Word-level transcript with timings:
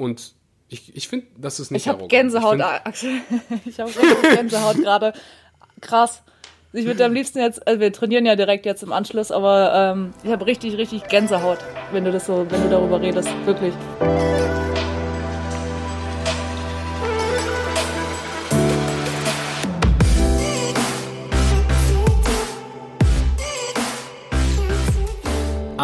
Und 0.00 0.32
ich, 0.68 0.96
ich 0.96 1.08
finde, 1.08 1.26
das 1.36 1.60
ist 1.60 1.70
nicht 1.70 1.82
Ich 1.82 1.88
habe 1.88 2.06
Gänsehaut, 2.08 2.56
ich 2.56 2.64
Axel. 2.64 3.10
Ich 3.66 3.78
habe 3.78 3.92
Gänsehaut 4.34 4.76
gerade. 4.76 5.12
Krass. 5.80 6.22
Ich 6.72 6.86
würde 6.86 7.04
am 7.04 7.12
liebsten 7.12 7.40
jetzt, 7.40 7.66
also 7.66 7.80
wir 7.80 7.92
trainieren 7.92 8.24
ja 8.24 8.36
direkt 8.36 8.64
jetzt 8.64 8.82
im 8.82 8.92
Anschluss, 8.92 9.32
aber 9.32 9.92
ähm, 9.92 10.14
ich 10.22 10.30
habe 10.30 10.46
richtig, 10.46 10.78
richtig 10.78 11.08
Gänsehaut, 11.08 11.58
wenn 11.90 12.04
du 12.04 12.12
das 12.12 12.26
so, 12.26 12.46
wenn 12.48 12.62
du 12.62 12.70
darüber 12.70 13.00
redest, 13.00 13.28
wirklich. 13.44 13.74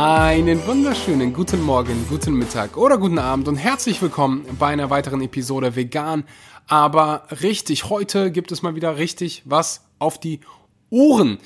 Einen 0.09 0.64
wunderschönen 0.68 1.32
guten 1.32 1.61
Morgen, 1.61 2.07
guten 2.09 2.34
Mittag 2.34 2.77
oder 2.77 2.96
guten 2.96 3.18
Abend 3.18 3.48
und 3.48 3.57
herzlich 3.57 4.00
willkommen 4.00 4.46
bei 4.57 4.68
einer 4.68 4.89
weiteren 4.89 5.21
Episode 5.21 5.75
Vegan. 5.75 6.22
Aber 6.68 7.26
richtig, 7.43 7.90
heute 7.90 8.30
gibt 8.30 8.53
es 8.53 8.63
mal 8.63 8.77
wieder 8.77 8.99
richtig 8.99 9.43
was 9.46 9.85
auf 9.99 10.21
die 10.21 10.43
Uhren. 10.90 11.39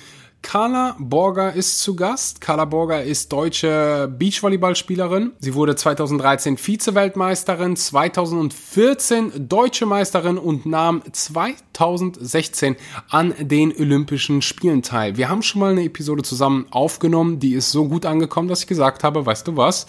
Carla 0.43 0.97
Borger 0.99 1.53
ist 1.53 1.81
zu 1.81 1.95
Gast. 1.95 2.41
Carla 2.41 2.65
Borger 2.65 3.05
ist 3.05 3.31
deutsche 3.33 4.13
Beachvolleyballspielerin. 4.19 5.33
Sie 5.39 5.55
wurde 5.55 5.77
2013 5.77 6.57
Vize-Weltmeisterin, 6.57 7.77
2014 7.77 9.49
deutsche 9.49 9.87
Meisterin 9.87 10.39
und 10.39 10.67
nahm 10.67 11.03
2016 11.13 12.77
an 13.11 13.35
den 13.39 13.73
Olympischen 13.79 14.43
Spielen 14.43 14.83
teil. 14.83 15.17
Wir 15.17 15.29
haben 15.29 15.43
schon 15.43 15.61
mal 15.61 15.73
eine 15.73 15.85
Episode 15.85 16.23
zusammen 16.23 16.67
aufgenommen, 16.71 17.39
die 17.39 17.53
ist 17.53 17.71
so 17.71 17.87
gut 17.87 18.07
angekommen, 18.07 18.49
dass 18.49 18.63
ich 18.63 18.67
gesagt 18.67 19.05
habe, 19.05 19.27
weißt 19.27 19.47
du 19.47 19.57
was? 19.57 19.87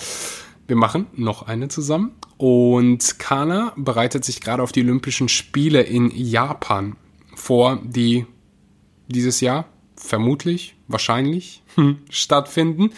Wir 0.68 0.76
machen 0.76 1.08
noch 1.14 1.48
eine 1.48 1.70
zusammen. 1.70 2.12
Und 2.38 3.20
Carla 3.20 3.74
bereitet 3.78 4.26
sich 4.26 4.42
gerade 4.42 4.64
auf 4.64 4.72
die 4.72 4.82
Olympischen 4.82 5.30
Spiele 5.30 5.82
in 5.82 6.12
Japan 6.14 6.98
vor, 7.36 7.80
die 7.84 8.26
dieses 9.08 9.42
Jahr 9.42 9.66
vermutlich, 10.02 10.76
wahrscheinlich 10.88 11.62
hm, 11.76 12.00
stattfinden. 12.10 12.92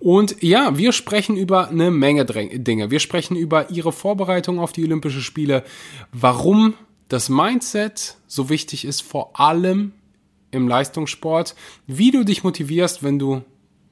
Und 0.00 0.42
ja, 0.42 0.78
wir 0.78 0.92
sprechen 0.92 1.36
über 1.36 1.68
eine 1.68 1.90
Menge 1.90 2.24
Dinge. 2.24 2.90
Wir 2.90 3.00
sprechen 3.00 3.36
über 3.36 3.70
ihre 3.70 3.92
Vorbereitung 3.92 4.58
auf 4.58 4.72
die 4.72 4.84
Olympischen 4.84 5.22
Spiele, 5.22 5.64
warum 6.12 6.74
das 7.08 7.28
Mindset 7.28 8.16
so 8.26 8.48
wichtig 8.48 8.84
ist, 8.84 9.02
vor 9.02 9.38
allem 9.38 9.92
im 10.50 10.68
Leistungssport, 10.68 11.54
wie 11.86 12.10
du 12.10 12.24
dich 12.24 12.44
motivierst, 12.44 13.02
wenn 13.02 13.18
du 13.18 13.42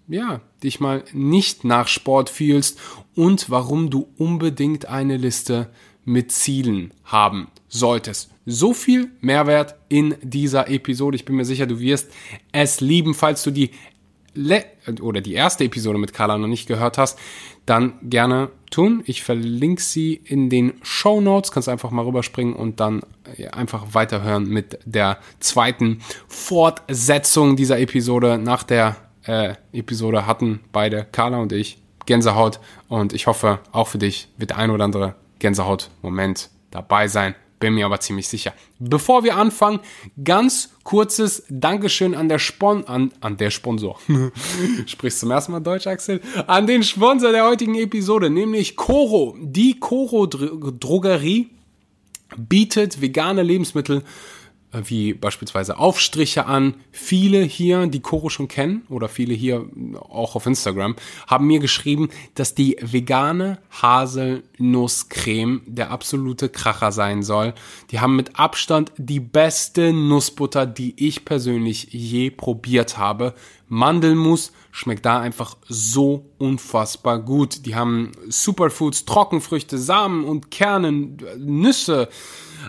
ja, 0.08 0.40
dich 0.62 0.80
mal 0.80 1.04
nicht 1.12 1.64
nach 1.64 1.88
Sport 1.88 2.28
fühlst 2.30 2.78
und 3.14 3.50
warum 3.50 3.90
du 3.90 4.08
unbedingt 4.18 4.86
eine 4.86 5.16
Liste 5.16 5.70
mit 6.04 6.30
Zielen 6.30 6.92
haben 7.04 7.48
solltest. 7.68 8.33
So 8.46 8.74
viel 8.74 9.10
Mehrwert 9.20 9.76
in 9.88 10.16
dieser 10.22 10.68
Episode. 10.68 11.16
Ich 11.16 11.24
bin 11.24 11.36
mir 11.36 11.44
sicher, 11.44 11.66
du 11.66 11.80
wirst 11.80 12.10
es 12.52 12.80
lieben, 12.80 13.14
falls 13.14 13.42
du 13.42 13.50
die 13.50 13.70
Le 14.34 14.64
oder 15.00 15.20
die 15.20 15.34
erste 15.34 15.64
Episode 15.64 15.98
mit 15.98 16.12
Carla 16.12 16.36
noch 16.36 16.48
nicht 16.48 16.66
gehört 16.66 16.98
hast, 16.98 17.18
dann 17.66 17.94
gerne 18.02 18.50
tun. 18.70 19.02
Ich 19.06 19.22
verlinke 19.22 19.80
sie 19.80 20.14
in 20.24 20.50
den 20.50 20.74
Show 20.82 21.20
Notes. 21.20 21.52
Kannst 21.52 21.68
einfach 21.68 21.92
mal 21.92 22.04
rüberspringen 22.04 22.54
und 22.54 22.80
dann 22.80 23.02
einfach 23.52 23.94
weiterhören 23.94 24.48
mit 24.48 24.78
der 24.84 25.18
zweiten 25.38 26.00
Fortsetzung 26.26 27.56
dieser 27.56 27.78
Episode. 27.78 28.38
Nach 28.38 28.64
der 28.64 28.96
äh, 29.22 29.54
Episode 29.72 30.26
hatten 30.26 30.60
beide 30.72 31.06
Carla 31.10 31.38
und 31.38 31.52
ich 31.52 31.78
Gänsehaut 32.06 32.60
und 32.88 33.12
ich 33.12 33.26
hoffe, 33.26 33.60
auch 33.72 33.88
für 33.88 33.98
dich 33.98 34.28
wird 34.36 34.50
der 34.50 34.58
ein 34.58 34.70
oder 34.70 34.84
andere 34.84 35.14
Gänsehaut-Moment 35.38 36.50
dabei 36.70 37.08
sein. 37.08 37.34
Bin 37.64 37.76
mir 37.76 37.86
aber 37.86 37.98
ziemlich 37.98 38.28
sicher. 38.28 38.52
Bevor 38.78 39.24
wir 39.24 39.38
anfangen, 39.38 39.80
ganz 40.22 40.74
kurzes 40.82 41.44
Dankeschön 41.48 42.14
an 42.14 42.28
der 42.28 42.38
Spon 42.38 42.84
an, 42.84 43.10
an 43.22 43.38
der 43.38 43.48
Sponsor. 43.48 43.98
Sprichst 44.86 45.20
zum 45.20 45.30
ersten 45.30 45.52
Mal 45.52 45.60
Deutsch, 45.60 45.86
Axel? 45.86 46.20
An 46.46 46.66
den 46.66 46.82
Sponsor 46.82 47.32
der 47.32 47.46
heutigen 47.46 47.74
Episode, 47.76 48.28
nämlich 48.28 48.76
Coro. 48.76 49.34
Die 49.40 49.80
Coro 49.80 50.26
Drogerie 50.26 51.48
bietet 52.36 53.00
vegane 53.00 53.42
Lebensmittel 53.42 54.02
wie 54.84 55.14
beispielsweise 55.14 55.78
Aufstriche 55.78 56.46
an. 56.46 56.74
Viele 56.90 57.42
hier, 57.42 57.86
die 57.86 58.00
Koro 58.00 58.28
schon 58.28 58.48
kennen 58.48 58.82
oder 58.88 59.08
viele 59.08 59.34
hier 59.34 59.66
auch 60.08 60.34
auf 60.34 60.46
Instagram, 60.46 60.96
haben 61.26 61.46
mir 61.46 61.60
geschrieben, 61.60 62.08
dass 62.34 62.54
die 62.54 62.76
vegane 62.80 63.58
Haselnusscreme 63.70 65.62
der 65.66 65.90
absolute 65.90 66.48
Kracher 66.48 66.92
sein 66.92 67.22
soll. 67.22 67.54
Die 67.90 68.00
haben 68.00 68.16
mit 68.16 68.38
Abstand 68.38 68.92
die 68.96 69.20
beste 69.20 69.92
Nussbutter, 69.92 70.66
die 70.66 70.94
ich 70.96 71.24
persönlich 71.24 71.88
je 71.92 72.30
probiert 72.30 72.98
habe. 72.98 73.34
Mandelmus 73.68 74.52
schmeckt 74.70 75.06
da 75.06 75.20
einfach 75.20 75.56
so 75.68 76.26
unfassbar 76.38 77.18
gut. 77.18 77.66
Die 77.66 77.74
haben 77.74 78.12
Superfoods, 78.28 79.04
Trockenfrüchte, 79.04 79.78
Samen 79.78 80.24
und 80.24 80.50
Kernen, 80.50 81.16
Nüsse 81.38 82.08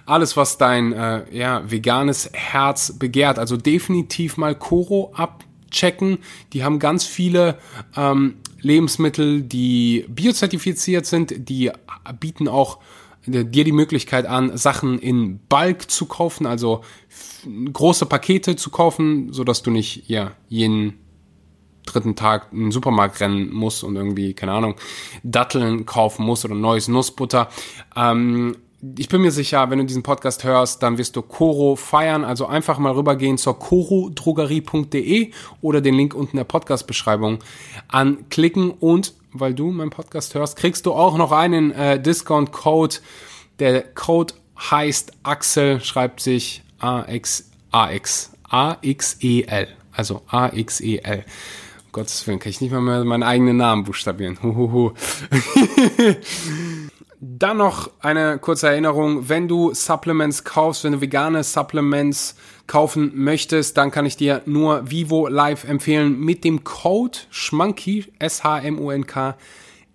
alles, 0.05 0.37
was 0.37 0.57
dein 0.57 0.93
äh, 0.93 1.23
ja, 1.31 1.69
veganes 1.69 2.29
Herz 2.33 2.97
begehrt. 2.97 3.39
Also 3.39 3.57
definitiv 3.57 4.37
mal 4.37 4.55
Koro 4.55 5.13
abchecken. 5.15 6.19
Die 6.53 6.63
haben 6.63 6.79
ganz 6.79 7.05
viele 7.05 7.57
ähm, 7.95 8.35
Lebensmittel, 8.61 9.41
die 9.41 10.05
biozertifiziert 10.09 11.05
sind. 11.05 11.49
Die 11.49 11.71
bieten 12.19 12.47
auch 12.47 12.79
dir 13.25 13.63
die 13.63 13.71
Möglichkeit 13.71 14.25
an, 14.25 14.55
Sachen 14.57 14.99
in 14.99 15.39
Bulk 15.49 15.89
zu 15.89 16.05
kaufen, 16.05 16.45
also 16.45 16.83
große 17.73 18.05
Pakete 18.05 18.55
zu 18.55 18.69
kaufen, 18.69 19.33
so 19.33 19.43
dass 19.43 19.63
du 19.63 19.71
nicht 19.71 20.07
ja 20.07 20.31
jeden 20.47 20.99
dritten 21.85 22.15
Tag 22.15 22.47
in 22.51 22.59
den 22.59 22.71
Supermarkt 22.71 23.19
rennen 23.21 23.53
musst 23.53 23.83
und 23.83 23.95
irgendwie, 23.95 24.33
keine 24.33 24.53
Ahnung, 24.53 24.75
Datteln 25.23 25.85
kaufen 25.85 26.25
musst 26.25 26.45
oder 26.45 26.55
neues 26.55 26.87
Nussbutter. 26.87 27.49
Ähm, 27.95 28.57
ich 28.97 29.09
bin 29.09 29.21
mir 29.21 29.31
sicher, 29.31 29.69
wenn 29.69 29.79
du 29.79 29.85
diesen 29.85 30.03
Podcast 30.03 30.43
hörst, 30.43 30.83
dann 30.83 30.97
wirst 30.97 31.15
du 31.15 31.21
Coro 31.21 31.75
feiern. 31.75 32.23
Also 32.23 32.45
einfach 32.45 32.77
mal 32.77 32.93
rübergehen 32.93 33.37
zur 33.37 33.57
corodrogerie.de 33.57 35.31
oder 35.61 35.81
den 35.81 35.95
Link 35.95 36.13
unten 36.13 36.31
in 36.31 36.37
der 36.37 36.43
Podcast-Beschreibung 36.45 37.39
anklicken. 37.87 38.71
Und 38.71 39.13
weil 39.31 39.53
du 39.53 39.71
meinen 39.71 39.89
Podcast 39.89 40.35
hörst, 40.35 40.57
kriegst 40.57 40.85
du 40.85 40.93
auch 40.93 41.17
noch 41.17 41.31
einen 41.31 41.71
äh, 41.71 42.01
Discount-Code. 42.01 42.97
Der 43.59 43.81
Code 43.81 44.33
heißt 44.57 45.13
Axel, 45.23 45.81
schreibt 45.81 46.19
sich 46.19 46.63
A-X, 46.79 47.49
A-X, 47.71 48.31
A-X-E-L. 48.49 49.67
Also 49.91 50.21
A-X-E-L. 50.27 51.25
Um 51.85 51.91
Gottes 51.91 52.27
Willen, 52.27 52.39
kann 52.39 52.49
ich 52.49 52.61
nicht 52.61 52.71
mal 52.71 53.05
meinen 53.05 53.23
eigenen 53.23 53.57
Namen 53.57 53.85
buchstabieren. 53.85 54.37
Huhuhu. 54.43 54.91
Dann 57.27 57.57
noch 57.57 57.89
eine 58.01 58.37
kurze 58.37 58.67
Erinnerung, 58.67 59.29
wenn 59.29 59.47
du 59.47 59.73
Supplements 59.73 60.43
kaufst, 60.43 60.83
wenn 60.83 60.91
du 60.91 61.01
vegane 61.01 61.43
Supplements 61.43 62.35
kaufen 62.67 63.13
möchtest, 63.15 63.77
dann 63.77 63.89
kann 63.89 64.05
ich 64.05 64.15
dir 64.15 64.43
nur 64.45 64.91
Vivo 64.91 65.27
Live 65.27 65.63
empfehlen. 65.63 66.19
Mit 66.19 66.43
dem 66.43 66.63
Code 66.63 67.17
SCHMUNKY, 67.31 68.05
S-H-M-U-N-K, 68.19 69.37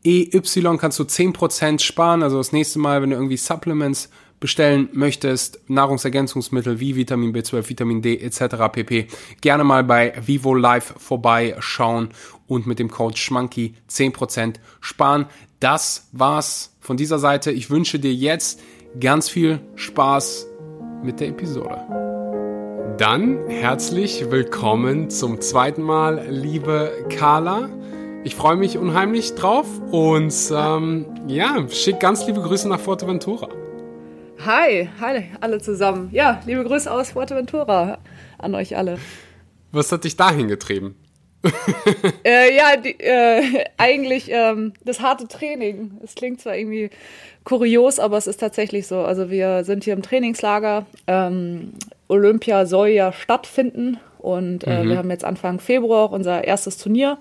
E-Y 0.03 0.77
kannst 0.79 0.99
du 0.99 1.05
10% 1.05 1.79
sparen. 1.79 2.25
Also 2.25 2.39
das 2.39 2.51
nächste 2.51 2.81
Mal, 2.81 3.01
wenn 3.01 3.11
du 3.11 3.17
irgendwie 3.17 3.37
Supplements 3.37 4.11
bestellen 4.41 4.89
möchtest, 4.93 5.61
Nahrungsergänzungsmittel 5.69 6.81
wie 6.81 6.97
Vitamin 6.97 7.33
B12, 7.33 7.69
Vitamin 7.69 8.03
D 8.03 8.17
etc. 8.17 8.57
pp. 8.73 9.07
Gerne 9.41 9.63
mal 9.63 9.85
bei 9.85 10.15
Vivo 10.27 10.55
Live 10.55 10.95
vorbeischauen 10.97 12.09
und 12.49 12.67
mit 12.67 12.81
dem 12.81 12.91
Code 12.91 13.17
SCHMUNKY 13.17 13.77
10% 13.89 14.55
sparen. 14.81 15.27
Das 15.61 16.09
war's 16.13 16.75
von 16.81 16.97
dieser 16.97 17.19
Seite. 17.19 17.51
Ich 17.51 17.69
wünsche 17.69 17.99
dir 17.99 18.15
jetzt 18.15 18.63
ganz 18.99 19.29
viel 19.29 19.61
Spaß 19.75 20.47
mit 21.03 21.21
der 21.21 21.29
Episode. 21.29 22.97
Dann 22.97 23.47
herzlich 23.47 24.31
willkommen 24.31 25.11
zum 25.11 25.43
zweiten 25.43 25.83
Mal, 25.83 26.27
liebe 26.31 27.05
Carla. 27.11 27.69
Ich 28.25 28.37
freue 28.37 28.57
mich 28.57 28.79
unheimlich 28.79 29.35
drauf 29.35 29.67
und 29.91 30.35
ähm, 30.51 31.05
ja, 31.27 31.69
schick 31.69 32.01
ganz 32.01 32.27
liebe 32.27 32.41
Grüße 32.41 32.67
nach 32.67 32.81
Fuerteventura. 32.81 33.51
Hi, 34.47 34.89
hi 34.99 35.25
alle 35.43 35.61
zusammen. 35.61 36.09
Ja, 36.11 36.41
liebe 36.47 36.65
Grüße 36.65 36.91
aus 36.91 37.11
Fuerteventura 37.11 37.99
an 38.39 38.55
euch 38.55 38.79
alle. 38.79 38.99
Was 39.73 39.93
hat 39.93 40.05
dich 40.05 40.17
dahin 40.17 40.49
getrieben? 40.49 40.97
äh, 42.25 42.55
ja, 42.55 42.77
die, 42.77 42.99
äh, 43.01 43.65
eigentlich 43.79 44.31
ähm, 44.31 44.75
das 44.85 45.01
harte 45.01 45.27
Training. 45.27 45.99
Es 46.05 46.15
klingt 46.15 46.41
zwar 46.41 46.57
irgendwie 46.57 46.91
kurios, 47.45 47.99
aber 47.99 48.19
es 48.19 48.27
ist 48.27 48.39
tatsächlich 48.39 48.87
so. 48.87 49.01
Also 49.01 49.31
wir 49.31 49.65
sind 49.65 49.85
hier 49.85 49.95
im 49.95 50.03
Trainingslager. 50.03 50.87
Ähm, 51.07 51.73
Olympia 52.09 52.67
soll 52.67 52.89
ja 52.89 53.13
stattfinden 53.13 53.99
und 54.19 54.67
äh, 54.67 54.83
mhm. 54.83 54.89
wir 54.91 54.99
haben 54.99 55.11
jetzt 55.11 55.25
Anfang 55.25 55.61
Februar 55.61 56.13
unser 56.13 56.45
erstes 56.45 56.77
Turnier. 56.77 57.19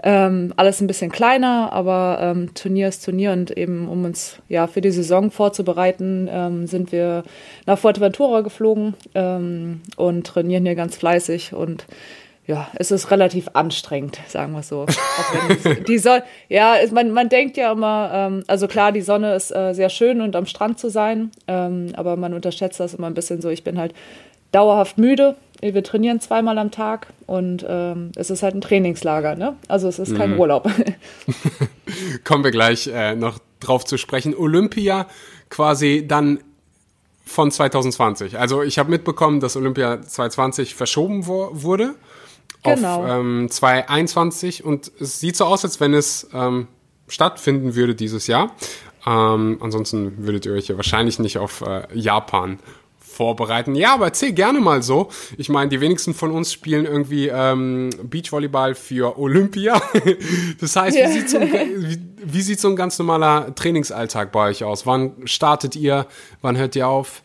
Ähm, 0.00 0.54
alles 0.56 0.80
ein 0.80 0.86
bisschen 0.86 1.10
kleiner, 1.10 1.72
aber 1.72 2.18
ähm, 2.22 2.54
Turnier 2.54 2.86
ist 2.86 3.04
Turnier 3.04 3.32
und 3.32 3.50
eben 3.50 3.88
um 3.88 4.04
uns 4.04 4.38
ja 4.48 4.68
für 4.68 4.80
die 4.80 4.92
Saison 4.92 5.32
vorzubereiten, 5.32 6.28
ähm, 6.30 6.68
sind 6.68 6.92
wir 6.92 7.24
nach 7.66 7.80
Fuerteventura 7.80 8.42
geflogen 8.42 8.94
ähm, 9.16 9.80
und 9.96 10.24
trainieren 10.24 10.64
hier 10.64 10.76
ganz 10.76 10.96
fleißig 10.96 11.52
und 11.52 11.84
ja, 12.48 12.66
es 12.74 12.90
ist 12.90 13.12
relativ 13.12 13.50
anstrengend, 13.52 14.18
sagen 14.26 14.52
wir 14.54 14.64
so. 14.64 14.86
die, 15.86 15.98
Sonne, 15.98 16.24
ja, 16.48 16.74
man, 16.90 17.12
man 17.12 17.28
denkt 17.28 17.56
ja 17.56 17.70
immer, 17.70 18.10
ähm, 18.12 18.42
also 18.48 18.66
klar, 18.66 18.90
die 18.90 19.02
Sonne 19.02 19.36
ist 19.36 19.54
äh, 19.54 19.72
sehr 19.74 19.90
schön 19.90 20.20
und 20.20 20.34
am 20.34 20.46
Strand 20.46 20.80
zu 20.80 20.90
sein, 20.90 21.30
ähm, 21.46 21.92
aber 21.94 22.16
man 22.16 22.34
unterschätzt 22.34 22.80
das 22.80 22.94
immer 22.94 23.06
ein 23.06 23.14
bisschen 23.14 23.40
so. 23.40 23.48
Ich 23.48 23.62
bin 23.62 23.78
halt 23.78 23.94
dauerhaft 24.50 24.98
müde 24.98 25.36
wir 25.60 25.82
trainieren 25.82 26.20
zweimal 26.20 26.58
am 26.58 26.70
Tag 26.70 27.08
und 27.26 27.64
ähm, 27.68 28.12
es 28.14 28.30
ist 28.30 28.42
halt 28.42 28.54
ein 28.54 28.60
Trainingslager, 28.60 29.34
ne? 29.34 29.56
Also 29.66 29.88
es 29.88 29.98
ist 29.98 30.16
kein 30.16 30.34
mhm. 30.34 30.40
Urlaub. 30.40 30.70
Kommen 32.24 32.44
wir 32.44 32.50
gleich 32.50 32.86
äh, 32.86 33.16
noch 33.16 33.38
drauf 33.60 33.84
zu 33.84 33.96
sprechen. 33.96 34.36
Olympia 34.36 35.08
quasi 35.50 36.04
dann 36.06 36.38
von 37.24 37.50
2020. 37.50 38.38
Also 38.38 38.62
ich 38.62 38.78
habe 38.78 38.90
mitbekommen, 38.90 39.40
dass 39.40 39.56
Olympia 39.56 40.00
2020 40.00 40.74
verschoben 40.74 41.26
wurde 41.26 41.94
genau. 42.62 43.02
auf 43.02 43.10
ähm, 43.10 43.48
2021 43.50 44.64
und 44.64 44.90
es 45.00 45.20
sieht 45.20 45.36
so 45.36 45.44
aus, 45.44 45.64
als 45.64 45.80
wenn 45.80 45.94
es 45.94 46.28
ähm, 46.32 46.68
stattfinden 47.08 47.74
würde 47.74 47.94
dieses 47.94 48.26
Jahr. 48.26 48.52
Ähm, 49.06 49.58
ansonsten 49.60 50.26
würdet 50.26 50.46
ihr 50.46 50.52
euch 50.52 50.68
ja 50.68 50.76
wahrscheinlich 50.76 51.18
nicht 51.18 51.38
auf 51.38 51.62
äh, 51.62 51.86
Japan 51.94 52.58
vorbereiten. 53.18 53.74
Ja, 53.74 53.94
aber 53.94 54.06
erzähl 54.06 54.32
gerne 54.32 54.60
mal 54.60 54.82
so. 54.82 55.08
Ich 55.36 55.48
meine, 55.48 55.68
die 55.68 55.80
wenigsten 55.80 56.14
von 56.14 56.30
uns 56.30 56.52
spielen 56.52 56.84
irgendwie 56.84 57.28
ähm, 57.28 57.90
Beachvolleyball 58.04 58.74
für 58.76 59.18
Olympia. 59.18 59.80
das 60.60 60.76
heißt, 60.76 60.96
wie, 60.96 61.12
sieht 61.12 61.30
so 61.30 61.38
ein, 61.38 61.50
wie, 61.50 61.98
wie 62.24 62.42
sieht 62.42 62.60
so 62.60 62.68
ein 62.68 62.76
ganz 62.76 62.98
normaler 62.98 63.54
Trainingsalltag 63.54 64.30
bei 64.30 64.50
euch 64.50 64.62
aus? 64.62 64.86
Wann 64.86 65.26
startet 65.26 65.74
ihr? 65.74 66.06
Wann 66.42 66.56
hört 66.56 66.76
ihr 66.76 66.86
auf? 66.86 67.22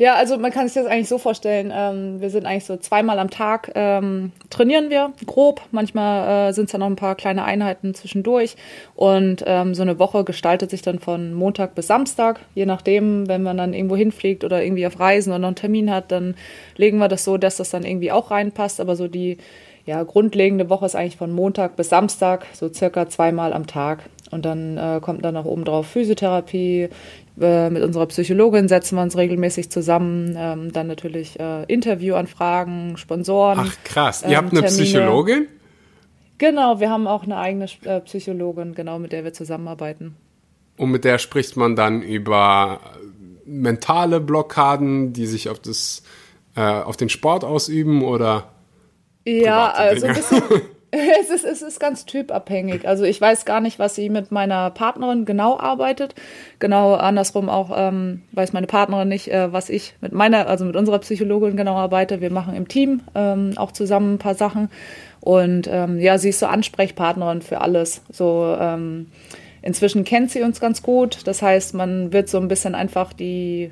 Ja, 0.00 0.14
also 0.14 0.38
man 0.38 0.50
kann 0.50 0.66
sich 0.66 0.72
das 0.82 0.86
eigentlich 0.86 1.10
so 1.10 1.18
vorstellen. 1.18 1.70
Ähm, 1.76 2.22
wir 2.22 2.30
sind 2.30 2.46
eigentlich 2.46 2.64
so 2.64 2.78
zweimal 2.78 3.18
am 3.18 3.28
Tag 3.28 3.70
ähm, 3.74 4.32
trainieren 4.48 4.88
wir 4.88 5.12
grob. 5.26 5.60
Manchmal 5.72 6.48
äh, 6.48 6.52
sind 6.54 6.64
es 6.64 6.72
dann 6.72 6.80
noch 6.80 6.86
ein 6.86 6.96
paar 6.96 7.16
kleine 7.16 7.44
Einheiten 7.44 7.92
zwischendurch. 7.92 8.56
Und 8.94 9.44
ähm, 9.46 9.74
so 9.74 9.82
eine 9.82 9.98
Woche 9.98 10.24
gestaltet 10.24 10.70
sich 10.70 10.80
dann 10.80 11.00
von 11.00 11.34
Montag 11.34 11.74
bis 11.74 11.88
Samstag. 11.88 12.40
Je 12.54 12.64
nachdem, 12.64 13.28
wenn 13.28 13.42
man 13.42 13.58
dann 13.58 13.74
irgendwo 13.74 13.94
hinfliegt 13.94 14.42
oder 14.42 14.64
irgendwie 14.64 14.86
auf 14.86 14.98
Reisen 14.98 15.32
oder 15.32 15.40
noch 15.40 15.48
einen 15.48 15.56
Termin 15.56 15.90
hat, 15.90 16.10
dann 16.10 16.34
legen 16.78 16.96
wir 16.96 17.08
das 17.08 17.24
so, 17.24 17.36
dass 17.36 17.58
das 17.58 17.68
dann 17.68 17.84
irgendwie 17.84 18.10
auch 18.10 18.30
reinpasst. 18.30 18.80
Aber 18.80 18.96
so 18.96 19.06
die 19.06 19.36
ja, 19.84 20.02
grundlegende 20.02 20.70
Woche 20.70 20.86
ist 20.86 20.96
eigentlich 20.96 21.18
von 21.18 21.30
Montag 21.30 21.76
bis 21.76 21.90
Samstag, 21.90 22.46
so 22.54 22.72
circa 22.72 23.10
zweimal 23.10 23.52
am 23.52 23.66
Tag. 23.66 24.04
Und 24.30 24.44
dann 24.44 24.78
äh, 24.78 25.00
kommt 25.02 25.24
dann 25.24 25.34
noch 25.34 25.44
oben 25.44 25.64
drauf 25.64 25.88
Physiotherapie, 25.88 26.88
mit 27.36 27.82
unserer 27.82 28.06
Psychologin 28.06 28.68
setzen 28.68 28.96
wir 28.96 29.02
uns 29.02 29.16
regelmäßig 29.16 29.70
zusammen. 29.70 30.34
Ähm, 30.36 30.72
dann 30.72 30.86
natürlich 30.86 31.38
äh, 31.40 31.64
Interviewanfragen, 31.64 32.96
Sponsoren. 32.96 33.60
Ach 33.62 33.76
krass, 33.84 34.24
ihr 34.28 34.36
habt 34.36 34.50
eine 34.50 34.60
ähm, 34.60 34.66
Termine. 34.66 34.84
Psychologin? 34.84 35.46
Genau, 36.38 36.80
wir 36.80 36.90
haben 36.90 37.06
auch 37.06 37.24
eine 37.24 37.36
eigene 37.36 37.66
äh, 37.84 38.00
Psychologin, 38.00 38.74
genau, 38.74 38.98
mit 38.98 39.12
der 39.12 39.24
wir 39.24 39.32
zusammenarbeiten. 39.32 40.16
Und 40.76 40.90
mit 40.90 41.04
der 41.04 41.18
spricht 41.18 41.56
man 41.56 41.76
dann 41.76 42.02
über 42.02 42.80
mentale 43.44 44.20
Blockaden, 44.20 45.12
die 45.12 45.26
sich 45.26 45.48
auf 45.50 45.58
das 45.58 46.02
äh, 46.56 46.60
auf 46.60 46.96
den 46.96 47.08
Sport 47.08 47.44
ausüben 47.44 48.02
oder 48.02 48.48
ja, 49.26 49.70
also 49.70 50.06
ein 50.06 50.14
bisschen, 50.14 50.42
Es 51.20 51.30
ist, 51.30 51.44
es 51.44 51.62
ist 51.62 51.80
ganz 51.80 52.04
typabhängig. 52.04 52.86
Also 52.86 53.04
ich 53.04 53.20
weiß 53.20 53.44
gar 53.44 53.60
nicht, 53.60 53.78
was 53.78 53.94
sie 53.94 54.10
mit 54.10 54.32
meiner 54.32 54.70
Partnerin 54.70 55.24
genau 55.24 55.58
arbeitet. 55.58 56.14
Genau 56.58 56.94
andersrum 56.94 57.48
auch 57.48 57.70
ähm, 57.76 58.22
weiß 58.32 58.52
meine 58.52 58.66
Partnerin 58.66 59.08
nicht, 59.08 59.28
äh, 59.28 59.52
was 59.52 59.68
ich 59.68 59.94
mit 60.00 60.12
meiner, 60.12 60.48
also 60.48 60.64
mit 60.64 60.76
unserer 60.76 60.98
Psychologin 60.98 61.56
genau 61.56 61.76
arbeite. 61.76 62.20
Wir 62.20 62.30
machen 62.30 62.54
im 62.54 62.68
Team 62.68 63.02
ähm, 63.14 63.52
auch 63.56 63.72
zusammen 63.72 64.14
ein 64.14 64.18
paar 64.18 64.34
Sachen. 64.34 64.68
Und 65.20 65.68
ähm, 65.70 66.00
ja, 66.00 66.18
sie 66.18 66.30
ist 66.30 66.40
so 66.40 66.46
Ansprechpartnerin 66.46 67.42
für 67.42 67.60
alles. 67.60 68.02
So 68.10 68.56
ähm, 68.58 69.06
inzwischen 69.62 70.04
kennt 70.04 70.30
sie 70.30 70.42
uns 70.42 70.60
ganz 70.60 70.82
gut. 70.82 71.20
Das 71.26 71.42
heißt, 71.42 71.74
man 71.74 72.12
wird 72.12 72.28
so 72.28 72.38
ein 72.38 72.48
bisschen 72.48 72.74
einfach 72.74 73.12
die 73.12 73.70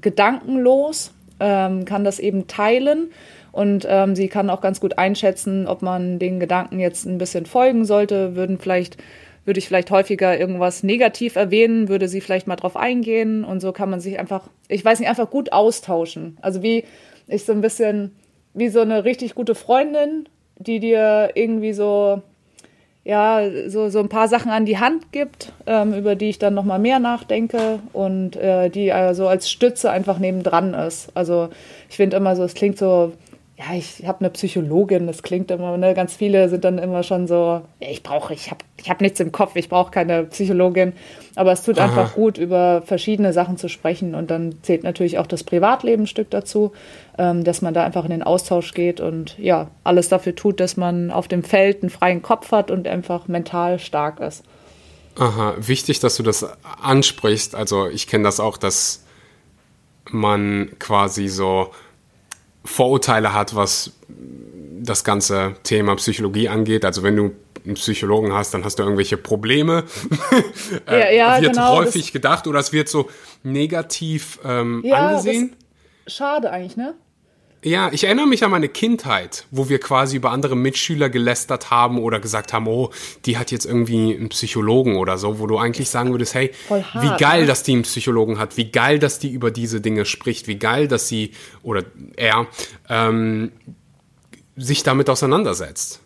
Gedanken 0.00 0.58
los, 0.58 1.12
ähm, 1.40 1.84
kann 1.84 2.04
das 2.04 2.18
eben 2.18 2.46
teilen 2.46 3.10
und 3.58 3.84
ähm, 3.90 4.14
sie 4.14 4.28
kann 4.28 4.50
auch 4.50 4.60
ganz 4.60 4.78
gut 4.78 4.98
einschätzen, 4.98 5.66
ob 5.66 5.82
man 5.82 6.20
den 6.20 6.38
Gedanken 6.38 6.78
jetzt 6.78 7.06
ein 7.06 7.18
bisschen 7.18 7.44
folgen 7.44 7.84
sollte. 7.84 8.36
Würden 8.36 8.56
vielleicht, 8.56 8.98
würde 9.44 9.58
ich 9.58 9.66
vielleicht 9.66 9.90
häufiger 9.90 10.38
irgendwas 10.38 10.84
negativ 10.84 11.34
erwähnen, 11.34 11.88
würde 11.88 12.06
sie 12.06 12.20
vielleicht 12.20 12.46
mal 12.46 12.54
drauf 12.54 12.76
eingehen. 12.76 13.42
Und 13.42 13.58
so 13.58 13.72
kann 13.72 13.90
man 13.90 13.98
sich 13.98 14.20
einfach, 14.20 14.48
ich 14.68 14.84
weiß 14.84 15.00
nicht, 15.00 15.08
einfach 15.08 15.28
gut 15.28 15.50
austauschen. 15.50 16.38
Also 16.40 16.62
wie 16.62 16.84
ich 17.26 17.44
so 17.44 17.50
ein 17.50 17.60
bisschen, 17.60 18.14
wie 18.54 18.68
so 18.68 18.80
eine 18.80 19.02
richtig 19.02 19.34
gute 19.34 19.56
Freundin, 19.56 20.28
die 20.58 20.78
dir 20.78 21.30
irgendwie 21.34 21.72
so 21.72 22.22
ja, 23.02 23.40
so, 23.68 23.88
so 23.88 24.00
ein 24.00 24.10
paar 24.10 24.28
Sachen 24.28 24.52
an 24.52 24.66
die 24.66 24.78
Hand 24.78 25.12
gibt, 25.12 25.52
ähm, 25.66 25.94
über 25.94 26.14
die 26.14 26.28
ich 26.28 26.38
dann 26.38 26.52
nochmal 26.52 26.78
mehr 26.78 26.98
nachdenke 26.98 27.78
und 27.94 28.36
äh, 28.36 28.68
die 28.68 28.92
also 28.92 29.26
als 29.26 29.50
Stütze 29.50 29.90
einfach 29.90 30.18
nebendran 30.18 30.74
ist. 30.74 31.08
Also 31.14 31.48
ich 31.88 31.96
finde 31.96 32.18
immer 32.18 32.36
so, 32.36 32.42
es 32.42 32.52
klingt 32.52 32.76
so 32.76 33.14
ja, 33.58 33.74
ich 33.74 34.06
habe 34.06 34.20
eine 34.20 34.30
Psychologin, 34.30 35.08
das 35.08 35.24
klingt 35.24 35.50
immer, 35.50 35.76
ne? 35.76 35.92
ganz 35.92 36.14
viele 36.14 36.48
sind 36.48 36.64
dann 36.64 36.78
immer 36.78 37.02
schon 37.02 37.26
so, 37.26 37.62
ich 37.80 38.04
brauche, 38.04 38.32
ich 38.32 38.52
habe 38.52 38.64
ich 38.76 38.88
hab 38.88 39.00
nichts 39.00 39.18
im 39.18 39.32
Kopf, 39.32 39.56
ich 39.56 39.68
brauche 39.68 39.90
keine 39.90 40.24
Psychologin. 40.24 40.92
Aber 41.34 41.50
es 41.50 41.64
tut 41.64 41.78
Aha. 41.78 41.86
einfach 41.86 42.14
gut, 42.14 42.38
über 42.38 42.82
verschiedene 42.82 43.32
Sachen 43.32 43.56
zu 43.56 43.68
sprechen. 43.68 44.14
Und 44.14 44.30
dann 44.30 44.62
zählt 44.62 44.84
natürlich 44.84 45.18
auch 45.18 45.26
das 45.26 45.42
Privatleben 45.42 46.04
ein 46.04 46.06
Stück 46.06 46.30
dazu, 46.30 46.70
ähm, 47.18 47.42
dass 47.42 47.60
man 47.60 47.74
da 47.74 47.82
einfach 47.84 48.04
in 48.04 48.10
den 48.10 48.22
Austausch 48.22 48.74
geht 48.74 49.00
und 49.00 49.36
ja, 49.38 49.68
alles 49.82 50.08
dafür 50.08 50.36
tut, 50.36 50.60
dass 50.60 50.76
man 50.76 51.10
auf 51.10 51.26
dem 51.26 51.42
Feld 51.42 51.82
einen 51.82 51.90
freien 51.90 52.22
Kopf 52.22 52.52
hat 52.52 52.70
und 52.70 52.86
einfach 52.86 53.26
mental 53.26 53.80
stark 53.80 54.20
ist. 54.20 54.44
Aha, 55.16 55.54
wichtig, 55.58 55.98
dass 55.98 56.16
du 56.16 56.22
das 56.22 56.46
ansprichst. 56.80 57.56
Also 57.56 57.88
ich 57.88 58.06
kenne 58.06 58.22
das 58.22 58.38
auch, 58.38 58.56
dass 58.56 59.04
man 60.10 60.70
quasi 60.78 61.26
so 61.26 61.72
Vorurteile 62.68 63.32
hat, 63.32 63.54
was 63.54 63.92
das 64.80 65.04
ganze 65.04 65.54
Thema 65.62 65.96
Psychologie 65.96 66.48
angeht. 66.48 66.84
Also 66.84 67.02
wenn 67.02 67.16
du 67.16 67.32
einen 67.64 67.74
Psychologen 67.74 68.32
hast, 68.32 68.54
dann 68.54 68.64
hast 68.64 68.78
du 68.78 68.82
irgendwelche 68.82 69.16
Probleme. 69.16 69.84
äh, 70.86 71.16
ja, 71.16 71.36
ja, 71.36 71.42
wird 71.42 71.54
genau, 71.54 71.76
häufig 71.76 72.12
gedacht 72.12 72.46
oder 72.46 72.60
es 72.60 72.72
wird 72.72 72.88
so 72.88 73.10
negativ 73.42 74.38
ähm, 74.44 74.82
ja, 74.84 75.08
angesehen. 75.08 75.56
schade 76.06 76.50
eigentlich, 76.50 76.76
ne? 76.76 76.94
Ja, 77.64 77.90
ich 77.92 78.04
erinnere 78.04 78.26
mich 78.28 78.44
an 78.44 78.52
meine 78.52 78.68
Kindheit, 78.68 79.46
wo 79.50 79.68
wir 79.68 79.80
quasi 79.80 80.16
über 80.16 80.30
andere 80.30 80.54
Mitschüler 80.54 81.10
gelästert 81.10 81.72
haben 81.72 81.98
oder 81.98 82.20
gesagt 82.20 82.52
haben, 82.52 82.68
oh, 82.68 82.90
die 83.24 83.36
hat 83.36 83.50
jetzt 83.50 83.66
irgendwie 83.66 84.14
einen 84.14 84.28
Psychologen 84.28 84.96
oder 84.96 85.18
so, 85.18 85.40
wo 85.40 85.48
du 85.48 85.58
eigentlich 85.58 85.88
sagen 85.90 86.12
würdest, 86.12 86.34
hey, 86.34 86.52
hart, 86.70 87.02
wie 87.02 87.20
geil, 87.20 87.40
ne? 87.42 87.46
dass 87.48 87.64
die 87.64 87.72
einen 87.72 87.82
Psychologen 87.82 88.38
hat, 88.38 88.56
wie 88.56 88.70
geil, 88.70 89.00
dass 89.00 89.18
die 89.18 89.32
über 89.32 89.50
diese 89.50 89.80
Dinge 89.80 90.04
spricht, 90.04 90.46
wie 90.46 90.56
geil, 90.56 90.86
dass 90.86 91.08
sie 91.08 91.32
oder 91.64 91.82
er 92.16 92.46
ähm, 92.88 93.50
sich 94.56 94.84
damit 94.84 95.10
auseinandersetzt. 95.10 96.00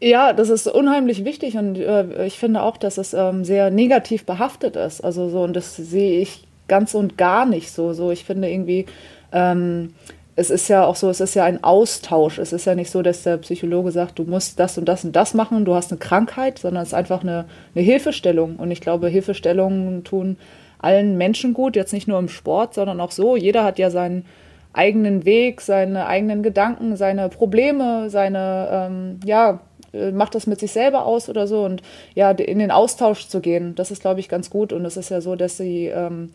Ja, 0.00 0.34
das 0.34 0.50
ist 0.50 0.66
unheimlich 0.66 1.24
wichtig 1.24 1.56
und 1.56 1.78
äh, 1.78 2.26
ich 2.26 2.38
finde 2.38 2.60
auch, 2.60 2.76
dass 2.76 2.98
es 2.98 3.14
ähm, 3.14 3.42
sehr 3.46 3.70
negativ 3.70 4.26
behaftet 4.26 4.76
ist. 4.76 5.00
Also 5.00 5.30
so, 5.30 5.42
und 5.42 5.54
das 5.54 5.76
sehe 5.76 6.20
ich 6.20 6.46
ganz 6.68 6.94
und 6.94 7.16
gar 7.16 7.46
nicht 7.46 7.70
so. 7.70 7.94
So, 7.94 8.10
ich 8.10 8.24
finde 8.24 8.50
irgendwie, 8.50 8.84
ähm, 9.32 9.94
es 10.38 10.50
ist 10.50 10.68
ja 10.68 10.84
auch 10.84 10.96
so, 10.96 11.08
es 11.08 11.20
ist 11.20 11.34
ja 11.34 11.44
ein 11.44 11.64
Austausch. 11.64 12.38
Es 12.38 12.52
ist 12.52 12.66
ja 12.66 12.74
nicht 12.74 12.90
so, 12.90 13.00
dass 13.00 13.22
der 13.22 13.38
Psychologe 13.38 13.90
sagt, 13.90 14.18
du 14.18 14.24
musst 14.24 14.60
das 14.60 14.76
und 14.76 14.84
das 14.84 15.02
und 15.02 15.16
das 15.16 15.32
machen, 15.32 15.64
du 15.64 15.74
hast 15.74 15.90
eine 15.90 15.98
Krankheit, 15.98 16.58
sondern 16.58 16.82
es 16.82 16.90
ist 16.90 16.94
einfach 16.94 17.22
eine, 17.22 17.46
eine 17.74 17.82
Hilfestellung. 17.82 18.56
Und 18.56 18.70
ich 18.70 18.82
glaube, 18.82 19.08
Hilfestellungen 19.08 20.04
tun 20.04 20.36
allen 20.78 21.16
Menschen 21.16 21.54
gut, 21.54 21.74
jetzt 21.74 21.94
nicht 21.94 22.06
nur 22.06 22.18
im 22.18 22.28
Sport, 22.28 22.74
sondern 22.74 23.00
auch 23.00 23.12
so. 23.12 23.34
Jeder 23.34 23.64
hat 23.64 23.78
ja 23.78 23.88
seinen 23.88 24.26
eigenen 24.74 25.24
Weg, 25.24 25.62
seine 25.62 26.06
eigenen 26.06 26.42
Gedanken, 26.42 26.96
seine 26.96 27.30
Probleme, 27.30 28.10
seine, 28.10 28.68
ähm, 28.70 29.20
ja, 29.24 29.60
äh, 29.94 30.10
macht 30.10 30.34
das 30.34 30.46
mit 30.46 30.60
sich 30.60 30.70
selber 30.70 31.06
aus 31.06 31.30
oder 31.30 31.46
so. 31.46 31.64
Und 31.64 31.82
ja, 32.14 32.30
in 32.32 32.58
den 32.58 32.70
Austausch 32.70 33.28
zu 33.28 33.40
gehen, 33.40 33.74
das 33.74 33.90
ist, 33.90 34.02
glaube 34.02 34.20
ich, 34.20 34.28
ganz 34.28 34.50
gut. 34.50 34.74
Und 34.74 34.84
es 34.84 34.98
ist 34.98 35.08
ja 35.08 35.22
so, 35.22 35.34
dass 35.34 35.56
sie. 35.56 35.86
Ähm, 35.86 36.30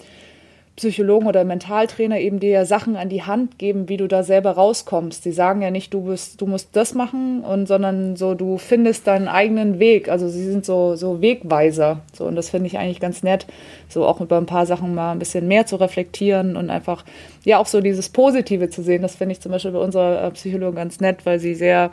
Psychologen 0.77 1.27
oder 1.27 1.43
Mentaltrainer 1.43 2.19
eben 2.19 2.39
dir 2.39 2.49
ja 2.49 2.65
Sachen 2.65 2.95
an 2.95 3.09
die 3.09 3.23
Hand 3.23 3.59
geben, 3.59 3.89
wie 3.89 3.97
du 3.97 4.07
da 4.07 4.23
selber 4.23 4.51
rauskommst. 4.51 5.25
Die 5.25 5.31
sagen 5.31 5.61
ja 5.61 5.69
nicht, 5.69 5.93
du 5.93 6.01
bist, 6.05 6.39
du 6.39 6.47
musst 6.47 6.69
das 6.73 6.93
machen, 6.93 7.41
und 7.41 7.67
sondern 7.67 8.15
so, 8.15 8.33
du 8.33 8.57
findest 8.57 9.05
deinen 9.05 9.27
eigenen 9.27 9.79
Weg. 9.79 10.09
Also 10.09 10.29
sie 10.29 10.45
sind 10.45 10.65
so, 10.65 10.95
so 10.95 11.21
Wegweiser. 11.21 11.99
So, 12.13 12.25
und 12.25 12.35
das 12.35 12.49
finde 12.49 12.67
ich 12.67 12.77
eigentlich 12.77 13.01
ganz 13.01 13.21
nett, 13.21 13.45
so 13.89 14.05
auch 14.05 14.21
über 14.21 14.37
ein 14.37 14.45
paar 14.45 14.65
Sachen 14.65 14.95
mal 14.95 15.11
ein 15.11 15.19
bisschen 15.19 15.47
mehr 15.47 15.65
zu 15.65 15.75
reflektieren 15.75 16.55
und 16.55 16.69
einfach, 16.69 17.03
ja, 17.43 17.57
auch 17.57 17.67
so 17.67 17.81
dieses 17.81 18.09
Positive 18.09 18.69
zu 18.69 18.81
sehen. 18.81 19.01
Das 19.01 19.15
finde 19.15 19.33
ich 19.33 19.41
zum 19.41 19.51
Beispiel 19.51 19.71
bei 19.71 19.79
unserer 19.79 20.23
äh, 20.23 20.31
Psychologin 20.31 20.75
ganz 20.75 20.99
nett, 21.01 21.25
weil 21.25 21.39
sie 21.39 21.53
sehr 21.53 21.91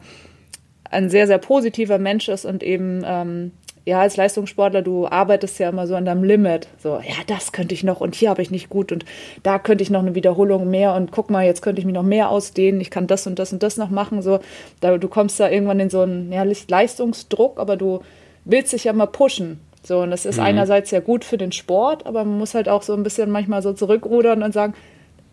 ein 0.90 1.10
sehr, 1.10 1.26
sehr 1.26 1.38
positiver 1.38 1.98
Mensch 1.98 2.28
ist 2.28 2.44
und 2.44 2.62
eben 2.62 3.02
ähm, 3.04 3.52
ja, 3.88 4.00
als 4.00 4.18
Leistungssportler, 4.18 4.82
du 4.82 5.06
arbeitest 5.06 5.58
ja 5.58 5.70
immer 5.70 5.86
so 5.86 5.96
an 5.96 6.04
deinem 6.04 6.22
Limit. 6.22 6.68
So, 6.78 6.96
ja, 6.96 7.14
das 7.26 7.52
könnte 7.52 7.74
ich 7.74 7.84
noch 7.84 8.00
und 8.00 8.14
hier 8.14 8.28
habe 8.28 8.42
ich 8.42 8.50
nicht 8.50 8.68
gut 8.68 8.92
und 8.92 9.06
da 9.42 9.58
könnte 9.58 9.82
ich 9.82 9.88
noch 9.88 10.00
eine 10.00 10.14
Wiederholung 10.14 10.68
mehr 10.68 10.94
und 10.94 11.10
guck 11.10 11.30
mal, 11.30 11.46
jetzt 11.46 11.62
könnte 11.62 11.80
ich 11.80 11.86
mich 11.86 11.94
noch 11.94 12.02
mehr 12.02 12.28
ausdehnen, 12.28 12.82
ich 12.82 12.90
kann 12.90 13.06
das 13.06 13.26
und 13.26 13.38
das 13.38 13.52
und 13.52 13.62
das 13.62 13.78
noch 13.78 13.88
machen. 13.88 14.20
So, 14.20 14.40
da, 14.80 14.98
du 14.98 15.08
kommst 15.08 15.40
da 15.40 15.48
irgendwann 15.48 15.80
in 15.80 15.88
so 15.88 16.02
einen 16.02 16.30
ja, 16.30 16.44
Leistungsdruck, 16.68 17.58
aber 17.58 17.76
du 17.76 18.00
willst 18.44 18.74
dich 18.74 18.84
ja 18.84 18.92
mal 18.92 19.06
pushen. 19.06 19.60
So, 19.82 20.00
und 20.00 20.10
das 20.10 20.26
ist 20.26 20.36
mhm. 20.36 20.44
einerseits 20.44 20.90
ja 20.90 21.00
gut 21.00 21.24
für 21.24 21.38
den 21.38 21.52
Sport, 21.52 22.04
aber 22.04 22.24
man 22.24 22.36
muss 22.38 22.54
halt 22.54 22.68
auch 22.68 22.82
so 22.82 22.92
ein 22.92 23.02
bisschen 23.02 23.30
manchmal 23.30 23.62
so 23.62 23.72
zurückrudern 23.72 24.42
und 24.42 24.52
sagen, 24.52 24.74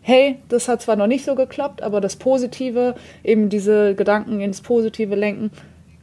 hey, 0.06 0.36
das 0.48 0.68
hat 0.68 0.82
zwar 0.82 0.94
noch 0.94 1.08
nicht 1.08 1.24
so 1.24 1.34
geklappt, 1.34 1.82
aber 1.82 2.00
das 2.00 2.14
Positive, 2.14 2.94
eben 3.24 3.48
diese 3.48 3.96
Gedanken 3.96 4.40
ins 4.40 4.60
Positive 4.60 5.16
lenken, 5.16 5.50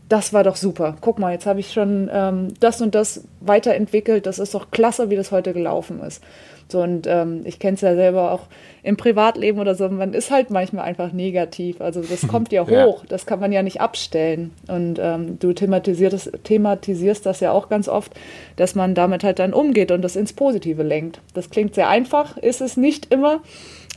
das 0.09 0.33
war 0.33 0.43
doch 0.43 0.57
super. 0.57 0.97
Guck 0.99 1.19
mal, 1.19 1.31
jetzt 1.31 1.45
habe 1.45 1.61
ich 1.61 1.71
schon 1.71 2.09
ähm, 2.11 2.49
das 2.59 2.81
und 2.81 2.95
das 2.95 3.23
weiterentwickelt. 3.39 4.25
Das 4.25 4.39
ist 4.39 4.53
doch 4.53 4.71
klasse, 4.71 5.09
wie 5.09 5.15
das 5.15 5.31
heute 5.31 5.53
gelaufen 5.53 6.01
ist. 6.01 6.21
So, 6.67 6.81
und 6.81 7.07
ähm, 7.07 7.41
ich 7.45 7.59
kenne 7.59 7.75
es 7.75 7.81
ja 7.81 7.95
selber 7.95 8.31
auch 8.31 8.41
im 8.83 8.97
Privatleben 8.97 9.59
oder 9.59 9.75
so. 9.75 9.87
Man 9.87 10.13
ist 10.13 10.31
halt 10.31 10.49
manchmal 10.49 10.83
einfach 10.85 11.13
negativ. 11.13 11.79
Also 11.79 12.01
das 12.01 12.27
kommt 12.27 12.51
ja 12.51 12.63
hoch. 12.63 13.03
Ja. 13.03 13.07
Das 13.07 13.25
kann 13.25 13.39
man 13.39 13.51
ja 13.53 13.63
nicht 13.63 13.79
abstellen. 13.79 14.51
Und 14.67 14.99
ähm, 15.01 15.39
du 15.39 15.53
thematisierst, 15.53 16.31
thematisierst 16.43 17.25
das 17.25 17.39
ja 17.39 17.51
auch 17.51 17.69
ganz 17.69 17.87
oft, 17.87 18.11
dass 18.57 18.75
man 18.75 18.95
damit 18.95 19.23
halt 19.23 19.39
dann 19.39 19.53
umgeht 19.53 19.91
und 19.91 20.01
das 20.01 20.15
ins 20.15 20.33
Positive 20.33 20.83
lenkt. 20.83 21.21
Das 21.33 21.49
klingt 21.49 21.73
sehr 21.75 21.87
einfach, 21.87 22.37
ist 22.37 22.59
es 22.59 22.75
nicht 22.75 23.13
immer. 23.13 23.41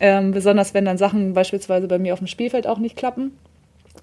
Ähm, 0.00 0.32
besonders 0.32 0.74
wenn 0.74 0.84
dann 0.84 0.98
Sachen 0.98 1.32
beispielsweise 1.32 1.88
bei 1.88 1.98
mir 1.98 2.12
auf 2.12 2.18
dem 2.18 2.28
Spielfeld 2.28 2.66
auch 2.66 2.78
nicht 2.78 2.96
klappen. 2.96 3.32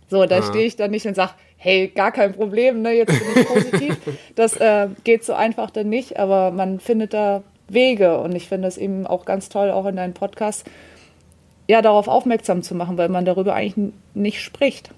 So, 0.09 0.25
da 0.25 0.39
ah. 0.39 0.43
stehe 0.43 0.65
ich 0.65 0.75
dann 0.75 0.91
nicht 0.91 1.05
und 1.05 1.15
sage, 1.15 1.33
hey, 1.57 1.87
gar 1.87 2.11
kein 2.11 2.33
Problem, 2.33 2.81
ne, 2.81 2.91
jetzt 2.93 3.07
bin 3.07 3.41
ich 3.41 3.47
positiv. 3.47 3.97
das 4.35 4.55
äh, 4.57 4.87
geht 5.03 5.23
so 5.23 5.33
einfach 5.33 5.69
dann 5.71 5.89
nicht, 5.89 6.19
aber 6.19 6.51
man 6.51 6.79
findet 6.79 7.13
da 7.13 7.43
Wege 7.67 8.19
und 8.19 8.35
ich 8.35 8.47
finde 8.47 8.67
es 8.67 8.77
eben 8.77 9.07
auch 9.07 9.25
ganz 9.25 9.49
toll, 9.49 9.71
auch 9.71 9.85
in 9.85 9.95
deinem 9.95 10.13
Podcast, 10.13 10.65
ja, 11.67 11.81
darauf 11.81 12.07
aufmerksam 12.07 12.61
zu 12.61 12.75
machen, 12.75 12.97
weil 12.97 13.09
man 13.09 13.25
darüber 13.25 13.55
eigentlich 13.55 13.91
nicht 14.13 14.41
spricht. 14.41 14.91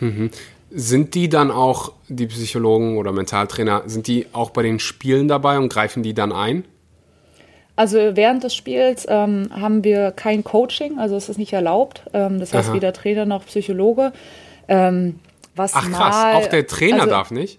Mhm. 0.00 0.30
Sind 0.70 1.14
die 1.14 1.28
dann 1.28 1.50
auch, 1.50 1.92
die 2.08 2.26
Psychologen 2.26 2.98
oder 2.98 3.12
Mentaltrainer, 3.12 3.84
sind 3.86 4.08
die 4.08 4.26
auch 4.32 4.50
bei 4.50 4.62
den 4.62 4.80
Spielen 4.80 5.28
dabei 5.28 5.58
und 5.58 5.68
greifen 5.68 6.02
die 6.02 6.12
dann 6.12 6.32
ein? 6.32 6.64
Also 7.76 8.16
während 8.16 8.42
des 8.42 8.54
Spiels 8.54 9.06
ähm, 9.08 9.50
haben 9.52 9.84
wir 9.84 10.10
kein 10.10 10.42
Coaching, 10.42 10.98
also 10.98 11.14
es 11.14 11.28
ist 11.28 11.36
nicht 11.36 11.52
erlaubt. 11.52 12.02
Ähm, 12.14 12.40
das 12.40 12.54
heißt, 12.54 12.70
Aha. 12.70 12.74
weder 12.74 12.92
Trainer 12.94 13.26
noch 13.26 13.44
Psychologe. 13.44 14.12
Ähm, 14.66 15.20
was 15.54 15.74
Ach 15.74 15.88
krass, 15.90 16.14
mal, 16.14 16.34
auch 16.34 16.46
der 16.46 16.66
Trainer 16.66 17.02
also, 17.02 17.10
darf 17.10 17.30
nicht? 17.30 17.58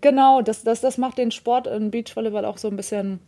Genau, 0.00 0.40
das, 0.40 0.64
das, 0.64 0.80
das 0.80 0.96
macht 0.96 1.18
den 1.18 1.30
Sport 1.30 1.66
im 1.66 1.90
Beachvolleyball 1.90 2.46
auch 2.46 2.56
so 2.56 2.68
ein 2.68 2.76
bisschen 2.76 3.20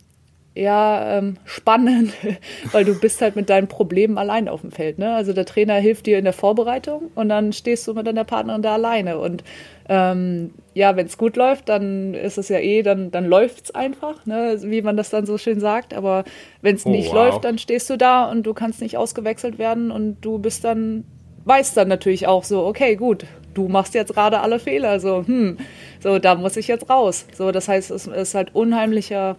ja, 0.55 1.17
ähm, 1.17 1.37
spannend, 1.45 2.13
weil 2.71 2.85
du 2.85 2.99
bist 2.99 3.21
halt 3.21 3.35
mit 3.35 3.49
deinen 3.49 3.67
Problemen 3.67 4.17
allein 4.17 4.47
auf 4.47 4.61
dem 4.61 4.71
Feld. 4.71 4.99
Ne? 4.99 5.15
Also 5.15 5.33
der 5.33 5.45
Trainer 5.45 5.75
hilft 5.75 6.05
dir 6.05 6.19
in 6.19 6.25
der 6.25 6.33
Vorbereitung 6.33 7.11
und 7.15 7.29
dann 7.29 7.53
stehst 7.53 7.87
du 7.87 7.93
mit 7.93 8.05
deiner 8.05 8.23
Partnerin 8.23 8.61
da 8.61 8.73
alleine. 8.73 9.17
Und 9.17 9.43
ähm, 9.89 10.53
ja, 10.75 10.95
wenn 10.95 11.07
es 11.07 11.17
gut 11.17 11.37
läuft, 11.37 11.69
dann 11.69 12.13
ist 12.13 12.37
es 12.37 12.49
ja 12.49 12.59
eh, 12.59 12.83
dann, 12.83 13.09
dann 13.09 13.25
läuft 13.25 13.65
es 13.65 13.75
einfach, 13.75 14.25
ne? 14.27 14.57
wie 14.61 14.83
man 14.83 14.95
das 14.95 15.09
dann 15.09 15.25
so 15.25 15.39
schön 15.39 15.59
sagt. 15.59 15.93
Aber 15.93 16.23
wenn 16.61 16.75
es 16.75 16.85
oh, 16.85 16.89
nicht 16.89 17.07
wow. 17.07 17.15
läuft, 17.15 17.45
dann 17.45 17.57
stehst 17.57 17.89
du 17.89 17.97
da 17.97 18.29
und 18.29 18.43
du 18.43 18.53
kannst 18.53 18.79
nicht 18.81 18.95
ausgewechselt 18.95 19.57
werden 19.57 19.89
und 19.89 20.21
du 20.21 20.37
bist 20.37 20.63
dann, 20.63 21.03
weißt 21.45 21.75
dann 21.77 21.87
natürlich 21.87 22.27
auch 22.27 22.43
so, 22.43 22.63
okay, 22.63 22.95
gut, 22.95 23.25
du 23.55 23.69
machst 23.69 23.95
jetzt 23.95 24.13
gerade 24.13 24.41
alle 24.41 24.59
Fehler. 24.59 24.99
So, 24.99 25.25
hm, 25.25 25.57
so, 25.99 26.19
da 26.19 26.35
muss 26.35 26.57
ich 26.57 26.67
jetzt 26.67 26.91
raus. 26.91 27.25
So, 27.33 27.51
das 27.51 27.67
heißt, 27.67 27.89
es 27.89 28.05
ist 28.05 28.35
halt 28.35 28.53
unheimlicher 28.53 29.37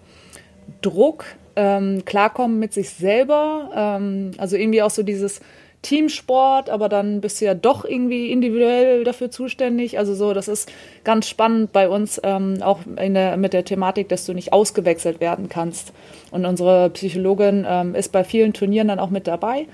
Druck, 0.85 1.25
ähm, 1.57 2.05
klarkommen 2.05 2.59
mit 2.59 2.73
sich 2.73 2.91
selber. 2.91 3.71
Ähm, 3.75 4.33
also 4.39 4.57
irgendwie 4.57 4.83
auch 4.83 4.91
so 4.91 5.03
dieses 5.03 5.41
Teamsport, 5.85 6.71
aber 6.71 6.89
dann 6.89 7.21
bist 7.21 7.41
du 7.41 7.45
ja 7.45 7.55
doch 7.55 7.85
irgendwie 7.85 8.33
individuell 8.33 9.05
dafür 9.05 9.31
zuständig. 9.31 9.99
Also 9.99 10.15
so, 10.15 10.33
das 10.33 10.49
ist 10.49 10.73
ganz 11.05 11.29
spannend 11.29 11.73
bei 11.73 11.89
uns, 11.89 12.21
ähm, 12.25 12.63
auch 12.63 12.81
der, 12.87 13.37
mit 13.37 13.53
der 13.53 13.65
Thematik, 13.65 14.09
dass 14.09 14.25
du 14.25 14.33
nicht 14.33 14.53
ausgewechselt 14.53 15.21
werden 15.21 15.49
kannst. 15.49 15.93
Und 16.31 16.47
unsere 16.47 16.91
Psychologin 16.91 17.67
ähm, 17.69 17.95
ist 17.95 18.13
bei 18.13 18.25
vielen 18.25 18.55
Turnieren 18.55 18.89
dann 18.89 18.99
auch 18.99 19.11
mit 19.11 19.27
dabei. 19.27 19.67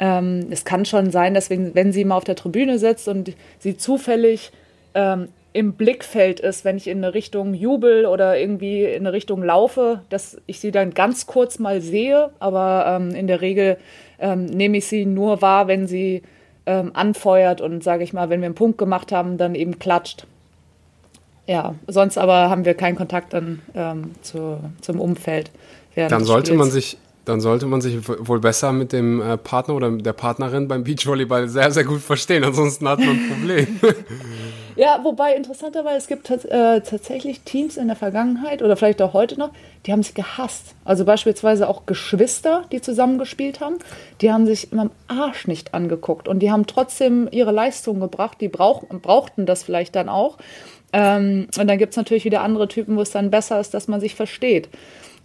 Ähm, 0.00 0.46
es 0.50 0.64
kann 0.64 0.86
schon 0.86 1.10
sein, 1.10 1.34
dass 1.34 1.50
wenn, 1.50 1.74
wenn 1.74 1.92
sie 1.92 2.04
mal 2.04 2.16
auf 2.16 2.24
der 2.24 2.36
Tribüne 2.36 2.78
sitzt 2.78 3.06
und 3.06 3.34
sie 3.58 3.76
zufällig 3.76 4.50
ähm, 4.94 5.28
im 5.58 5.72
Blickfeld 5.72 6.38
ist, 6.38 6.64
wenn 6.64 6.76
ich 6.76 6.86
in 6.86 6.98
eine 6.98 7.14
Richtung 7.14 7.52
jubel 7.52 8.06
oder 8.06 8.38
irgendwie 8.38 8.84
in 8.84 9.04
eine 9.04 9.12
Richtung 9.12 9.42
laufe, 9.42 10.02
dass 10.08 10.40
ich 10.46 10.60
sie 10.60 10.70
dann 10.70 10.94
ganz 10.94 11.26
kurz 11.26 11.58
mal 11.58 11.80
sehe, 11.80 12.30
aber 12.38 12.84
ähm, 12.86 13.10
in 13.10 13.26
der 13.26 13.40
Regel 13.40 13.76
ähm, 14.20 14.44
nehme 14.44 14.76
ich 14.76 14.86
sie 14.86 15.04
nur 15.04 15.42
wahr, 15.42 15.66
wenn 15.66 15.88
sie 15.88 16.22
ähm, 16.64 16.92
anfeuert 16.94 17.60
und 17.60 17.82
sage 17.82 18.04
ich 18.04 18.12
mal, 18.12 18.30
wenn 18.30 18.40
wir 18.40 18.46
einen 18.46 18.54
Punkt 18.54 18.78
gemacht 18.78 19.10
haben, 19.10 19.36
dann 19.36 19.56
eben 19.56 19.80
klatscht. 19.80 20.28
Ja, 21.48 21.74
sonst 21.88 22.18
aber 22.18 22.50
haben 22.50 22.64
wir 22.64 22.74
keinen 22.74 22.94
Kontakt 22.94 23.32
dann 23.32 23.60
ähm, 23.74 24.12
zu, 24.22 24.60
zum 24.80 25.00
Umfeld. 25.00 25.50
Dann 25.96 26.24
sollte 26.24 26.54
man 26.54 26.70
sich 26.70 26.98
dann 27.24 27.40
sollte 27.42 27.66
man 27.66 27.82
sich 27.82 28.08
wohl 28.08 28.40
besser 28.40 28.72
mit 28.72 28.92
dem 28.94 29.20
äh, 29.20 29.36
Partner 29.36 29.74
oder 29.74 29.90
der 29.90 30.14
Partnerin 30.14 30.66
beim 30.66 30.82
Beachvolleyball 30.84 31.46
sehr, 31.48 31.70
sehr 31.70 31.84
gut 31.84 32.00
verstehen. 32.00 32.42
Ansonsten 32.42 32.88
hat 32.88 33.00
man 33.00 33.10
ein 33.10 33.28
Problem. 33.28 33.66
Ja, 34.78 35.00
wobei 35.02 35.34
interessanterweise, 35.34 35.96
es 35.96 36.06
gibt 36.06 36.30
äh, 36.30 36.80
tatsächlich 36.82 37.40
Teams 37.40 37.76
in 37.76 37.88
der 37.88 37.96
Vergangenheit 37.96 38.62
oder 38.62 38.76
vielleicht 38.76 39.02
auch 39.02 39.12
heute 39.12 39.36
noch, 39.36 39.50
die 39.84 39.90
haben 39.90 40.04
sich 40.04 40.14
gehasst. 40.14 40.76
Also 40.84 41.04
beispielsweise 41.04 41.68
auch 41.68 41.84
Geschwister, 41.84 42.62
die 42.70 42.80
zusammengespielt 42.80 43.58
haben, 43.58 43.80
die 44.20 44.32
haben 44.32 44.46
sich 44.46 44.70
immer 44.70 44.82
am 44.82 44.90
Arsch 45.08 45.48
nicht 45.48 45.74
angeguckt 45.74 46.28
und 46.28 46.38
die 46.38 46.52
haben 46.52 46.68
trotzdem 46.68 47.26
ihre 47.32 47.50
Leistung 47.50 47.98
gebracht. 47.98 48.40
Die 48.40 48.46
brauch, 48.46 48.84
brauchten 48.84 49.46
das 49.46 49.64
vielleicht 49.64 49.96
dann 49.96 50.08
auch. 50.08 50.38
Ähm, 50.92 51.48
und 51.58 51.66
dann 51.66 51.78
gibt 51.78 51.94
es 51.94 51.96
natürlich 51.96 52.24
wieder 52.24 52.42
andere 52.42 52.68
Typen, 52.68 52.96
wo 52.96 53.02
es 53.02 53.10
dann 53.10 53.32
besser 53.32 53.58
ist, 53.58 53.74
dass 53.74 53.88
man 53.88 54.00
sich 54.00 54.14
versteht. 54.14 54.68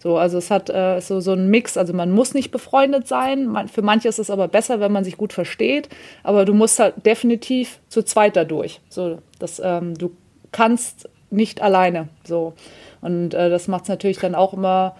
So, 0.04 0.18
also 0.18 0.36
es 0.36 0.50
hat 0.50 0.68
äh, 0.68 1.00
so, 1.00 1.20
so 1.20 1.32
einen 1.32 1.48
Mix, 1.48 1.78
also 1.78 1.94
man 1.94 2.10
muss 2.10 2.34
nicht 2.34 2.50
befreundet 2.50 3.08
sein. 3.08 3.46
Man, 3.46 3.68
für 3.68 3.80
manche 3.80 4.06
ist 4.06 4.18
es 4.18 4.28
aber 4.28 4.48
besser, 4.48 4.78
wenn 4.78 4.92
man 4.92 5.02
sich 5.02 5.16
gut 5.16 5.32
versteht. 5.32 5.88
Aber 6.22 6.44
du 6.44 6.52
musst 6.52 6.78
halt 6.78 7.06
definitiv 7.06 7.80
zu 7.88 8.02
zweit 8.02 8.36
dadurch. 8.36 8.82
So, 8.90 9.20
dass 9.38 9.62
ähm, 9.64 9.96
du 9.96 10.14
kannst 10.52 11.08
nicht 11.30 11.62
alleine. 11.62 12.10
So. 12.22 12.52
Und 13.00 13.32
äh, 13.32 13.48
das 13.48 13.66
macht 13.66 13.84
es 13.84 13.88
natürlich 13.88 14.18
dann 14.18 14.34
auch 14.34 14.52
immer, 14.52 14.94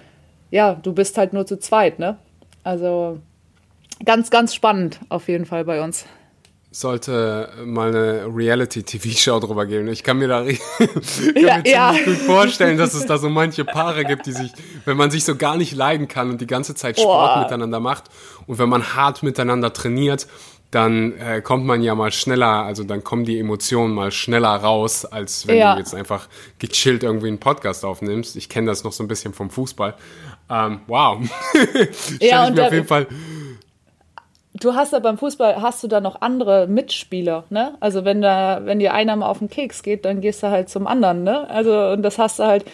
ja, 0.50 0.72
du 0.72 0.94
bist 0.94 1.18
halt 1.18 1.34
nur 1.34 1.44
zu 1.44 1.58
zweit, 1.58 1.98
ne? 1.98 2.16
Also 2.62 3.18
ganz, 4.06 4.30
ganz 4.30 4.54
spannend 4.54 5.00
auf 5.10 5.28
jeden 5.28 5.44
Fall 5.44 5.66
bei 5.66 5.82
uns 5.82 6.06
sollte 6.74 7.50
mal 7.64 7.90
eine 7.90 8.26
Reality-TV-Show 8.34 9.38
drüber 9.38 9.64
geben. 9.64 9.86
Ich 9.86 10.02
kann 10.02 10.18
mir 10.18 10.26
da 10.26 10.44
kann 10.78 11.36
ja, 11.36 11.58
mir 11.58 11.70
ja. 11.70 11.94
gut 12.04 12.16
vorstellen, 12.16 12.76
dass 12.76 12.94
es 12.94 13.06
da 13.06 13.16
so 13.16 13.28
manche 13.28 13.64
Paare 13.64 14.04
gibt, 14.04 14.26
die 14.26 14.32
sich, 14.32 14.50
wenn 14.84 14.96
man 14.96 15.12
sich 15.12 15.24
so 15.24 15.36
gar 15.36 15.56
nicht 15.56 15.72
leiden 15.72 16.08
kann 16.08 16.30
und 16.30 16.40
die 16.40 16.48
ganze 16.48 16.74
Zeit 16.74 16.98
Sport 16.98 17.36
oh. 17.36 17.40
miteinander 17.42 17.78
macht 17.78 18.06
und 18.48 18.58
wenn 18.58 18.68
man 18.68 18.96
hart 18.96 19.22
miteinander 19.22 19.72
trainiert, 19.72 20.26
dann 20.72 21.16
äh, 21.18 21.40
kommt 21.40 21.64
man 21.64 21.80
ja 21.80 21.94
mal 21.94 22.10
schneller, 22.10 22.64
also 22.64 22.82
dann 22.82 23.04
kommen 23.04 23.24
die 23.24 23.38
Emotionen 23.38 23.94
mal 23.94 24.10
schneller 24.10 24.56
raus, 24.56 25.04
als 25.04 25.46
wenn 25.46 25.58
ja. 25.58 25.74
du 25.74 25.78
jetzt 25.78 25.94
einfach 25.94 26.28
gechillt 26.58 27.04
irgendwie 27.04 27.28
einen 27.28 27.38
Podcast 27.38 27.84
aufnimmst. 27.84 28.34
Ich 28.34 28.48
kenne 28.48 28.66
das 28.66 28.82
noch 28.82 28.92
so 28.92 29.04
ein 29.04 29.08
bisschen 29.08 29.32
vom 29.32 29.48
Fußball. 29.48 29.94
Ähm, 30.50 30.80
wow. 30.88 31.20
ja, 32.20 32.48
ich 32.48 32.54
mir 32.54 32.66
auf 32.66 32.72
jeden 32.72 32.88
Fall 32.88 33.06
du 34.54 34.74
hast 34.74 34.92
ja 34.92 35.00
beim 35.00 35.18
Fußball 35.18 35.60
hast 35.60 35.82
du 35.82 35.88
da 35.88 36.00
noch 36.00 36.20
andere 36.20 36.66
Mitspieler, 36.66 37.44
ne? 37.50 37.74
Also 37.80 38.04
wenn 38.04 38.22
da, 38.22 38.60
wenn 38.64 38.78
dir 38.78 38.94
einer 38.94 39.16
mal 39.16 39.28
auf 39.28 39.40
den 39.40 39.50
Keks 39.50 39.82
geht, 39.82 40.04
dann 40.04 40.20
gehst 40.20 40.42
du 40.42 40.48
halt 40.48 40.68
zum 40.68 40.86
anderen, 40.86 41.24
ne? 41.24 41.48
Also 41.50 41.88
und 41.88 42.02
das 42.02 42.18
hast 42.18 42.38
du 42.38 42.44
halt 42.44 42.64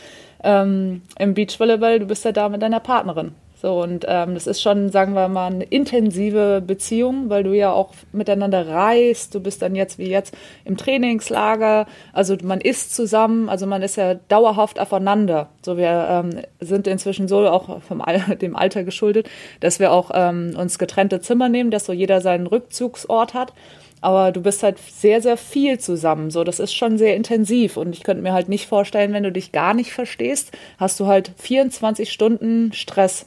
ähm, 0.45 1.03
im 1.19 1.35
Beachvolleyball, 1.35 1.99
du 1.99 2.07
bist 2.07 2.25
ja 2.25 2.33
da 2.33 2.49
mit 2.49 2.63
deiner 2.63 2.81
Partnerin. 2.81 3.35
So, 3.61 3.83
und 3.83 4.07
ähm, 4.09 4.33
das 4.33 4.47
ist 4.47 4.63
schon, 4.63 4.91
sagen 4.91 5.13
wir 5.13 5.29
mal, 5.29 5.53
eine 5.53 5.65
intensive 5.65 6.63
Beziehung, 6.67 7.29
weil 7.29 7.45
du 7.45 7.53
ja 7.53 7.71
auch 7.73 7.93
miteinander 8.11 8.67
reist. 8.67 9.35
Du 9.35 9.41
bist 9.41 9.61
dann 9.61 9.75
jetzt 9.75 9.99
wie 9.99 10.09
jetzt 10.09 10.35
im 10.65 10.79
Trainingslager. 10.79 11.87
Also 12.15 12.39
man 12.43 12.63
isst 12.63 12.95
zusammen, 12.95 13.51
also 13.51 13.67
man 13.67 13.83
ist 13.83 13.97
ja 13.97 14.15
dauerhaft 14.15 14.81
aufeinander. 14.81 15.51
So, 15.61 15.77
wir 15.77 16.07
ähm, 16.09 16.41
sind 16.61 16.87
inzwischen 16.87 17.29
so 17.29 17.47
auch 17.49 17.83
vom 17.83 18.01
Al 18.01 18.21
dem 18.41 18.57
Alter 18.57 18.83
geschuldet, 18.83 19.29
dass 19.61 19.79
wir 19.79 19.93
auch 19.93 20.11
ähm, 20.15 20.55
uns 20.57 20.79
getrennte 20.79 21.21
Zimmer 21.21 21.51
nehmen, 21.51 21.71
dass 21.71 21.85
so 21.85 21.93
jeder 21.93 22.23
seinen 22.23 22.47
Rückzugsort 22.47 23.35
hat. 23.35 23.53
Aber 24.01 24.33
du 24.33 24.41
bist 24.41 24.63
halt 24.63 24.79
sehr, 24.79 25.21
sehr 25.21 25.37
viel 25.37 25.79
zusammen. 25.79 26.31
So, 26.31 26.45
das 26.45 26.61
ist 26.61 26.73
schon 26.73 26.97
sehr 26.97 27.15
intensiv. 27.15 27.77
Und 27.77 27.95
ich 27.95 28.03
könnte 28.03 28.23
mir 28.23 28.33
halt 28.33 28.49
nicht 28.49 28.67
vorstellen, 28.67 29.13
wenn 29.13 29.23
du 29.23 29.33
dich 29.33 29.53
gar 29.53 29.75
nicht 29.75 29.93
verstehst, 29.93 30.53
hast 30.79 30.99
du 30.99 31.07
halt 31.07 31.33
24 31.37 32.11
Stunden 32.11 32.73
Stress. 32.73 33.27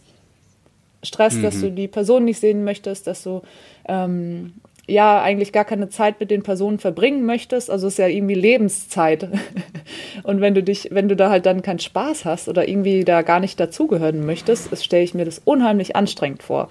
Stress, 1.04 1.36
mhm. 1.36 1.42
dass 1.44 1.60
du 1.60 1.70
mhm. 1.70 1.76
die 1.76 1.88
Person 1.88 2.26
nicht 2.26 2.40
sehen 2.40 2.64
möchtest, 2.64 3.08
dass 3.08 3.24
du 3.24 3.42
ähm, 3.88 4.54
ja 4.88 5.22
eigentlich 5.22 5.54
gar 5.54 5.66
keine 5.66 5.90
Zeit 5.90 6.20
mit 6.20 6.32
den 6.32 6.44
Personen 6.44 6.80
verbringen 6.80 7.26
möchtest. 7.26 7.70
Also 7.70 7.88
es 7.88 7.94
ist 7.94 8.00
ja 8.00 8.08
irgendwie 8.08 8.36
Lebenszeit. 8.36 9.30
Und 10.24 10.42
wenn 10.42 10.54
du 10.54 10.64
dich, 10.64 10.90
wenn 10.92 11.08
du 11.08 11.16
da 11.16 11.30
halt 11.30 11.46
dann 11.46 11.62
keinen 11.62 11.80
Spaß 11.80 12.26
hast 12.26 12.50
oder 12.50 12.68
irgendwie 12.68 13.04
da 13.04 13.22
gar 13.22 13.40
nicht 13.40 13.60
dazugehören 13.60 14.26
möchtest, 14.26 14.76
stelle 14.84 15.04
ich 15.04 15.14
mir 15.14 15.26
das 15.26 15.42
unheimlich 15.44 15.96
anstrengend 15.96 16.44
vor. 16.44 16.70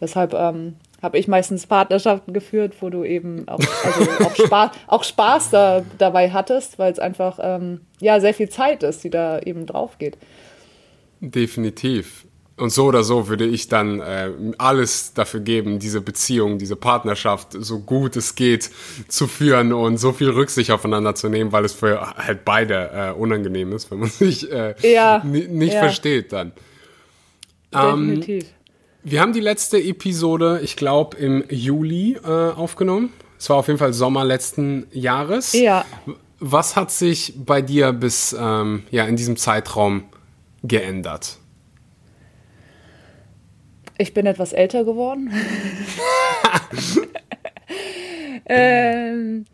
Deshalb 0.00 0.32
ähm, 0.32 0.76
habe 1.02 1.18
ich 1.18 1.28
meistens 1.28 1.66
Partnerschaften 1.66 2.32
geführt, 2.32 2.74
wo 2.80 2.88
du 2.88 3.04
eben 3.04 3.46
auch, 3.48 3.60
also 3.84 4.10
auch, 4.24 4.36
Spaß, 4.36 4.70
auch 4.86 5.04
Spaß 5.04 5.50
da, 5.50 5.82
dabei 5.98 6.30
hattest, 6.30 6.78
weil 6.78 6.92
es 6.92 6.98
einfach 6.98 7.38
ähm, 7.42 7.82
ja 8.00 8.20
sehr 8.20 8.34
viel 8.34 8.48
Zeit 8.48 8.82
ist, 8.82 9.04
die 9.04 9.10
da 9.10 9.38
eben 9.40 9.66
drauf 9.66 9.98
geht. 9.98 10.16
Definitiv. 11.20 12.26
Und 12.60 12.68
so 12.70 12.84
oder 12.84 13.04
so 13.04 13.28
würde 13.28 13.46
ich 13.46 13.68
dann 13.68 14.00
äh, 14.00 14.30
alles 14.58 15.14
dafür 15.14 15.40
geben, 15.40 15.78
diese 15.78 16.02
Beziehung, 16.02 16.58
diese 16.58 16.76
Partnerschaft 16.76 17.56
so 17.58 17.78
gut 17.78 18.16
es 18.16 18.34
geht 18.34 18.68
zu 19.08 19.26
führen 19.26 19.72
und 19.72 19.96
so 19.96 20.12
viel 20.12 20.28
Rücksicht 20.28 20.70
aufeinander 20.70 21.14
zu 21.14 21.30
nehmen, 21.30 21.52
weil 21.52 21.64
es 21.64 21.72
für 21.72 22.14
halt 22.16 22.44
beide 22.44 22.90
äh, 22.92 23.18
unangenehm 23.18 23.72
ist, 23.72 23.90
wenn 23.90 24.00
man 24.00 24.10
sich 24.10 24.52
äh, 24.52 24.74
ja, 24.82 25.22
nicht 25.24 25.72
ja. 25.72 25.80
versteht 25.80 26.34
dann. 26.34 26.52
Definitiv. 27.72 28.44
Ähm, 28.44 28.50
wir 29.04 29.20
haben 29.22 29.32
die 29.32 29.40
letzte 29.40 29.78
Episode, 29.78 30.60
ich 30.62 30.76
glaube, 30.76 31.16
im 31.16 31.44
Juli 31.48 32.18
äh, 32.22 32.28
aufgenommen. 32.28 33.10
Es 33.38 33.48
war 33.48 33.56
auf 33.56 33.68
jeden 33.68 33.78
Fall 33.78 33.94
Sommer 33.94 34.26
letzten 34.26 34.86
Jahres. 34.92 35.54
Ja. 35.54 35.86
Was 36.40 36.76
hat 36.76 36.90
sich 36.90 37.32
bei 37.38 37.62
dir 37.62 37.94
bis 37.94 38.36
ähm, 38.38 38.82
ja, 38.90 39.06
in 39.06 39.16
diesem 39.16 39.38
Zeitraum 39.38 40.04
geändert? 40.62 41.38
Ich 44.00 44.14
bin 44.14 44.24
etwas 44.24 44.54
älter 44.54 44.84
geworden. 44.84 45.30
ähm, 48.46 49.44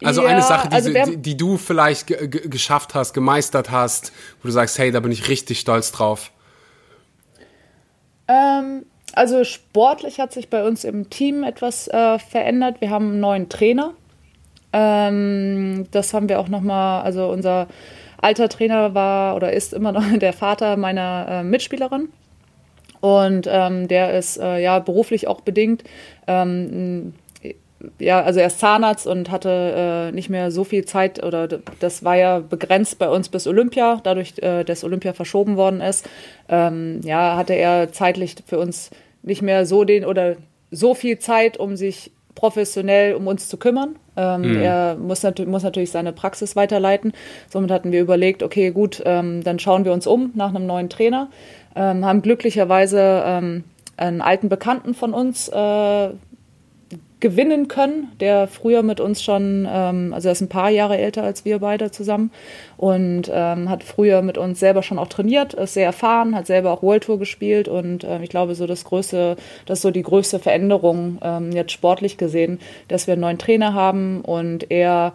also 0.00 0.22
ja, 0.22 0.28
eine 0.28 0.42
Sache, 0.42 0.68
die, 0.68 0.74
also 0.74 0.92
die, 0.92 1.16
die, 1.16 1.36
du 1.36 1.56
vielleicht 1.56 2.06
geschafft 2.06 2.94
hast, 2.94 3.14
gemeistert 3.14 3.72
hast, 3.72 4.12
wo 4.40 4.46
du 4.46 4.52
sagst, 4.52 4.78
hey, 4.78 4.92
da 4.92 5.00
bin 5.00 5.10
ich 5.10 5.28
richtig 5.28 5.58
stolz 5.58 5.90
drauf. 5.90 6.30
Ähm, 8.28 8.86
also 9.12 9.42
sportlich 9.42 10.20
hat 10.20 10.32
sich 10.32 10.50
bei 10.50 10.64
uns 10.64 10.84
im 10.84 11.10
Team 11.10 11.42
etwas 11.42 11.88
äh, 11.88 12.20
verändert. 12.20 12.80
Wir 12.80 12.90
haben 12.90 13.10
einen 13.10 13.20
neuen 13.20 13.48
Trainer. 13.48 13.94
Ähm, 14.72 15.88
das 15.90 16.14
haben 16.14 16.28
wir 16.28 16.38
auch 16.38 16.48
nochmal, 16.48 17.02
also 17.02 17.28
unser 17.28 17.66
alter 18.18 18.48
Trainer 18.48 18.94
war 18.94 19.34
oder 19.34 19.52
ist 19.52 19.72
immer 19.72 19.90
noch 19.90 20.04
der 20.16 20.32
Vater 20.32 20.76
meiner 20.76 21.26
äh, 21.28 21.42
Mitspielerin. 21.42 22.10
Und 23.04 23.46
ähm, 23.50 23.86
der 23.86 24.18
ist 24.18 24.38
äh, 24.38 24.62
ja 24.62 24.78
beruflich 24.78 25.28
auch 25.28 25.42
bedingt. 25.42 25.84
Ähm, 26.26 27.12
ja, 27.98 28.22
also 28.22 28.40
er 28.40 28.46
ist 28.46 28.60
Zahnarzt 28.60 29.06
und 29.06 29.30
hatte 29.30 30.08
äh, 30.10 30.12
nicht 30.14 30.30
mehr 30.30 30.50
so 30.50 30.64
viel 30.64 30.86
Zeit 30.86 31.22
oder 31.22 31.46
das 31.80 32.02
war 32.02 32.16
ja 32.16 32.38
begrenzt 32.38 32.98
bei 32.98 33.10
uns 33.10 33.28
bis 33.28 33.46
Olympia, 33.46 34.00
dadurch, 34.02 34.38
äh, 34.38 34.64
dass 34.64 34.84
Olympia 34.84 35.12
verschoben 35.12 35.58
worden 35.58 35.82
ist. 35.82 36.08
Ähm, 36.48 37.02
ja, 37.04 37.36
hatte 37.36 37.52
er 37.52 37.92
zeitlich 37.92 38.36
für 38.46 38.58
uns 38.58 38.88
nicht 39.22 39.42
mehr 39.42 39.66
so 39.66 39.84
den 39.84 40.06
oder 40.06 40.36
so 40.70 40.94
viel 40.94 41.18
Zeit, 41.18 41.58
um 41.58 41.76
sich 41.76 42.10
professionell 42.34 43.16
um 43.16 43.26
uns 43.26 43.50
zu 43.50 43.58
kümmern. 43.58 43.96
Ähm, 44.16 44.42
mhm. 44.42 44.62
Er 44.62 44.96
muss, 44.96 45.22
nat 45.22 45.44
muss, 45.46 45.62
natürlich 45.62 45.90
seine 45.90 46.12
Praxis 46.12 46.56
weiterleiten. 46.56 47.12
Somit 47.48 47.70
hatten 47.70 47.92
wir 47.92 48.00
überlegt, 48.00 48.42
okay, 48.42 48.70
gut, 48.70 49.02
ähm, 49.04 49.42
dann 49.42 49.58
schauen 49.58 49.84
wir 49.84 49.92
uns 49.92 50.06
um 50.06 50.30
nach 50.34 50.54
einem 50.54 50.66
neuen 50.66 50.88
Trainer 50.88 51.28
ähm, 51.74 52.04
haben 52.04 52.22
glücklicherweise 52.22 53.22
ähm, 53.26 53.64
einen 53.96 54.20
alten 54.20 54.48
Bekannten 54.48 54.94
von 54.94 55.14
uns 55.14 55.48
äh, 55.48 56.10
gewinnen 57.24 57.68
können, 57.68 58.12
der 58.20 58.46
früher 58.48 58.82
mit 58.82 59.00
uns 59.00 59.22
schon, 59.22 59.66
ähm, 59.66 60.12
also 60.12 60.28
er 60.28 60.32
ist 60.32 60.42
ein 60.42 60.50
paar 60.50 60.68
Jahre 60.68 60.98
älter 60.98 61.22
als 61.22 61.46
wir 61.46 61.58
beide 61.58 61.90
zusammen 61.90 62.30
und 62.76 63.30
ähm, 63.32 63.70
hat 63.70 63.82
früher 63.82 64.20
mit 64.20 64.36
uns 64.36 64.60
selber 64.60 64.82
schon 64.82 64.98
auch 64.98 65.08
trainiert, 65.08 65.54
ist 65.54 65.72
sehr 65.72 65.86
erfahren, 65.86 66.36
hat 66.36 66.46
selber 66.46 66.70
auch 66.70 66.82
World 66.82 67.04
Tour 67.04 67.18
gespielt 67.18 67.66
und 67.66 68.04
äh, 68.04 68.22
ich 68.22 68.28
glaube 68.28 68.54
so 68.54 68.66
das 68.66 68.84
größte, 68.84 69.36
das 69.64 69.78
ist 69.78 69.82
so 69.84 69.90
die 69.90 70.02
größte 70.02 70.38
Veränderung 70.38 71.18
ähm, 71.22 71.50
jetzt 71.52 71.72
sportlich 71.72 72.18
gesehen, 72.18 72.60
dass 72.88 73.06
wir 73.06 73.12
einen 73.12 73.22
neuen 73.22 73.38
Trainer 73.38 73.72
haben 73.72 74.20
und 74.20 74.70
er 74.70 75.14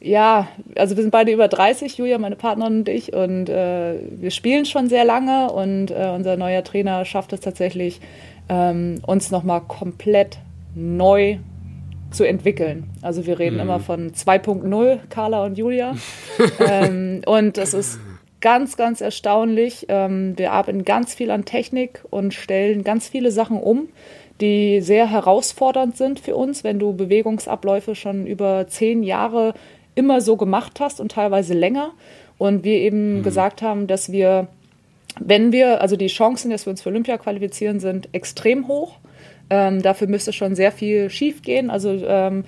ja, 0.00 0.46
also 0.76 0.96
wir 0.96 1.02
sind 1.02 1.10
beide 1.10 1.32
über 1.32 1.48
30, 1.48 1.98
Julia, 1.98 2.18
meine 2.18 2.36
Partnerin 2.36 2.78
und 2.78 2.88
ich, 2.88 3.14
und 3.14 3.48
äh, 3.48 3.96
wir 4.10 4.30
spielen 4.30 4.64
schon 4.64 4.88
sehr 4.88 5.04
lange 5.04 5.50
und 5.50 5.90
äh, 5.90 6.12
unser 6.14 6.36
neuer 6.36 6.62
Trainer 6.62 7.04
schafft 7.04 7.32
es 7.32 7.40
tatsächlich, 7.40 8.00
ähm, 8.48 9.00
uns 9.04 9.32
nochmal 9.32 9.62
komplett 9.62 10.38
neu 10.74 11.38
zu 12.10 12.24
entwickeln. 12.24 12.90
Also 13.02 13.26
wir 13.26 13.38
reden 13.38 13.56
mhm. 13.56 13.62
immer 13.62 13.80
von 13.80 14.12
2.0, 14.12 14.98
Carla 15.08 15.44
und 15.44 15.58
Julia. 15.58 15.96
ähm, 16.60 17.22
und 17.26 17.56
das 17.56 17.74
ist 17.74 17.98
ganz, 18.40 18.76
ganz 18.76 19.00
erstaunlich. 19.00 19.86
Ähm, 19.88 20.34
wir 20.36 20.52
arbeiten 20.52 20.84
ganz 20.84 21.14
viel 21.14 21.30
an 21.30 21.44
Technik 21.44 22.04
und 22.10 22.34
stellen 22.34 22.84
ganz 22.84 23.08
viele 23.08 23.30
Sachen 23.30 23.58
um, 23.58 23.88
die 24.40 24.80
sehr 24.80 25.10
herausfordernd 25.10 25.96
sind 25.96 26.20
für 26.20 26.36
uns, 26.36 26.64
wenn 26.64 26.78
du 26.78 26.92
Bewegungsabläufe 26.92 27.94
schon 27.94 28.26
über 28.26 28.66
zehn 28.68 29.02
Jahre 29.02 29.54
immer 29.94 30.20
so 30.20 30.36
gemacht 30.36 30.80
hast 30.80 31.00
und 31.00 31.12
teilweise 31.12 31.54
länger. 31.54 31.92
Und 32.36 32.64
wir 32.64 32.78
eben 32.78 33.18
mhm. 33.18 33.22
gesagt 33.22 33.62
haben, 33.62 33.86
dass 33.86 34.10
wir, 34.10 34.48
wenn 35.20 35.52
wir, 35.52 35.80
also 35.80 35.96
die 35.96 36.08
Chancen, 36.08 36.50
dass 36.50 36.66
wir 36.66 36.70
uns 36.72 36.82
für 36.82 36.88
Olympia 36.88 37.16
qualifizieren, 37.16 37.80
sind 37.80 38.08
extrem 38.12 38.66
hoch. 38.68 38.98
Ähm, 39.50 39.82
dafür 39.82 40.08
müsste 40.08 40.32
schon 40.32 40.54
sehr 40.54 40.72
viel 40.72 41.10
schief 41.10 41.42
gehen. 41.42 41.70
Also 41.70 41.90
ähm, 41.90 42.44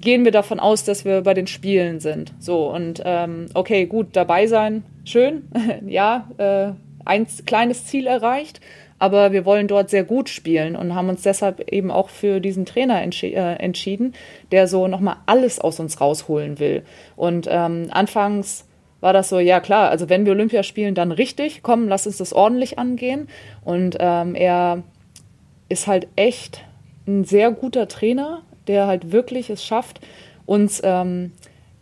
gehen 0.00 0.24
wir 0.24 0.32
davon 0.32 0.60
aus, 0.60 0.84
dass 0.84 1.04
wir 1.04 1.22
bei 1.22 1.34
den 1.34 1.46
Spielen 1.46 2.00
sind. 2.00 2.32
So, 2.38 2.70
und 2.70 3.02
ähm, 3.04 3.46
okay, 3.54 3.86
gut, 3.86 4.08
dabei 4.12 4.46
sein, 4.46 4.84
schön. 5.04 5.44
ja, 5.86 6.28
äh, 6.38 6.72
ein 7.04 7.26
kleines 7.46 7.86
Ziel 7.86 8.06
erreicht 8.06 8.60
aber 8.98 9.32
wir 9.32 9.44
wollen 9.44 9.68
dort 9.68 9.90
sehr 9.90 10.04
gut 10.04 10.28
spielen 10.28 10.76
und 10.76 10.94
haben 10.94 11.08
uns 11.08 11.22
deshalb 11.22 11.70
eben 11.70 11.90
auch 11.90 12.08
für 12.08 12.40
diesen 12.40 12.64
Trainer 12.64 13.02
entschi 13.02 13.34
äh, 13.34 13.54
entschieden, 13.56 14.14
der 14.50 14.68
so 14.68 14.88
nochmal 14.88 15.16
alles 15.26 15.58
aus 15.58 15.80
uns 15.80 16.00
rausholen 16.00 16.58
will. 16.58 16.84
Und 17.16 17.46
ähm, 17.50 17.88
anfangs 17.90 18.66
war 19.00 19.12
das 19.12 19.28
so, 19.28 19.38
ja 19.38 19.60
klar, 19.60 19.90
also 19.90 20.08
wenn 20.08 20.24
wir 20.24 20.32
Olympia 20.32 20.62
spielen, 20.62 20.94
dann 20.94 21.12
richtig, 21.12 21.62
komm, 21.62 21.88
lass 21.88 22.06
uns 22.06 22.16
das 22.16 22.32
ordentlich 22.32 22.78
angehen. 22.78 23.28
Und 23.62 23.98
ähm, 24.00 24.34
er 24.34 24.82
ist 25.68 25.86
halt 25.86 26.08
echt 26.16 26.62
ein 27.06 27.24
sehr 27.24 27.50
guter 27.50 27.88
Trainer, 27.88 28.42
der 28.66 28.86
halt 28.86 29.12
wirklich 29.12 29.50
es 29.50 29.64
schafft, 29.64 30.00
uns 30.46 30.80
ähm, 30.84 31.32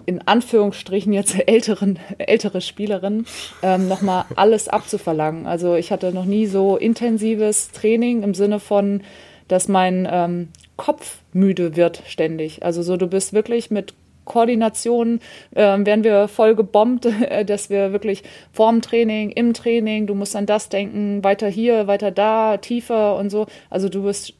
in 0.06 0.26
Anführungsstrichen 0.26 1.12
jetzt 1.12 1.36
älteren, 1.46 1.98
ältere 2.18 2.60
Spielerin 2.60 3.26
ähm, 3.62 3.88
nochmal 3.88 4.24
alles 4.36 4.68
abzuverlangen. 4.68 5.46
Also 5.46 5.76
ich 5.76 5.92
hatte 5.92 6.12
noch 6.12 6.24
nie 6.24 6.46
so 6.46 6.76
intensives 6.76 7.70
Training 7.70 8.22
im 8.22 8.34
Sinne 8.34 8.60
von, 8.60 9.02
dass 9.48 9.68
mein 9.68 10.08
ähm, 10.10 10.48
Kopf 10.76 11.18
müde 11.32 11.76
wird 11.76 12.02
ständig. 12.06 12.64
Also 12.64 12.82
so, 12.82 12.96
du 12.96 13.06
bist 13.06 13.32
wirklich 13.32 13.70
mit 13.70 13.94
Koordination, 14.24 15.20
äh, 15.54 15.60
werden 15.60 16.04
wir 16.04 16.28
voll 16.28 16.54
gebombt, 16.54 17.06
äh, 17.28 17.44
dass 17.44 17.70
wir 17.70 17.92
wirklich 17.92 18.22
vorm 18.52 18.82
Training, 18.82 19.30
im 19.30 19.54
Training, 19.54 20.06
du 20.06 20.14
musst 20.14 20.36
an 20.36 20.46
das 20.46 20.68
denken, 20.68 21.24
weiter 21.24 21.48
hier, 21.48 21.86
weiter 21.86 22.10
da, 22.10 22.56
tiefer 22.56 23.16
und 23.16 23.30
so. 23.30 23.46
Also 23.70 23.88
du 23.88 24.02
bist 24.02 24.34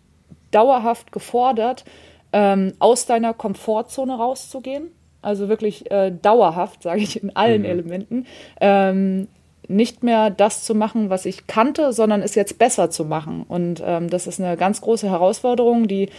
dauerhaft 0.51 1.12
gefordert, 1.12 1.85
ähm, 2.33 2.75
aus 2.79 3.07
deiner 3.07 3.35
Komfortzone 3.35 4.14
rauszugehen 4.14 4.90
also 5.23 5.49
wirklich 5.49 5.90
äh, 5.90 6.11
dauerhaft, 6.11 6.83
sage 6.83 7.01
ich 7.01 7.23
in 7.23 7.35
allen 7.35 7.62
mhm. 7.62 7.68
Elementen, 7.68 8.27
ähm, 8.61 9.29
nicht 9.68 10.03
mehr 10.03 10.29
das 10.29 10.64
zu 10.64 10.75
machen, 10.75 11.09
was 11.09 11.25
ich 11.25 11.47
kannte, 11.47 11.92
sondern 11.92 12.21
es 12.21 12.35
jetzt 12.35 12.59
besser 12.59 12.90
zu 12.90 13.05
machen. 13.05 13.45
Und 13.47 13.81
ähm, 13.87 14.11
das 14.11 14.27
ist 14.27 14.40
eine 14.40 14.57
ganz 14.57 14.81
große 14.81 15.09
Herausforderung, 15.09 15.87
die 15.87 16.11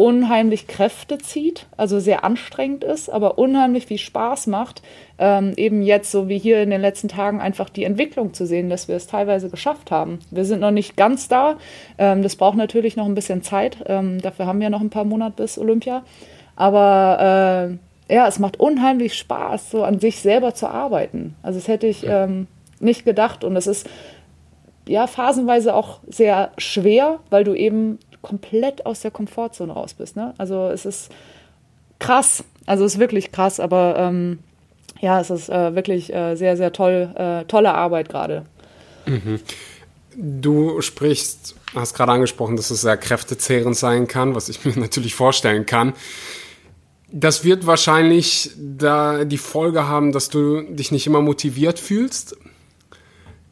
unheimlich 0.00 0.66
Kräfte 0.66 1.18
zieht, 1.18 1.66
also 1.76 2.00
sehr 2.00 2.24
anstrengend 2.24 2.84
ist, 2.84 3.10
aber 3.10 3.36
unheimlich 3.36 3.84
viel 3.84 3.98
Spaß 3.98 4.46
macht, 4.46 4.80
ähm, 5.18 5.52
eben 5.58 5.82
jetzt 5.82 6.10
so 6.10 6.26
wie 6.26 6.38
hier 6.38 6.62
in 6.62 6.70
den 6.70 6.80
letzten 6.80 7.08
Tagen 7.08 7.38
einfach 7.38 7.68
die 7.68 7.84
Entwicklung 7.84 8.32
zu 8.32 8.46
sehen, 8.46 8.70
dass 8.70 8.88
wir 8.88 8.96
es 8.96 9.08
teilweise 9.08 9.50
geschafft 9.50 9.90
haben. 9.90 10.20
Wir 10.30 10.46
sind 10.46 10.60
noch 10.60 10.70
nicht 10.70 10.96
ganz 10.96 11.28
da, 11.28 11.58
ähm, 11.98 12.22
das 12.22 12.36
braucht 12.36 12.56
natürlich 12.56 12.96
noch 12.96 13.04
ein 13.04 13.14
bisschen 13.14 13.42
Zeit, 13.42 13.76
ähm, 13.88 14.22
dafür 14.22 14.46
haben 14.46 14.60
wir 14.60 14.70
noch 14.70 14.80
ein 14.80 14.88
paar 14.88 15.04
Monate 15.04 15.42
bis 15.42 15.58
Olympia, 15.58 16.02
aber 16.56 17.68
äh, 18.08 18.14
ja, 18.14 18.26
es 18.26 18.38
macht 18.38 18.58
unheimlich 18.58 19.14
Spaß, 19.18 19.70
so 19.70 19.84
an 19.84 20.00
sich 20.00 20.20
selber 20.20 20.54
zu 20.54 20.66
arbeiten. 20.66 21.36
Also 21.42 21.58
das 21.58 21.68
hätte 21.68 21.86
ich 21.86 22.06
ähm, 22.08 22.46
nicht 22.80 23.04
gedacht. 23.04 23.44
Und 23.44 23.54
es 23.54 23.66
ist 23.66 23.88
ja 24.88 25.06
phasenweise 25.06 25.74
auch 25.74 26.00
sehr 26.08 26.52
schwer, 26.58 27.20
weil 27.28 27.44
du 27.44 27.54
eben 27.54 27.98
komplett 28.22 28.86
aus 28.86 29.00
der 29.00 29.10
Komfortzone 29.10 29.72
raus 29.72 29.94
bist. 29.94 30.16
Ne? 30.16 30.34
Also 30.38 30.68
es 30.68 30.84
ist 30.84 31.10
krass, 31.98 32.44
also 32.66 32.84
es 32.84 32.94
ist 32.94 33.00
wirklich 33.00 33.32
krass, 33.32 33.60
aber 33.60 33.96
ähm, 33.98 34.40
ja, 35.00 35.20
es 35.20 35.30
ist 35.30 35.48
äh, 35.48 35.74
wirklich 35.74 36.12
äh, 36.12 36.34
sehr, 36.36 36.56
sehr 36.56 36.72
toll, 36.72 37.14
äh, 37.16 37.44
tolle 37.44 37.74
Arbeit 37.74 38.08
gerade. 38.08 38.44
Mhm. 39.06 39.40
Du 40.16 40.80
sprichst, 40.80 41.54
hast 41.74 41.94
gerade 41.94 42.12
angesprochen, 42.12 42.56
dass 42.56 42.70
es 42.70 42.82
sehr 42.82 42.96
kräftezehrend 42.96 43.76
sein 43.76 44.08
kann, 44.08 44.34
was 44.34 44.48
ich 44.48 44.64
mir 44.64 44.78
natürlich 44.78 45.14
vorstellen 45.14 45.66
kann. 45.66 45.94
Das 47.12 47.42
wird 47.42 47.66
wahrscheinlich 47.66 48.52
da 48.56 49.24
die 49.24 49.38
Folge 49.38 49.88
haben, 49.88 50.12
dass 50.12 50.28
du 50.28 50.62
dich 50.62 50.92
nicht 50.92 51.06
immer 51.06 51.20
motiviert 51.20 51.78
fühlst. 51.78 52.36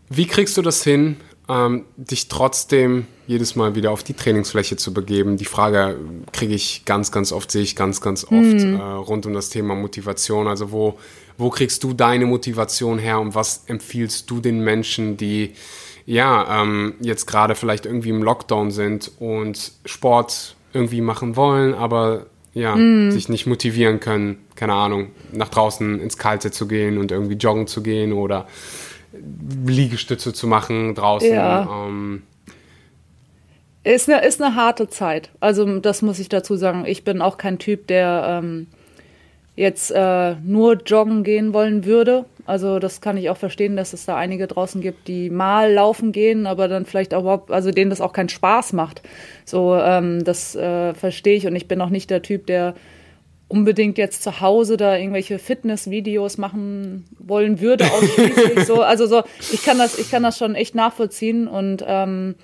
Wie 0.09 0.27
kriegst 0.27 0.57
du 0.57 0.63
das 0.63 0.85
hin, 0.85 1.17
ähm, 1.49 1.85
dich 1.97 2.29
trotzdem 2.29 3.07
jedes 3.29 3.57
Mal 3.57 3.75
wieder 3.75 3.93
auf 3.93 4.03
die 4.03 4.15
Trainingsfläche 4.15 4.77
zu 4.77 4.93
begeben? 4.93 5.37
Die 5.37 5.45
Frage 5.45 5.97
kriege 6.33 6.55
ich 6.55 6.85
ganz, 6.87 7.13
ganz 7.13 7.31
oft, 7.31 7.53
sehe 7.53 7.63
ich 7.63 7.77
ganz, 7.77 8.01
ganz 8.01 8.25
oft 8.25 8.33
mhm. 8.33 8.81
äh, 8.81 8.83
rund 8.83 9.27
um 9.27 9.35
das 9.35 9.51
Thema 9.51 9.75
Motivation. 9.75 10.49
Also 10.49 10.73
wo, 10.73 10.99
wo 11.37 11.51
kriegst 11.51 11.85
du 11.85 11.93
deine 11.93 12.25
Motivation 12.25 12.99
her 12.99 13.21
und 13.21 13.35
was 13.35 13.65
empfiehlst 13.67 14.31
du 14.31 14.41
den 14.41 14.61
Menschen, 14.61 15.19
die 15.19 15.53
ja 16.07 16.63
ähm, 16.63 16.95
jetzt 17.01 17.27
gerade 17.27 17.55
vielleicht 17.55 17.85
irgendwie 17.85 18.09
im 18.09 18.23
Lockdown 18.23 18.71
sind 18.71 19.13
und 19.19 19.73
Sport 19.85 20.57
irgendwie 20.73 21.03
machen 21.03 21.37
wollen, 21.37 21.75
aber 21.75 22.27
ja, 22.55 22.75
mm. 22.77 23.11
sich 23.11 23.29
nicht 23.29 23.47
motivieren 23.47 24.01
können, 24.01 24.39
keine 24.55 24.73
Ahnung, 24.73 25.09
nach 25.33 25.51
draußen 25.51 26.01
ins 26.01 26.17
Kalte 26.17 26.51
zu 26.51 26.67
gehen 26.67 26.97
und 26.97 27.13
irgendwie 27.13 27.35
joggen 27.35 27.67
zu 27.67 27.83
gehen 27.83 28.15
oder 28.15 28.47
Liegestütze 29.67 30.33
zu 30.33 30.47
machen 30.47 30.95
draußen. 30.95 31.31
Ja. 31.31 31.87
Ähm. 31.87 32.23
Ist 33.85 34.09
eine, 34.09 34.25
ist 34.27 34.43
eine 34.43 34.55
harte 34.55 34.89
Zeit. 34.89 35.31
Also 35.41 35.79
das 35.79 36.03
muss 36.03 36.19
ich 36.19 36.29
dazu 36.29 36.57
sagen. 36.57 36.85
Ich 36.87 37.05
bin 37.05 37.23
auch 37.23 37.39
kein 37.39 37.59
Typ, 37.59 37.87
der 37.87 38.41
ähm, 38.43 38.67
jetzt 39.57 39.91
äh, 39.91 40.35
nur 40.45 40.75
joggen 40.85 41.25
gehen 41.25 41.53
wollen 41.53 41.85
würde. 41.85 42.25
Also 42.47 42.79
das 42.79 43.01
kann 43.01 43.17
ich 43.17 43.29
auch 43.29 43.37
verstehen, 43.37 43.77
dass 43.77 43.93
es 43.93 44.07
da 44.07 44.17
einige 44.17 44.47
draußen 44.47 44.81
gibt, 44.81 45.07
die 45.09 45.31
mal 45.31 45.73
laufen 45.73 46.13
gehen, 46.13 46.47
aber 46.47 46.67
dann 46.67 46.87
vielleicht 46.87 47.13
auch 47.13 47.21
überhaupt, 47.21 47.51
also 47.51 47.71
denen 47.71 47.91
das 47.91 48.01
auch 48.01 48.13
keinen 48.13 48.31
Spaß 48.31 48.73
macht. 48.73 49.03
So, 49.45 49.77
ähm, 49.77 50.25
das 50.25 50.57
äh, 50.57 50.95
verstehe 50.95 51.37
ich 51.37 51.47
und 51.47 51.55
ich 51.57 51.69
bin 51.69 51.81
auch 51.81 51.91
nicht 51.91 52.09
der 52.09 52.23
Typ, 52.23 52.47
der 52.47 52.75
unbedingt 53.49 53.99
jetzt 53.99 54.23
zu 54.23 54.41
Hause 54.41 54.77
da 54.77 54.97
irgendwelche 54.97 55.39
Fitnessvideos 55.39 56.39
machen 56.39 57.05
wollen 57.19 57.61
würde, 57.61 57.85
ausschließlich 57.93 58.65
so. 58.65 58.83
Also 58.83 59.07
so, 59.07 59.25
ich 59.53 59.63
kann 59.63 59.77
das, 59.79 59.99
ich 59.99 60.11
kann 60.11 60.23
das 60.23 60.39
schon 60.39 60.55
echt 60.55 60.75
nachvollziehen 60.75 61.49
und 61.49 61.85
ähm, 61.87 62.35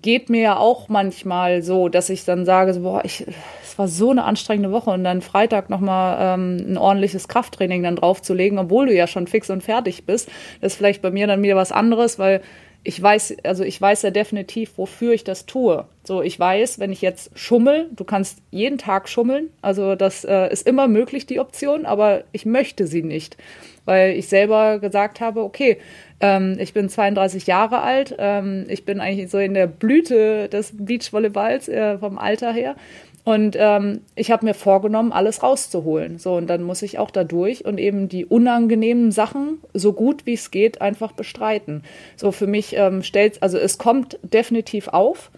geht 0.00 0.30
mir 0.30 0.40
ja 0.40 0.56
auch 0.56 0.88
manchmal 0.88 1.62
so, 1.62 1.88
dass 1.88 2.08
ich 2.10 2.24
dann 2.24 2.44
sage, 2.44 2.74
so, 2.74 2.80
boah, 2.80 3.04
ich, 3.04 3.24
es 3.62 3.78
war 3.78 3.88
so 3.88 4.10
eine 4.10 4.24
anstrengende 4.24 4.72
Woche 4.72 4.90
und 4.90 5.04
dann 5.04 5.20
Freitag 5.20 5.70
nochmal 5.70 6.16
ähm, 6.20 6.72
ein 6.72 6.78
ordentliches 6.78 7.28
Krafttraining 7.28 7.82
dann 7.82 7.96
draufzulegen, 7.96 8.58
obwohl 8.58 8.86
du 8.86 8.94
ja 8.94 9.06
schon 9.06 9.26
fix 9.26 9.50
und 9.50 9.62
fertig 9.62 10.04
bist. 10.04 10.28
Das 10.60 10.72
ist 10.72 10.78
vielleicht 10.78 11.02
bei 11.02 11.10
mir 11.10 11.26
dann 11.26 11.42
wieder 11.42 11.56
was 11.56 11.72
anderes, 11.72 12.18
weil 12.18 12.40
ich 12.86 13.02
weiß, 13.02 13.38
also 13.44 13.64
ich 13.64 13.80
weiß 13.80 14.02
ja 14.02 14.10
definitiv, 14.10 14.76
wofür 14.76 15.14
ich 15.14 15.24
das 15.24 15.46
tue. 15.46 15.86
So, 16.04 16.20
ich 16.20 16.38
weiß, 16.38 16.78
wenn 16.78 16.92
ich 16.92 17.00
jetzt 17.00 17.30
schummel, 17.36 17.88
du 17.92 18.04
kannst 18.04 18.38
jeden 18.50 18.76
Tag 18.76 19.08
schummeln, 19.08 19.48
also 19.62 19.94
das 19.94 20.24
äh, 20.24 20.52
ist 20.52 20.66
immer 20.66 20.86
möglich, 20.86 21.24
die 21.24 21.40
Option, 21.40 21.86
aber 21.86 22.24
ich 22.32 22.44
möchte 22.44 22.86
sie 22.86 23.02
nicht, 23.02 23.38
weil 23.86 24.12
ich 24.12 24.28
selber 24.28 24.78
gesagt 24.80 25.22
habe, 25.22 25.42
okay, 25.42 25.78
ähm, 26.20 26.56
ich 26.60 26.74
bin 26.74 26.90
32 26.90 27.46
Jahre 27.46 27.80
alt, 27.80 28.14
ähm, 28.18 28.66
ich 28.68 28.84
bin 28.84 29.00
eigentlich 29.00 29.30
so 29.30 29.38
in 29.38 29.54
der 29.54 29.66
Blüte 29.66 30.50
des 30.50 30.72
Beachvolleyballs 30.76 31.68
äh, 31.68 31.98
vom 31.98 32.18
Alter 32.18 32.52
her 32.52 32.76
und 33.24 33.56
ähm, 33.58 34.02
ich 34.16 34.30
habe 34.30 34.44
mir 34.44 34.52
vorgenommen, 34.52 35.10
alles 35.10 35.42
rauszuholen. 35.42 36.18
So, 36.18 36.36
und 36.36 36.46
dann 36.46 36.62
muss 36.62 36.82
ich 36.82 36.98
auch 36.98 37.10
da 37.10 37.24
durch 37.24 37.64
und 37.64 37.78
eben 37.78 38.08
die 38.08 38.26
unangenehmen 38.26 39.12
Sachen 39.12 39.58
so 39.72 39.94
gut 39.94 40.26
wie 40.26 40.34
es 40.34 40.50
geht 40.50 40.82
einfach 40.82 41.12
bestreiten. 41.12 41.82
So, 42.16 42.32
für 42.32 42.46
mich 42.46 42.76
ähm, 42.76 43.02
stellt, 43.02 43.42
also 43.42 43.56
es 43.56 43.78
kommt 43.78 44.18
definitiv 44.22 44.88
auf. 44.88 45.30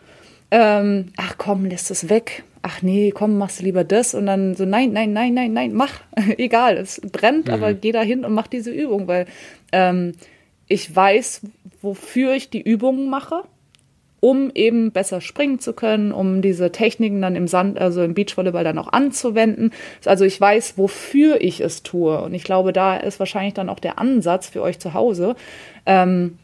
Ähm, 0.51 1.13
ach 1.17 1.37
komm, 1.39 1.65
lässt 1.65 1.93
es 1.93 2.09
weg. 2.09 2.43
Ach 2.63 2.83
nee, 2.83 3.13
komm, 3.13 3.39
machst 3.39 3.61
du 3.61 3.65
lieber 3.65 3.85
das. 3.85 4.17
Und 4.17 4.27
dann 4.27 4.57
so, 4.57 4.65
nein, 4.65 4.93
nein, 4.93 5.13
nein, 5.13 5.33
nein, 5.33 5.53
nein, 5.53 5.73
mach. 5.73 6.01
Egal, 6.39 6.79
es 6.79 7.01
brennt, 7.01 7.47
mhm. 7.47 7.55
aber 7.55 7.73
geh 7.73 7.93
da 7.93 8.03
hin 8.03 8.25
und 8.25 8.33
mach 8.33 8.49
diese 8.49 8.73
Übung, 8.73 9.07
weil 9.07 9.27
ähm, 9.71 10.15
ich 10.67 10.95
weiß, 10.95 11.43
wofür 11.83 12.35
ich 12.35 12.51
die 12.51 12.63
Übungen 12.63 13.09
mache 13.09 13.45
um 14.21 14.51
eben 14.55 14.93
besser 14.93 15.21
springen 15.21 15.59
zu 15.59 15.73
können, 15.73 16.13
um 16.13 16.43
diese 16.43 16.73
Techniken 16.73 17.21
dann 17.21 17.37
im 17.37 17.49
Sand, 17.49 17.79
also 17.79 18.03
im 18.03 18.15
Beachvolleyball 18.15 18.65
dann 18.65 18.79
auch 18.79 18.93
anzuwenden. 18.93 19.73
Also 20.05 20.25
ich 20.25 20.41
weiß, 20.41 20.79
wofür 20.79 21.41
ich 21.41 21.61
es 21.61 21.83
tue. 21.83 22.21
Und 22.21 22.35
ich 22.35 22.45
glaube, 22.45 22.73
da 22.73 22.97
ist 22.97 23.19
wahrscheinlich 23.19 23.55
dann 23.55 23.69
auch 23.69 23.79
der 23.81 23.99
Ansatz 23.99 24.49
für 24.49 24.63
euch 24.63 24.79
zu 24.79 24.95
Hause. 24.95 25.37
Ähm, 25.85 26.39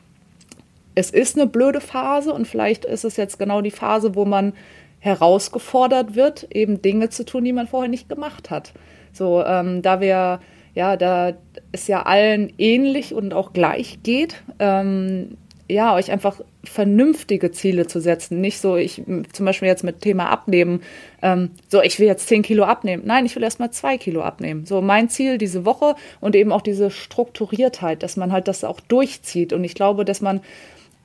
es 0.94 1.10
ist 1.10 1.38
eine 1.38 1.46
blöde 1.46 1.80
Phase 1.80 2.32
und 2.32 2.46
vielleicht 2.46 2.84
ist 2.84 3.04
es 3.04 3.16
jetzt 3.16 3.38
genau 3.38 3.62
die 3.62 3.70
Phase, 3.70 4.14
wo 4.14 4.26
man 4.26 4.52
herausgefordert 4.98 6.14
wird, 6.14 6.46
eben 6.54 6.82
Dinge 6.82 7.08
zu 7.08 7.24
tun, 7.24 7.44
die 7.44 7.52
man 7.52 7.66
vorher 7.66 7.88
nicht 7.88 8.08
gemacht 8.08 8.50
hat. 8.50 8.72
So, 9.12 9.42
ähm, 9.44 9.82
da 9.82 10.00
wir 10.00 10.40
ja, 10.74 10.96
da 10.96 11.32
es 11.70 11.86
ja 11.86 12.02
allen 12.02 12.52
ähnlich 12.56 13.14
und 13.14 13.34
auch 13.34 13.52
gleich 13.52 13.98
geht, 14.02 14.42
ähm, 14.58 15.36
ja, 15.68 15.94
euch 15.94 16.10
einfach 16.10 16.40
vernünftige 16.64 17.50
Ziele 17.50 17.86
zu 17.86 18.00
setzen. 18.00 18.40
Nicht 18.40 18.60
so, 18.60 18.76
ich 18.76 19.02
zum 19.32 19.46
Beispiel 19.46 19.68
jetzt 19.68 19.84
mit 19.84 20.00
Thema 20.00 20.28
Abnehmen, 20.30 20.82
ähm, 21.22 21.50
so, 21.68 21.82
ich 21.82 21.98
will 21.98 22.06
jetzt 22.06 22.28
10 22.28 22.42
Kilo 22.42 22.64
abnehmen. 22.64 23.04
Nein, 23.06 23.26
ich 23.26 23.34
will 23.36 23.42
erst 23.42 23.60
mal 23.60 23.70
2 23.70 23.98
Kilo 23.98 24.22
abnehmen. 24.22 24.66
So, 24.66 24.80
mein 24.82 25.08
Ziel 25.08 25.38
diese 25.38 25.64
Woche 25.64 25.94
und 26.20 26.34
eben 26.36 26.52
auch 26.52 26.62
diese 26.62 26.90
Strukturiertheit, 26.90 28.02
dass 28.02 28.16
man 28.16 28.32
halt 28.32 28.48
das 28.48 28.64
auch 28.64 28.80
durchzieht. 28.80 29.52
Und 29.52 29.64
ich 29.64 29.74
glaube, 29.74 30.04
dass 30.04 30.20
man, 30.20 30.40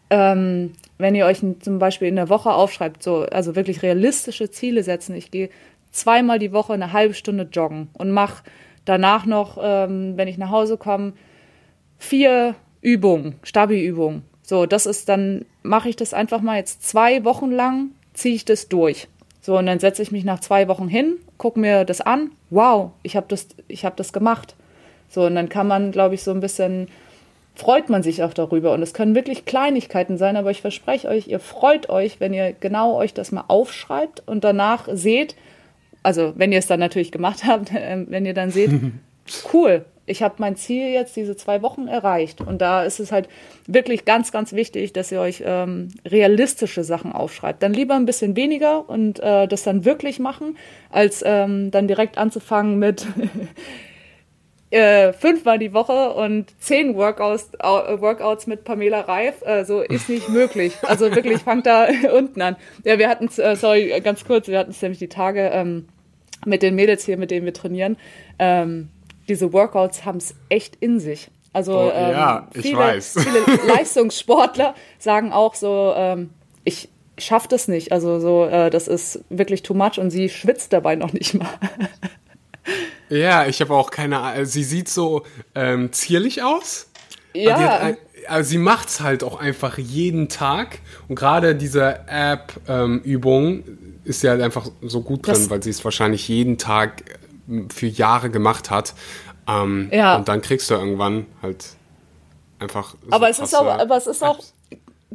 ähm, 0.10 0.74
wenn 0.98 1.15
ihr 1.15 1.26
euch 1.26 1.39
zum 1.60 1.80
Beispiel 1.80 2.08
in 2.08 2.15
der 2.15 2.30
Woche 2.30 2.52
aufschreibt, 2.52 3.04
so, 3.04 3.22
also 3.22 3.56
wirklich 3.56 3.84
realistische 3.84 4.50
Ziele 4.50 4.84
setzen, 4.84 5.15
ich 5.15 5.32
gehe 5.32 5.50
zweimal 5.91 6.39
die 6.39 6.52
Woche 6.52 6.74
eine 6.74 6.93
halbe 6.93 7.13
Stunde 7.13 7.48
joggen 7.52 7.89
und 7.93 8.12
mache 8.12 8.43
danach 8.86 9.26
noch, 9.26 9.58
ähm, 9.62 10.13
wenn 10.15 10.28
ich 10.28 10.38
nach 10.38 10.52
Hause 10.52 10.78
komme, 10.78 11.13
vier 11.98 12.56
Übungen, 12.82 13.36
Stabi-Übungen 13.43 14.24
so, 14.48 14.66
das 14.66 14.86
ist 14.86 15.10
dann, 15.10 15.44
mache 15.62 15.90
ich 15.90 15.98
das 15.98 16.14
einfach 16.14 16.40
mal 16.40 16.56
jetzt 16.56 16.88
zwei 16.88 17.26
Wochen 17.26 17.52
lang, 17.52 17.90
ziehe 18.14 18.34
ich 18.34 18.46
das 18.46 18.70
durch. 18.70 19.10
So, 19.42 19.58
und 19.58 19.66
dann 19.66 19.80
setze 19.80 20.02
ich 20.02 20.14
mich 20.14 20.24
nach 20.24 20.40
zwei 20.40 20.70
Wochen 20.70 20.88
hin, 20.88 21.18
gucke 21.38 21.60
mir 21.60 21.84
das 21.84 22.00
an. 22.00 22.32
Wow, 22.50 22.92
ich 23.04 23.18
habe 23.18 23.26
das, 23.28 23.50
ich 23.68 23.84
habe 23.84 23.98
das 23.98 24.14
gemacht. 24.14 24.56
So, 25.10 25.26
und 25.26 25.36
dann 25.36 25.50
kann 25.50 25.68
man, 25.68 25.92
glaube 25.92 26.16
ich, 26.16 26.24
so 26.24 26.32
ein 26.32 26.40
bisschen, 26.40 26.88
freut 27.56 27.90
man 27.90 28.04
sich 28.04 28.24
auch 28.24 28.34
darüber. 28.34 28.72
Und 28.72 28.82
es 28.82 28.94
können 28.94 29.16
wirklich 29.16 29.44
Kleinigkeiten 29.44 30.18
sein, 30.18 30.38
aber 30.38 30.50
ich 30.50 30.62
verspreche 30.62 31.10
euch, 31.10 31.28
ihr 31.28 31.42
freut 31.42 31.90
euch, 31.90 32.22
wenn 32.22 32.34
ihr 32.34 32.54
genau 32.54 32.96
euch 32.96 33.14
das 33.14 33.34
mal 33.34 33.44
aufschreibt 33.50 34.24
und 34.28 34.46
danach 34.46 34.88
seht, 34.90 35.36
also 36.04 36.32
wenn 36.38 36.54
ihr 36.54 36.60
es 36.60 36.68
dann 36.68 36.80
natürlich 36.80 37.12
gemacht 37.12 37.44
habt, 37.46 37.74
äh, 37.74 38.06
wenn 38.08 38.26
ihr 38.26 38.34
dann 38.34 38.52
seht, 38.52 38.72
cool, 39.54 39.84
ich 40.08 40.24
habe 40.24 40.36
mein 40.39 40.56
Ziel 40.56 40.88
jetzt 40.88 41.15
diese 41.15 41.36
zwei 41.36 41.62
Wochen 41.62 41.88
erreicht. 41.88 42.41
Und 42.41 42.62
da 42.62 42.84
ist 42.84 43.00
es 43.00 43.12
halt 43.12 43.28
wirklich 43.67 44.06
ganz, 44.06 44.32
ganz 44.32 44.54
wichtig, 44.54 44.93
dass 44.93 45.12
ihr 45.12 45.20
euch 45.20 45.43
ähm, 45.46 45.89
realistische 46.06 46.84
Sachen 46.84 47.12
aufschreibt. 47.12 47.62
Dann 47.62 47.74
lieber 47.74 47.96
ein 47.96 48.06
bisschen 48.06 48.36
weniger 48.36 48.89
und 48.89 49.20
äh, 49.20 49.48
das 49.48 49.63
dann 49.63 49.86
wirklich 49.86 50.17
machen, 50.20 50.58
als 50.89 51.24
ähm, 51.26 51.72
dann 51.72 51.88
direkt 51.88 52.17
anzufangen 52.17 52.80
mit 52.80 53.06
äh, 54.70 55.12
fünfmal 55.12 55.60
die 55.60 55.74
Woche 55.74 56.13
und 56.13 56.54
zehn 56.58 56.96
Workouts, 56.96 57.52
äh, 57.60 58.02
Workouts 58.02 58.48
mit 58.48 58.63
Pamela 58.63 59.02
Reif. 59.02 59.41
Äh, 59.46 59.65
so 59.65 59.82
ist 59.82 60.08
nicht 60.08 60.30
möglich. 60.30 60.74
Also 60.84 61.13
wirklich, 61.13 61.39
fangt 61.39 61.65
da 61.65 61.88
unten 62.17 62.41
an. 62.41 62.56
Ja, 62.86 62.98
wir 62.98 63.10
hatten 63.10 63.30
äh, 63.41 63.58
sorry, 63.58 64.00
ganz 64.02 64.24
kurz, 64.24 64.48
wir 64.48 64.58
hatten 64.58 64.72
es 64.72 64.82
nämlich 64.82 65.00
die 65.00 65.10
Tage 65.10 65.50
ähm, 65.52 65.89
mit 66.46 66.62
den 66.62 66.76
Mädels 66.76 67.04
hier, 67.04 67.17
mit 67.17 67.30
denen 67.30 67.46
wir 67.46 67.54
trainieren. 67.54 67.98
Ähm, 68.39 68.88
diese 69.28 69.54
Workouts 69.54 70.06
haben 70.06 70.18
es 70.18 70.36
echt 70.50 70.76
in 70.78 71.00
sich. 71.00 71.30
Also 71.54 71.80
oh, 71.80 71.92
ähm, 71.94 72.12
ja, 72.12 72.48
viele, 72.54 73.02
viele 73.02 73.68
Leistungssportler 73.68 74.76
sagen 75.00 75.32
auch 75.34 75.56
so, 75.56 75.94
ähm, 75.96 76.30
ich 76.63 76.90
schaffe 77.18 77.48
das 77.48 77.68
nicht. 77.68 77.92
Also 77.92 78.20
so, 78.20 78.46
äh, 78.46 78.70
das 78.70 78.88
ist 78.88 79.22
wirklich 79.30 79.63
too 79.63 79.74
much 79.74 79.98
und 79.98 80.12
sie 80.12 80.30
schwitzt 80.30 80.74
dabei 80.74 80.96
noch 80.96 81.13
nicht 81.13 81.34
mal. 81.34 81.50
ja, 83.10 83.48
ich 83.48 83.60
habe 83.62 83.74
auch 83.74 83.90
keine 83.90 84.20
Ahnung. 84.20 84.46
Sie 84.46 84.63
sieht 84.63 84.90
so 84.90 85.24
ähm, 85.56 85.92
zierlich 85.92 86.44
aus. 86.44 86.92
Ja. 87.34 87.94
Also 88.28 88.50
sie 88.50 88.58
macht 88.58 88.90
es 88.90 89.00
halt 89.00 89.24
auch 89.24 89.40
einfach 89.40 89.78
jeden 89.78 90.28
Tag. 90.30 90.80
Und 91.08 91.16
gerade 91.16 91.56
diese 91.56 92.02
App-Übung 92.08 93.46
ähm, 93.46 94.00
ist 94.04 94.24
ja 94.24 94.32
halt 94.32 94.42
einfach 94.42 94.70
so 94.82 95.02
gut 95.02 95.26
drin, 95.26 95.36
das 95.36 95.50
weil 95.50 95.63
sie 95.63 95.70
es 95.70 95.84
wahrscheinlich 95.84 96.28
jeden 96.28 96.58
Tag 96.58 97.04
für 97.70 97.88
Jahre 97.88 98.30
gemacht 98.30 98.70
hat. 98.70 98.94
Ähm, 99.48 99.90
ja. 99.92 100.18
Und 100.18 100.28
dann 100.28 100.42
kriegst 100.42 100.70
du 100.70 100.76
irgendwann 100.76 101.26
halt 101.42 101.76
einfach. 102.60 102.96
So 103.04 103.12
aber 103.12 103.30
es 103.30 103.40
ist 103.40 103.56
auch, 103.56 103.66
aber 103.66 103.98
es 103.98 104.08
ist 104.08 104.24
auch, 104.24 104.40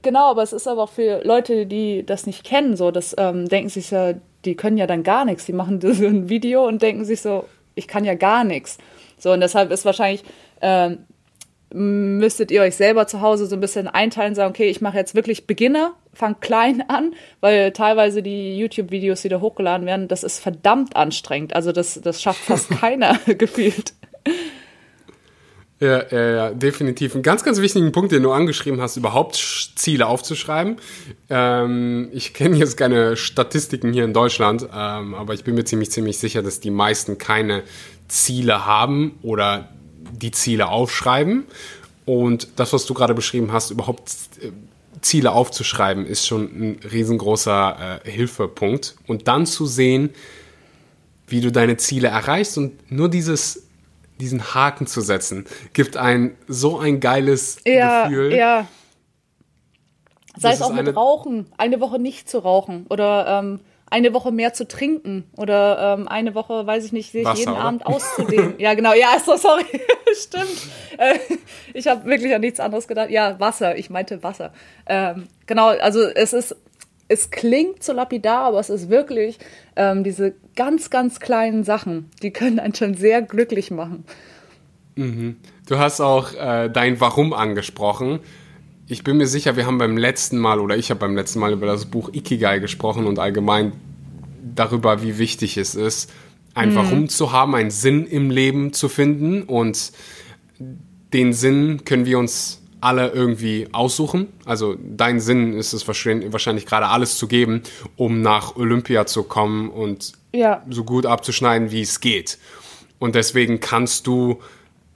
genau, 0.01 0.31
aber 0.31 0.43
es 0.43 0.53
ist 0.53 0.67
aber 0.67 0.83
auch 0.83 0.91
für 0.91 1.23
Leute, 1.25 1.67
die 1.67 2.05
das 2.05 2.27
nicht 2.27 2.45
kennen, 2.45 2.77
so, 2.77 2.91
das 2.91 3.15
ähm, 3.19 3.49
denken 3.49 3.69
sich 3.69 3.91
ja, 3.91 4.15
die 4.45 4.57
können 4.57 4.77
ja 4.77 4.87
dann 4.87 5.03
gar 5.03 5.25
nichts. 5.25 5.47
Die 5.47 5.53
machen 5.53 5.81
so 5.95 6.07
ein 6.07 6.29
Video 6.29 6.67
und 6.67 6.83
denken 6.83 7.05
sich 7.05 7.21
so, 7.21 7.45
ich 7.75 7.89
kann 7.89 8.05
ja 8.05 8.15
gar 8.15 8.45
nichts. 8.45 8.79
So, 9.19 9.33
und 9.33 9.41
deshalb 9.41 9.71
ist 9.71 9.85
wahrscheinlich 9.85 10.25
ähm, 10.61 10.99
müsstet 11.73 12.51
ihr 12.51 12.63
euch 12.63 12.77
selber 12.77 13.07
zu 13.07 13.21
Hause 13.21 13.47
so 13.47 13.57
ein 13.57 13.61
bisschen 13.61 13.89
einteilen, 13.89 14.35
sagen, 14.35 14.51
okay, 14.51 14.69
ich 14.69 14.81
mache 14.81 14.97
jetzt 14.97 15.15
wirklich 15.15 15.47
Beginner, 15.47 15.95
fang 16.13 16.41
klein 16.41 16.83
an, 16.89 17.15
weil 17.41 17.73
teilweise 17.73 18.23
die 18.23 18.57
YouTube-Videos, 18.59 19.23
die 19.23 19.29
da 19.29 19.41
hochgeladen 19.41 19.87
werden, 19.87 20.09
das 20.09 20.25
ist 20.25 20.41
verdammt 20.41 20.97
anstrengend. 20.97 21.55
Also 21.55 21.73
das, 21.73 22.01
das 22.03 22.23
schafft 22.23 22.43
fast 22.43 22.71
keiner 22.81 23.19
gefühlt. 23.39 23.95
Ja, 25.81 26.05
ja, 26.13 26.31
ja, 26.31 26.51
definitiv. 26.51 27.17
Ein 27.17 27.23
ganz, 27.23 27.43
ganz 27.43 27.61
wichtigen 27.61 27.91
Punkt, 27.91 28.13
den 28.13 28.23
du 28.23 28.31
angeschrieben 28.31 28.81
hast, 28.81 28.97
überhaupt 28.97 29.35
Ziele 29.75 30.07
aufzuschreiben. 30.07 30.77
Ähm, 31.29 32.09
ich 32.13 32.35
kenne 32.35 32.57
jetzt 32.57 32.77
keine 32.77 33.17
Statistiken 33.17 33.93
hier 33.93 34.05
in 34.05 34.13
Deutschland, 34.13 34.63
ähm, 34.73 35.15
aber 35.15 35.35
ich 35.35 35.43
bin 35.43 35.57
mir 35.57 35.65
ziemlich, 35.65 35.91
ziemlich 35.91 36.19
sicher, 36.19 36.41
dass 36.41 36.61
die 36.61 36.71
meisten 36.71 37.19
keine 37.19 37.65
Ziele 38.07 38.65
haben 38.65 39.19
oder 39.23 39.71
die 40.13 40.31
Ziele 40.31 40.69
aufschreiben. 40.69 41.45
Und 42.05 42.49
das, 42.57 42.73
was 42.73 42.87
du 42.87 42.95
gerade 42.95 43.15
beschrieben 43.15 43.53
hast, 43.53 43.71
überhaupt 43.71 44.11
äh, 44.41 44.51
Ziele 45.01 45.33
aufzuschreiben, 45.33 46.07
ist 46.07 46.27
schon 46.27 46.45
ein 46.45 46.81
riesengroßer 46.91 48.01
äh, 48.05 48.11
Hilfepunkt. 48.11 48.97
Und 49.07 49.29
dann 49.29 49.47
zu 49.47 49.67
sehen, 49.67 50.11
wie 51.27 51.41
du 51.41 51.51
deine 51.51 51.77
Ziele 51.77 52.09
erreichst 52.09 52.59
und 52.59 52.91
nur 52.91 53.09
dieses, 53.09 53.67
diesen 54.21 54.55
Haken 54.55 54.87
zu 54.87 55.01
setzen, 55.01 55.47
gibt 55.73 55.97
ein 55.97 56.37
so 56.47 56.79
ein 56.79 57.01
geiles 57.01 57.59
ja, 57.65 58.05
Gefühl. 58.05 58.35
Ja. 58.35 58.69
Sei 60.37 60.51
Das 60.51 60.61
es 60.61 60.63
auch 60.63 60.73
mit 60.73 60.95
Rauchen, 60.97 61.47
eine 61.59 61.81
Woche 61.81 61.99
nicht 61.99 62.29
zu 62.29 62.39
rauchen 62.39 62.87
oder 62.89 63.41
ähm, 63.41 63.61
eine 63.93 64.15
Woche 64.15 64.33
mehr 64.33 64.55
zu 64.55 64.67
trinken 64.67 65.25
oder 65.37 65.97
ähm, 65.99 66.09
eine 66.09 66.35
Woche, 66.35 66.67
weiß 66.67 66.85
ich 66.87 66.93
nicht, 66.93 67.13
sich 67.13 67.27
Wasser, 67.27 67.39
jeden 67.39 67.53
oder? 67.53 67.61
Abend 67.61 67.87
auszudehnen. 67.87 68.55
ja, 68.59 68.73
genau. 68.73 68.95
Ja, 68.95 69.19
so 69.25 69.37
sorry. 69.37 69.67
Stimmt. 70.15 70.69
Äh, 70.97 71.19
ich 71.75 71.87
habe 71.87 72.07
wirklich 72.07 72.35
an 72.35 72.41
nichts 72.41 72.59
anderes 72.59 72.89
gedacht. 72.89 73.11
Ja, 73.11 73.39
Wasser. 73.39 73.77
Ich 73.77 73.91
meinte 73.91 74.23
Wasser. 74.23 74.55
Ähm, 74.87 75.29
genau, 75.47 75.69
also 75.69 76.01
es 76.01 76.33
ist, 76.33 76.57
es 77.09 77.31
klingt 77.31 77.83
so 77.85 77.93
lapidar, 77.93 78.47
aber 78.47 78.61
es 78.61 78.71
ist 78.71 78.89
wirklich 78.89 79.39
ähm, 79.77 80.05
diese 80.05 80.35
ganz, 80.57 80.89
ganz 80.89 81.21
kleinen 81.21 81.63
Sachen, 81.63 82.11
die 82.23 82.31
können 82.31 82.59
einen 82.59 82.75
schon 82.75 82.95
sehr 82.95 83.21
glücklich 83.21 83.71
machen. 83.71 84.05
Du 84.95 85.79
hast 85.79 86.01
auch 86.01 86.33
äh, 86.35 86.69
dein 86.69 87.01
Warum 87.01 87.33
angesprochen. 87.33 88.21
Ich 88.93 89.05
bin 89.05 89.17
mir 89.17 89.27
sicher, 89.27 89.57
wir 89.57 89.65
haben 89.65 89.79
beim 89.79 89.97
letzten 89.97 90.37
Mal 90.37 90.61
oder 90.61 90.77
ich 90.77 90.91
habe 90.91 91.01
beim 91.01 91.17
letzten 91.17 91.39
Mal 91.39 91.55
über 91.55 91.65
das 91.65 91.87
Buch 91.87 92.11
Ikigai 92.13 92.59
gesprochen 92.59 93.07
und 93.07 93.19
allgemein 93.19 93.73
darüber, 94.55 95.03
wie 95.03 95.17
wichtig 95.17 95.57
es 95.57 95.75
ist, 95.75 96.13
ein 96.53 96.75
Warum 96.75 97.09
zu 97.09 97.33
haben, 97.33 97.55
einen 97.55 97.71
Sinn 97.71 98.07
im 98.07 98.29
Leben 98.29 98.75
zu 98.75 98.91
finden 98.91 99.45
und 99.45 99.93
den 101.15 101.33
Sinn 101.33 101.87
können 101.87 102.05
wir 102.05 102.19
uns 102.19 102.61
alle 102.83 103.09
irgendwie 103.13 103.67
aussuchen. 103.73 104.27
Also 104.45 104.77
dein 104.79 105.21
Sinn 105.21 105.55
ist 105.55 105.73
es 105.73 105.87
wahrscheinlich, 105.87 106.31
wahrscheinlich 106.31 106.67
gerade 106.67 106.89
alles 106.89 107.17
zu 107.17 107.29
geben, 107.29 107.63
um 107.97 108.21
nach 108.21 108.57
Olympia 108.57 109.07
zu 109.07 109.23
kommen 109.23 109.71
und 109.71 110.13
Ja. 110.35 110.63
so 110.69 110.85
gut 110.85 111.07
abzuschneiden, 111.07 111.71
wie 111.71 111.81
es 111.81 112.01
geht. 112.01 112.37
Und 112.99 113.15
deswegen 113.15 113.59
kannst 113.59 114.07
du, 114.07 114.41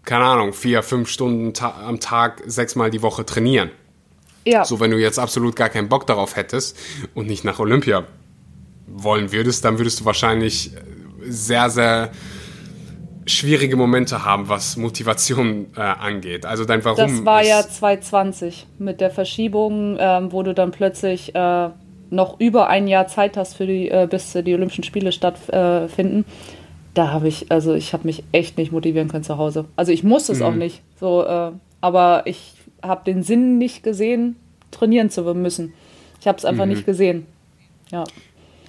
keine 0.04 0.26
Ahnung, 0.26 0.52
vier, 0.52 0.82
fünf 0.82 1.08
Stunden 1.08 1.54
ta 1.54 1.82
am 1.88 1.98
Tag, 1.98 2.42
sechsmal 2.44 2.90
die 2.90 3.00
Woche 3.00 3.24
trainieren. 3.24 3.70
Ja. 4.46 4.64
So, 4.64 4.78
wenn 4.78 4.92
du 4.92 4.98
jetzt 4.98 5.18
absolut 5.18 5.56
gar 5.56 5.68
keinen 5.68 5.88
Bock 5.88 6.06
darauf 6.06 6.36
hättest 6.36 6.78
und 7.14 7.26
nicht 7.26 7.44
nach 7.44 7.58
Olympia 7.58 8.04
wollen 8.86 9.32
würdest, 9.32 9.64
dann 9.64 9.78
würdest 9.78 10.00
du 10.00 10.04
wahrscheinlich 10.04 10.72
äh, 10.74 10.80
sehr, 11.28 11.68
sehr 11.68 12.10
schwierige 13.26 13.76
Momente 13.76 14.24
haben, 14.24 14.48
was 14.48 14.76
Motivation 14.76 15.66
äh, 15.76 15.80
angeht. 15.80 16.46
Also 16.46 16.64
dein 16.64 16.84
Warum 16.84 16.96
Das 16.96 17.24
war 17.24 17.42
ja 17.42 17.66
2020 17.66 18.68
mit 18.78 19.00
der 19.00 19.10
Verschiebung, 19.10 19.96
ähm, 19.98 20.30
wo 20.30 20.44
du 20.44 20.54
dann 20.54 20.70
plötzlich 20.70 21.34
äh, 21.34 21.68
noch 22.10 22.38
über 22.38 22.68
ein 22.68 22.86
Jahr 22.86 23.08
Zeit 23.08 23.36
hast, 23.36 23.54
für 23.54 23.66
die, 23.66 23.90
äh, 23.90 24.06
bis 24.08 24.32
die 24.32 24.54
Olympischen 24.54 24.84
Spiele 24.84 25.10
stattfinden. 25.10 26.24
Da 26.94 27.10
habe 27.10 27.26
ich, 27.26 27.50
also 27.50 27.74
ich 27.74 27.92
habe 27.92 28.06
mich 28.06 28.22
echt 28.30 28.58
nicht 28.58 28.70
motivieren 28.70 29.08
können 29.08 29.24
zu 29.24 29.38
Hause. 29.38 29.64
Also 29.74 29.90
ich 29.90 30.04
musste 30.04 30.32
es 30.32 30.40
auch 30.40 30.54
nicht. 30.54 30.82
So, 31.00 31.26
äh, 31.26 31.50
aber 31.80 32.22
ich 32.26 32.55
habe 32.86 33.04
den 33.04 33.22
Sinn 33.22 33.58
nicht 33.58 33.82
gesehen, 33.82 34.36
trainieren 34.70 35.10
zu 35.10 35.22
müssen. 35.34 35.72
Ich 36.20 36.26
habe 36.26 36.38
es 36.38 36.44
einfach 36.44 36.66
nicht 36.66 36.86
gesehen. 36.86 37.26
Ja. 37.90 38.04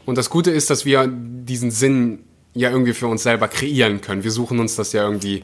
Und 0.06 0.18
das 0.18 0.30
Gute 0.30 0.52
ist, 0.52 0.70
dass 0.70 0.86
wir 0.86 1.08
diesen 1.08 1.72
Sinn 1.72 2.20
ja 2.54 2.70
irgendwie 2.72 2.94
für 2.94 3.08
uns 3.08 3.24
selber 3.24 3.48
kreieren 3.48 4.02
können. 4.02 4.24
Wir 4.24 4.32
suchen 4.32 4.60
uns 4.60 4.76
das 4.76 4.94
ja 4.94 5.04
irgendwie 5.04 5.44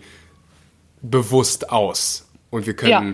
bewusst 1.01 1.69
aus. 1.69 2.27
Und 2.49 2.65
wir 2.65 2.73
können, 2.75 2.91
Ja. 2.91 3.13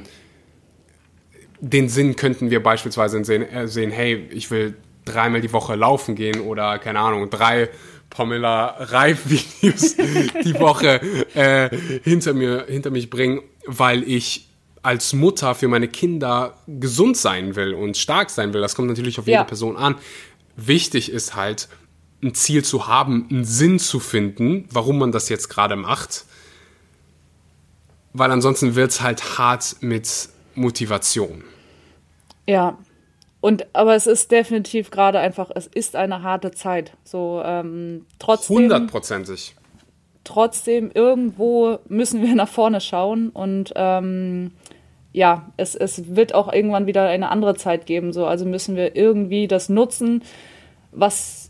den 1.61 1.89
Sinn 1.89 2.15
könnten 2.15 2.49
wir 2.49 2.61
beispielsweise 2.61 3.23
sehen, 3.23 3.41
äh, 3.43 3.67
sehen, 3.67 3.91
hey, 3.91 4.27
ich 4.31 4.51
will 4.51 4.75
dreimal 5.05 5.41
die 5.41 5.51
Woche 5.53 5.75
laufen 5.75 6.15
gehen 6.15 6.41
oder, 6.41 6.77
keine 6.79 6.99
Ahnung, 6.99 7.29
drei 7.29 7.69
Pamela 8.09 8.75
Reif-Videos 8.79 9.95
die 10.45 10.59
Woche 10.59 11.01
äh, 11.35 11.69
hinter, 12.03 12.33
mir, 12.33 12.65
hinter 12.67 12.91
mich 12.91 13.09
bringen, 13.09 13.41
weil 13.65 14.03
ich 14.03 14.48
als 14.81 15.13
Mutter 15.13 15.55
für 15.55 15.67
meine 15.67 15.87
Kinder 15.87 16.55
gesund 16.67 17.17
sein 17.17 17.55
will 17.55 17.73
und 17.73 17.97
stark 17.97 18.29
sein 18.29 18.53
will. 18.53 18.61
Das 18.61 18.75
kommt 18.75 18.87
natürlich 18.87 19.19
auf 19.19 19.25
jede 19.25 19.39
Ja. 19.39 19.43
Person 19.43 19.77
an. 19.77 19.95
Wichtig 20.55 21.11
ist 21.11 21.35
halt, 21.35 21.67
ein 22.21 22.33
Ziel 22.33 22.63
zu 22.63 22.87
haben, 22.87 23.27
einen 23.29 23.45
Sinn 23.45 23.79
zu 23.79 23.99
finden, 23.99 24.67
warum 24.71 24.97
man 24.99 25.11
das 25.11 25.29
jetzt 25.29 25.47
gerade 25.47 25.75
macht. 25.75 26.25
Weil 28.13 28.31
ansonsten 28.31 28.75
wird 28.75 28.91
es 28.91 29.01
halt 29.01 29.37
hart 29.37 29.77
mit 29.81 30.29
Motivation. 30.55 31.43
Ja. 32.47 32.77
Und 33.41 33.67
aber 33.73 33.95
es 33.95 34.05
ist 34.05 34.31
definitiv 34.31 34.91
gerade 34.91 35.19
einfach, 35.19 35.49
es 35.55 35.67
ist 35.67 35.95
eine 35.95 36.23
harte 36.23 36.51
Zeit. 36.51 36.97
So 37.05 37.41
ähm, 37.45 38.05
trotzdem. 38.19 38.57
Hundertprozentig. 38.57 39.55
Trotzdem 40.23 40.91
irgendwo 40.93 41.79
müssen 41.87 42.21
wir 42.21 42.35
nach 42.35 42.49
vorne 42.49 42.81
schauen 42.81 43.29
und 43.29 43.73
ähm, 43.75 44.51
ja, 45.11 45.51
es, 45.57 45.75
es 45.75 46.15
wird 46.15 46.33
auch 46.35 46.51
irgendwann 46.53 46.85
wieder 46.85 47.07
eine 47.07 47.29
andere 47.29 47.55
Zeit 47.55 47.85
geben. 47.85 48.13
So, 48.13 48.25
also 48.25 48.45
müssen 48.45 48.75
wir 48.75 48.95
irgendwie 48.95 49.47
das 49.47 49.69
nutzen, 49.69 50.23
was 50.91 51.49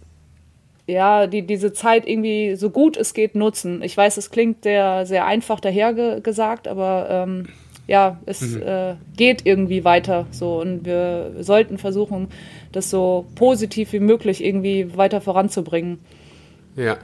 ja, 0.88 1.28
die, 1.28 1.44
diese 1.44 1.72
Zeit 1.72 2.08
irgendwie 2.08 2.56
so 2.56 2.72
gut 2.72 2.98
es 2.98 3.14
geht 3.14 3.36
nutzen. 3.36 3.84
Ich 3.84 3.96
weiß, 3.96 4.18
es 4.18 4.32
klingt 4.32 4.64
sehr, 4.64 5.06
sehr 5.06 5.26
einfach 5.26 5.60
daher 5.60 5.94
ge 5.94 6.22
gesagt, 6.22 6.68
aber 6.68 7.08
ähm, 7.10 7.48
ja, 7.86 8.20
es 8.26 8.56
äh, 8.56 8.96
geht 9.16 9.46
irgendwie 9.46 9.84
weiter 9.84 10.26
so 10.32 10.60
und 10.62 10.86
wir 10.86 11.36
sollten 11.40 11.78
versuchen, 11.78 12.30
das 12.72 12.90
so 12.90 13.26
positiv 13.36 13.94
wie 13.94 14.00
möglich 14.00 14.44
irgendwie 14.44 14.98
weiter 14.98 15.22
voranzubringen. 15.22 16.00
Ja. 16.76 16.98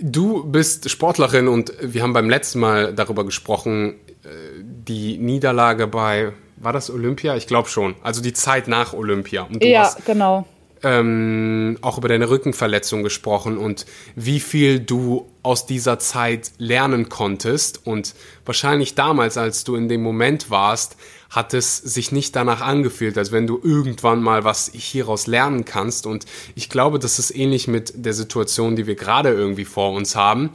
Du 0.00 0.44
bist 0.44 0.90
Sportlerin 0.90 1.48
und 1.48 1.72
wir 1.80 2.02
haben 2.02 2.12
beim 2.12 2.28
letzten 2.28 2.60
Mal 2.60 2.92
darüber 2.94 3.24
gesprochen, 3.24 3.94
äh, 4.24 4.28
die 4.62 5.18
Niederlage 5.18 5.86
bei, 5.86 6.32
war 6.56 6.72
das 6.72 6.90
Olympia? 6.90 7.36
Ich 7.36 7.46
glaube 7.46 7.68
schon. 7.68 7.94
Also 8.02 8.22
die 8.22 8.32
Zeit 8.32 8.68
nach 8.68 8.92
Olympia. 8.92 9.42
Und 9.42 9.62
du 9.62 9.66
ja, 9.66 9.94
genau. 10.04 10.46
Ähm, 10.82 11.78
auch 11.80 11.98
über 11.98 12.08
deine 12.08 12.28
Rückenverletzung 12.28 13.02
gesprochen 13.02 13.58
und 13.58 13.86
wie 14.14 14.40
viel 14.40 14.80
du 14.80 15.26
aus 15.42 15.64
dieser 15.66 15.98
Zeit 15.98 16.52
lernen 16.58 17.08
konntest. 17.08 17.86
Und 17.86 18.14
wahrscheinlich 18.44 18.94
damals, 18.94 19.38
als 19.38 19.64
du 19.64 19.76
in 19.76 19.88
dem 19.88 20.02
Moment 20.02 20.50
warst, 20.50 20.96
hat 21.30 21.54
es 21.54 21.76
sich 21.76 22.12
nicht 22.12 22.34
danach 22.36 22.60
angefühlt, 22.60 23.18
als 23.18 23.32
wenn 23.32 23.46
du 23.46 23.60
irgendwann 23.62 24.22
mal 24.22 24.44
was 24.44 24.70
hieraus 24.72 25.26
lernen 25.26 25.64
kannst. 25.64 26.06
Und 26.06 26.24
ich 26.54 26.68
glaube, 26.68 26.98
das 26.98 27.18
ist 27.18 27.34
ähnlich 27.34 27.68
mit 27.68 27.92
der 27.96 28.12
Situation, 28.12 28.76
die 28.76 28.86
wir 28.86 28.96
gerade 28.96 29.30
irgendwie 29.30 29.64
vor 29.64 29.92
uns 29.92 30.16
haben. 30.16 30.50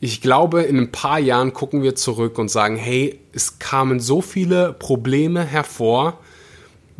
Ich 0.00 0.20
glaube, 0.20 0.62
in 0.62 0.78
ein 0.78 0.92
paar 0.92 1.18
Jahren 1.18 1.52
gucken 1.52 1.82
wir 1.82 1.94
zurück 1.94 2.38
und 2.38 2.50
sagen, 2.50 2.76
hey, 2.76 3.20
es 3.32 3.58
kamen 3.58 4.00
so 4.00 4.20
viele 4.20 4.72
Probleme 4.72 5.44
hervor, 5.44 6.18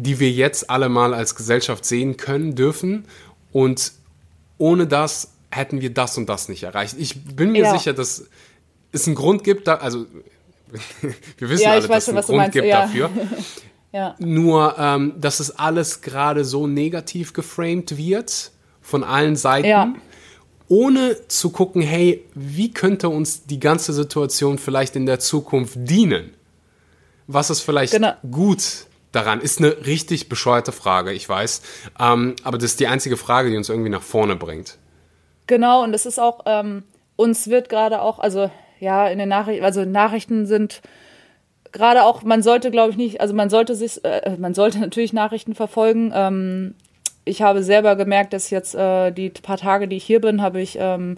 die 0.03 0.19
wir 0.21 0.31
jetzt 0.31 0.69
alle 0.71 0.89
mal 0.89 1.15
als 1.15 1.35
Gesellschaft 1.35 1.85
sehen 1.85 2.17
können, 2.17 2.55
dürfen. 2.55 3.05
Und 3.53 3.93
ohne 4.59 4.87
das 4.87 5.33
hätten 5.51 5.81
wir 5.81 5.93
das 5.93 6.17
und 6.19 6.29
das 6.29 6.49
nicht 6.49 6.63
erreicht. 6.63 6.97
Ich 6.99 7.25
bin 7.25 7.53
mir 7.53 7.65
Ja. 7.65 7.73
sicher, 7.79 7.93
dass 7.93 8.25
es 8.93 9.07
einen 9.07 9.17
Grund 9.17 9.45
gibt, 9.45 9.69
da, 9.69 9.75
also 9.77 10.07
wir 11.39 11.49
wissen 11.49 11.63
Ja, 11.65 11.73
alle, 11.73 11.87
dass 11.87 12.09
es 12.09 12.15
einen 12.15 12.23
Grund 12.25 12.53
gibt 12.53 12.67
ja. 12.67 12.83
dafür. 12.83 13.11
Ja. 13.95 14.15
Nur, 14.19 14.75
ähm, 14.79 15.13
dass 15.21 15.39
es 15.39 15.51
alles 15.59 16.01
gerade 16.01 16.47
so 16.47 16.67
negativ 16.67 17.35
geframed 17.35 17.99
wird 17.99 18.51
von 18.81 19.05
allen 19.05 19.37
Seiten, 19.37 19.97
ohne 20.67 21.19
zu 21.29 21.51
gucken, 21.51 21.83
hey, 21.83 22.25
wie 22.35 22.73
könnte 22.73 23.11
uns 23.11 23.45
die 23.45 23.61
ganze 23.61 23.93
Situation 23.93 24.57
vielleicht 24.57 24.97
in 24.97 25.05
der 25.05 25.19
Zukunft 25.21 25.75
dienen? 25.77 26.33
Was 27.27 27.51
ist 27.51 27.61
vielleicht 27.61 27.93
Genau. 27.93 28.15
gut 28.31 28.87
daran? 29.13 29.41
Ist 29.41 29.59
eine 29.59 29.87
richtig 29.87 30.29
bescheuerte 30.29 30.73
Frage, 30.73 31.13
ich 31.13 31.29
weiß. 31.29 31.63
Ähm, 32.01 32.35
aber 32.43 32.59
das 32.59 32.73
ist 32.73 32.81
die 32.81 32.89
einzige 32.89 33.17
Frage, 33.17 33.51
die 33.51 33.57
uns 33.57 33.69
irgendwie 33.69 33.91
nach 33.91 34.03
vorne 34.03 34.37
bringt. 34.37 34.79
Genau, 35.47 35.83
und 35.83 35.95
es 35.95 36.07
ist 36.07 36.19
auch, 36.19 36.41
ähm, 36.47 36.83
uns 37.17 37.49
wird 37.49 37.69
gerade 37.69 38.03
auch, 38.03 38.19
also 38.19 38.51
ja, 38.81 39.07
in 39.09 39.19
den 39.19 39.29
Nachrichten, 39.29 39.65
also 39.65 39.85
Nachrichten 39.85 40.47
sind 40.47 40.83
gerade 41.73 42.05
auch, 42.05 42.23
man 42.23 42.43
sollte, 42.43 42.71
glaube 42.71 42.91
ich, 42.91 42.97
nicht, 42.97 43.21
also 43.21 43.35
man 43.35 43.51
sollte 43.51 43.75
sich, 43.75 44.05
äh, 44.05 44.37
man 44.39 44.55
sollte 44.55 44.79
natürlich 44.81 45.13
Nachrichten 45.13 45.55
verfolgen. 45.55 46.13
Ähm, 46.15 46.75
ich 47.25 47.43
habe 47.43 47.63
selber 47.63 47.97
gemerkt, 47.97 48.33
dass 48.33 48.51
jetzt 48.51 48.75
äh, 48.75 49.11
die 49.13 49.31
paar 49.31 49.57
Tage, 49.57 49.89
die 49.89 49.97
ich 49.97 50.05
hier 50.05 50.21
bin, 50.21 50.43
habe 50.43 50.61
ich 50.61 50.77
ähm, 50.81 51.17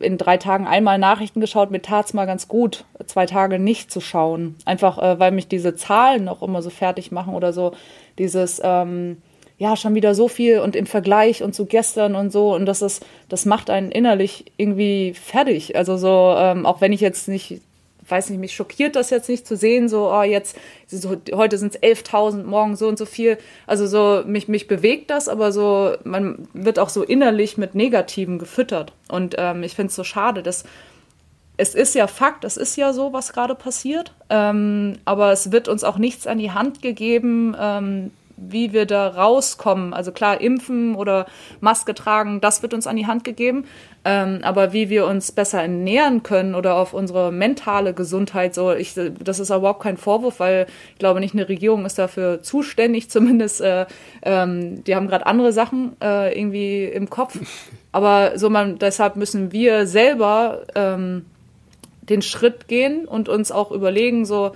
in 0.00 0.18
drei 0.18 0.36
Tagen 0.36 0.66
einmal 0.66 0.98
Nachrichten 0.98 1.40
geschaut. 1.40 1.70
Mir 1.70 1.82
tat 1.82 2.06
es 2.06 2.14
mal 2.14 2.26
ganz 2.26 2.48
gut, 2.48 2.84
zwei 3.06 3.26
Tage 3.26 3.58
nicht 3.58 3.90
zu 3.90 4.00
schauen. 4.00 4.56
Einfach, 4.64 4.98
äh, 4.98 5.18
weil 5.18 5.32
mich 5.32 5.48
diese 5.48 5.74
Zahlen 5.74 6.28
auch 6.28 6.42
immer 6.42 6.62
so 6.62 6.70
fertig 6.70 7.12
machen 7.12 7.34
oder 7.34 7.52
so. 7.52 7.72
Dieses, 8.18 8.60
ähm, 8.64 9.18
ja, 9.58 9.76
schon 9.76 9.94
wieder 9.94 10.14
so 10.14 10.28
viel 10.28 10.58
und 10.60 10.76
im 10.76 10.86
Vergleich 10.86 11.42
und 11.42 11.54
zu 11.54 11.66
gestern 11.66 12.14
und 12.14 12.30
so. 12.30 12.54
Und 12.54 12.66
das 12.66 12.82
ist, 12.82 13.04
das 13.28 13.46
macht 13.46 13.70
einen 13.70 13.90
innerlich 13.90 14.52
irgendwie 14.56 15.14
fertig. 15.14 15.76
Also 15.76 15.96
so, 15.96 16.34
ähm, 16.36 16.66
auch 16.66 16.80
wenn 16.80 16.92
ich 16.92 17.00
jetzt 17.00 17.28
nicht 17.28 17.60
weiß 18.08 18.30
nicht, 18.30 18.38
mich 18.38 18.54
schockiert 18.54 18.96
das 18.96 19.10
jetzt 19.10 19.28
nicht 19.28 19.46
zu 19.46 19.56
sehen, 19.56 19.88
so, 19.88 20.10
oh, 20.10 20.22
jetzt, 20.22 20.56
so, 20.86 21.16
heute 21.32 21.58
sind 21.58 21.74
es 21.74 21.82
11.000, 21.82 22.44
morgen 22.44 22.76
so 22.76 22.88
und 22.88 22.98
so 22.98 23.06
viel. 23.06 23.38
Also 23.66 23.86
so, 23.86 24.22
mich, 24.26 24.48
mich 24.48 24.68
bewegt 24.68 25.10
das, 25.10 25.28
aber 25.28 25.52
so, 25.52 25.96
man 26.04 26.48
wird 26.52 26.78
auch 26.78 26.88
so 26.88 27.02
innerlich 27.02 27.58
mit 27.58 27.74
Negativen 27.74 28.38
gefüttert. 28.38 28.92
Und 29.08 29.34
ähm, 29.38 29.62
ich 29.62 29.74
finde 29.74 29.90
es 29.90 29.96
so 29.96 30.04
schade, 30.04 30.42
dass 30.42 30.64
es 31.56 31.74
ist 31.74 31.94
ja 31.94 32.06
Fakt, 32.06 32.44
es 32.44 32.56
ist 32.56 32.76
ja 32.76 32.92
so, 32.92 33.12
was 33.12 33.32
gerade 33.32 33.54
passiert, 33.54 34.12
ähm, 34.28 34.98
aber 35.04 35.32
es 35.32 35.52
wird 35.52 35.68
uns 35.68 35.84
auch 35.84 35.96
nichts 35.96 36.26
an 36.26 36.38
die 36.38 36.50
Hand 36.50 36.82
gegeben, 36.82 37.56
ähm, 37.58 38.10
wie 38.36 38.72
wir 38.72 38.86
da 38.86 39.08
rauskommen. 39.08 39.94
Also 39.94 40.12
klar, 40.12 40.40
impfen 40.40 40.94
oder 40.94 41.26
Maske 41.60 41.94
tragen, 41.94 42.40
das 42.40 42.62
wird 42.62 42.74
uns 42.74 42.86
an 42.86 42.96
die 42.96 43.06
Hand 43.06 43.24
gegeben. 43.24 43.64
Ähm, 44.04 44.40
aber 44.42 44.72
wie 44.72 44.88
wir 44.88 45.06
uns 45.06 45.32
besser 45.32 45.62
ernähren 45.62 46.22
können 46.22 46.54
oder 46.54 46.76
auf 46.76 46.92
unsere 46.92 47.32
mentale 47.32 47.92
Gesundheit, 47.92 48.54
so, 48.54 48.72
ich, 48.72 48.94
das 48.94 49.40
ist 49.40 49.50
überhaupt 49.50 49.82
kein 49.82 49.96
Vorwurf, 49.96 50.38
weil 50.38 50.66
ich 50.92 50.98
glaube 50.98 51.18
nicht, 51.18 51.34
eine 51.34 51.48
Regierung 51.48 51.84
ist 51.84 51.98
dafür 51.98 52.42
zuständig, 52.42 53.10
zumindest, 53.10 53.60
äh, 53.62 53.86
ähm, 54.22 54.84
die 54.84 54.94
haben 54.94 55.08
gerade 55.08 55.26
andere 55.26 55.52
Sachen 55.52 55.96
äh, 56.02 56.38
irgendwie 56.38 56.84
im 56.84 57.10
Kopf. 57.10 57.38
Aber 57.90 58.38
so 58.38 58.50
man, 58.50 58.78
deshalb 58.78 59.16
müssen 59.16 59.50
wir 59.52 59.86
selber 59.86 60.62
ähm, 60.74 61.24
den 62.02 62.22
Schritt 62.22 62.68
gehen 62.68 63.06
und 63.06 63.28
uns 63.28 63.50
auch 63.50 63.72
überlegen, 63.72 64.24
so, 64.24 64.52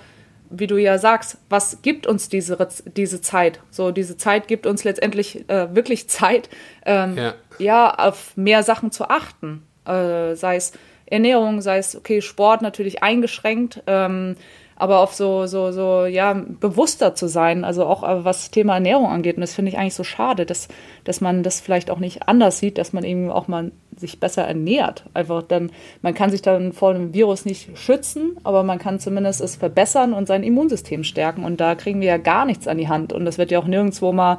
wie 0.51 0.67
du 0.67 0.77
ja 0.77 0.99
sagst, 0.99 1.39
was 1.49 1.83
gibt 1.83 2.07
uns 2.07 2.29
diese, 2.29 2.59
diese 2.97 3.21
Zeit? 3.21 3.61
So, 3.71 3.93
diese 3.93 4.17
Zeit 4.17 4.49
gibt 4.49 4.67
uns 4.67 4.85
letztendlich 4.85 5.49
äh, 5.49 5.75
wirklich 5.75 6.09
Zeit, 6.09 6.51
ähm, 6.85 7.17
ja. 7.17 7.35
ja. 7.59 7.95
auf 7.95 8.37
mehr 8.37 8.63
Sachen 8.63 8.91
zu 8.91 9.09
achten. 9.09 9.63
Äh, 9.87 10.35
sei 10.35 10.57
es 10.57 10.73
Ernährung, 11.07 11.61
sei 11.61 11.79
es, 11.79 11.97
okay, 11.97 12.21
Sport 12.21 12.63
natürlich 12.63 13.03
eingeschränkt, 13.03 13.83
ähm, 13.87 14.37
aber 14.77 15.01
auf 15.01 15.15
so, 15.15 15.47
so, 15.47 15.73
so, 15.73 16.07
ja, 16.07 16.33
bewusster 16.33 17.15
zu 17.15 17.29
sein, 17.29 17.65
also 17.65 17.85
auch 17.85 18.03
äh, 18.03 18.25
was 18.25 18.51
Thema 18.51 18.75
Ernährung 18.75 19.09
angeht. 19.09 19.37
Und 19.37 19.43
das 19.43 19.55
finde 19.55 19.71
ich 19.71 19.79
eigentlich 19.79 19.95
so 19.95 20.05
schade, 20.05 20.47
dass, 20.47 20.69
dass 21.05 21.21
man 21.21 21.43
das 21.43 21.61
vielleicht 21.61 21.91
auch 21.91 21.99
nicht 21.99 22.29
anders 22.29 22.59
sieht, 22.59 22.79
dass 22.79 22.93
man 22.93 23.05
eben 23.05 23.31
auch 23.31 23.47
mal 23.47 23.73
sich 24.01 24.19
besser 24.19 24.43
ernährt. 24.43 25.05
Einfach 25.15 25.43
dann, 25.43 25.71
man 26.03 26.15
kann 26.15 26.31
sich 26.31 26.43
dann 26.43 26.73
vor 26.73 26.95
dem 26.95 27.15
Virus 27.15 27.45
nicht 27.45 27.79
schützen, 27.79 28.37
aber 28.43 28.63
man 28.63 28.79
kann 28.79 28.99
zumindest 28.99 29.41
es 29.41 29.57
verbessern 29.57 30.13
und 30.13 30.27
sein 30.27 30.43
Immunsystem 30.43 31.05
stärken. 31.05 31.45
Und 31.45 31.61
da 31.61 31.75
kriegen 31.75 32.01
wir 32.01 32.09
ja 32.09 32.17
gar 32.17 32.45
nichts 32.45 32.67
an 32.67 32.79
die 32.79 32.89
Hand. 32.89 33.13
Und 33.13 33.25
das 33.25 33.39
wird 33.39 33.51
ja 33.51 33.59
auch 33.59 33.67
nirgendwo 33.67 34.13
mal 34.13 34.39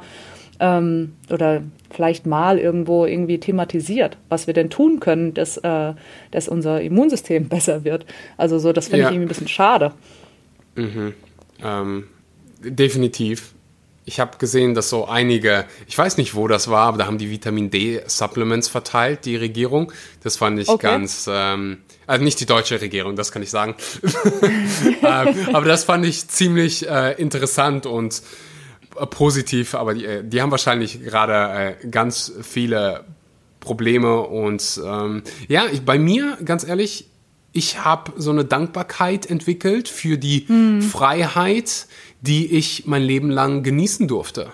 ähm, 0.60 1.14
oder 1.30 1.62
vielleicht 1.90 2.26
mal 2.26 2.58
irgendwo 2.58 3.04
irgendwie 3.04 3.38
thematisiert, 3.38 4.16
was 4.28 4.46
wir 4.46 4.54
denn 4.54 4.70
tun 4.70 5.00
können, 5.00 5.34
dass, 5.34 5.56
äh, 5.58 5.94
dass 6.30 6.48
unser 6.48 6.80
Immunsystem 6.80 7.48
besser 7.48 7.84
wird. 7.84 8.06
Also 8.36 8.58
so, 8.58 8.72
das 8.72 8.88
finde 8.88 9.02
ja. 9.02 9.08
ich 9.08 9.14
irgendwie 9.14 9.26
ein 9.26 9.28
bisschen 9.28 9.48
schade. 9.48 9.92
Mhm. 10.76 11.14
Ähm, 11.62 12.04
definitiv. 12.60 13.51
Ich 14.04 14.18
habe 14.18 14.38
gesehen, 14.38 14.74
dass 14.74 14.88
so 14.88 15.06
einige, 15.06 15.64
ich 15.86 15.96
weiß 15.96 16.16
nicht, 16.16 16.34
wo 16.34 16.48
das 16.48 16.68
war, 16.68 16.88
aber 16.88 16.98
da 16.98 17.06
haben 17.06 17.18
die 17.18 17.30
Vitamin 17.30 17.70
D-Supplements 17.70 18.68
verteilt, 18.68 19.24
die 19.24 19.36
Regierung. 19.36 19.92
Das 20.22 20.36
fand 20.36 20.58
ich 20.58 20.68
okay. 20.68 20.88
ganz, 20.88 21.28
ähm, 21.32 21.78
also 22.06 22.24
nicht 22.24 22.40
die 22.40 22.46
deutsche 22.46 22.80
Regierung, 22.80 23.14
das 23.14 23.30
kann 23.30 23.42
ich 23.42 23.50
sagen. 23.50 23.76
ähm, 25.02 25.36
aber 25.52 25.66
das 25.66 25.84
fand 25.84 26.04
ich 26.04 26.26
ziemlich 26.26 26.88
äh, 26.88 27.12
interessant 27.12 27.86
und 27.86 28.22
äh, 28.96 29.06
positiv. 29.06 29.74
Aber 29.76 29.94
die, 29.94 30.04
äh, 30.04 30.24
die 30.24 30.42
haben 30.42 30.50
wahrscheinlich 30.50 31.04
gerade 31.04 31.76
äh, 31.80 31.86
ganz 31.88 32.32
viele 32.42 33.04
Probleme 33.60 34.22
und 34.22 34.80
ähm, 34.84 35.22
ja, 35.46 35.66
ich, 35.72 35.82
bei 35.82 35.98
mir, 35.98 36.36
ganz 36.44 36.66
ehrlich, 36.66 37.06
ich 37.52 37.84
habe 37.84 38.12
so 38.16 38.30
eine 38.30 38.44
Dankbarkeit 38.44 39.26
entwickelt 39.26 39.88
für 39.88 40.18
die 40.18 40.46
hm. 40.48 40.82
Freiheit, 40.82 41.86
die 42.22 42.46
ich 42.46 42.86
mein 42.86 43.02
Leben 43.02 43.30
lang 43.30 43.62
genießen 43.62 44.08
durfte. 44.08 44.52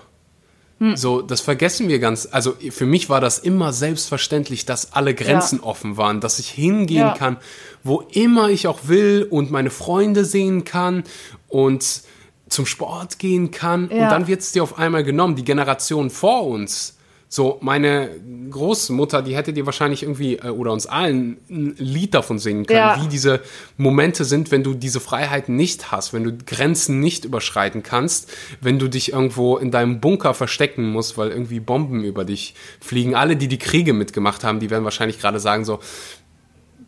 Hm. 0.79 0.97
So, 0.97 1.21
das 1.21 1.41
vergessen 1.41 1.87
wir 1.87 1.99
ganz. 1.99 2.27
Also 2.31 2.55
für 2.71 2.85
mich 2.85 3.09
war 3.09 3.21
das 3.21 3.39
immer 3.39 3.73
selbstverständlich, 3.73 4.65
dass 4.65 4.93
alle 4.93 5.13
Grenzen 5.13 5.59
ja. 5.59 5.65
offen 5.65 5.97
waren, 5.97 6.19
dass 6.19 6.39
ich 6.39 6.49
hingehen 6.49 6.99
ja. 6.99 7.13
kann, 7.15 7.37
wo 7.83 8.01
immer 8.11 8.49
ich 8.49 8.67
auch 8.67 8.79
will 8.87 9.27
und 9.29 9.51
meine 9.51 9.69
Freunde 9.69 10.25
sehen 10.25 10.63
kann 10.63 11.03
und 11.47 12.01
zum 12.47 12.65
Sport 12.65 13.19
gehen 13.19 13.51
kann. 13.51 13.89
Ja. 13.91 14.03
Und 14.03 14.09
dann 14.09 14.27
wird 14.27 14.41
es 14.41 14.51
dir 14.51 14.63
auf 14.63 14.77
einmal 14.77 15.03
genommen. 15.03 15.35
Die 15.35 15.43
Generation 15.43 16.09
vor 16.09 16.47
uns 16.47 16.97
so, 17.31 17.59
meine 17.61 18.09
Großmutter, 18.49 19.21
die 19.21 19.35
hätte 19.35 19.53
dir 19.53 19.67
wahrscheinlich 19.67 20.01
irgendwie, 20.01 20.37
äh, 20.37 20.49
oder 20.49 20.73
uns 20.73 20.87
allen, 20.87 21.37
ein 21.47 21.75
Lied 21.77 22.15
davon 22.15 22.39
singen 22.39 22.65
können, 22.65 22.79
ja. 22.79 23.03
wie 23.03 23.07
diese 23.07 23.41
Momente 23.77 24.25
sind, 24.25 24.49
wenn 24.49 24.63
du 24.63 24.73
diese 24.73 24.99
Freiheiten 24.99 25.55
nicht 25.55 25.91
hast, 25.91 26.11
wenn 26.11 26.23
du 26.23 26.35
Grenzen 26.43 26.99
nicht 26.99 27.25
überschreiten 27.25 27.83
kannst, 27.83 28.31
wenn 28.61 28.79
du 28.79 28.87
dich 28.87 29.13
irgendwo 29.13 29.57
in 29.57 29.69
deinem 29.69 30.01
Bunker 30.01 30.33
verstecken 30.33 30.91
musst, 30.91 31.19
weil 31.19 31.29
irgendwie 31.29 31.59
Bomben 31.59 32.03
über 32.03 32.25
dich 32.25 32.55
fliegen. 32.81 33.13
Alle, 33.13 33.35
die 33.35 33.47
die 33.47 33.59
Kriege 33.59 33.93
mitgemacht 33.93 34.43
haben, 34.43 34.59
die 34.59 34.71
werden 34.71 34.83
wahrscheinlich 34.83 35.19
gerade 35.19 35.39
sagen, 35.39 35.65
so, 35.65 35.79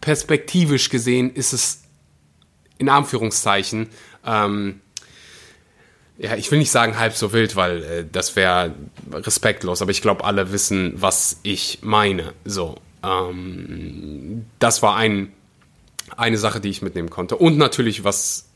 perspektivisch 0.02 0.90
gesehen 0.90 1.32
ist 1.32 1.54
es 1.54 1.84
in 2.80 2.90
Anführungszeichen, 2.90 3.90
ähm, 4.26 4.82
ja, 6.22 6.36
ich 6.36 6.52
will 6.52 6.60
nicht 6.60 6.70
sagen 6.70 7.00
halb 7.00 7.14
so 7.14 7.34
wild, 7.34 7.56
weil 7.56 7.84
äh, 7.84 8.06
das 8.10 8.36
wäre 8.36 8.76
respektlos, 9.12 9.82
aber 9.82 9.90
ich 9.90 10.04
glaube, 10.04 10.24
alle 10.24 10.52
wissen, 10.52 10.94
was 10.96 11.40
ich 11.42 11.80
meine. 11.82 12.34
So, 12.46 12.76
ähm, 13.04 14.46
das 14.60 14.84
war 14.84 14.96
ein, 14.96 15.32
eine 16.16 16.38
Sache, 16.38 16.60
die 16.60 16.70
ich 16.70 16.84
mitnehmen 16.84 17.10
konnte. 17.10 17.38
Und 17.38 17.58
natürlich, 17.58 18.04
was 18.04 18.50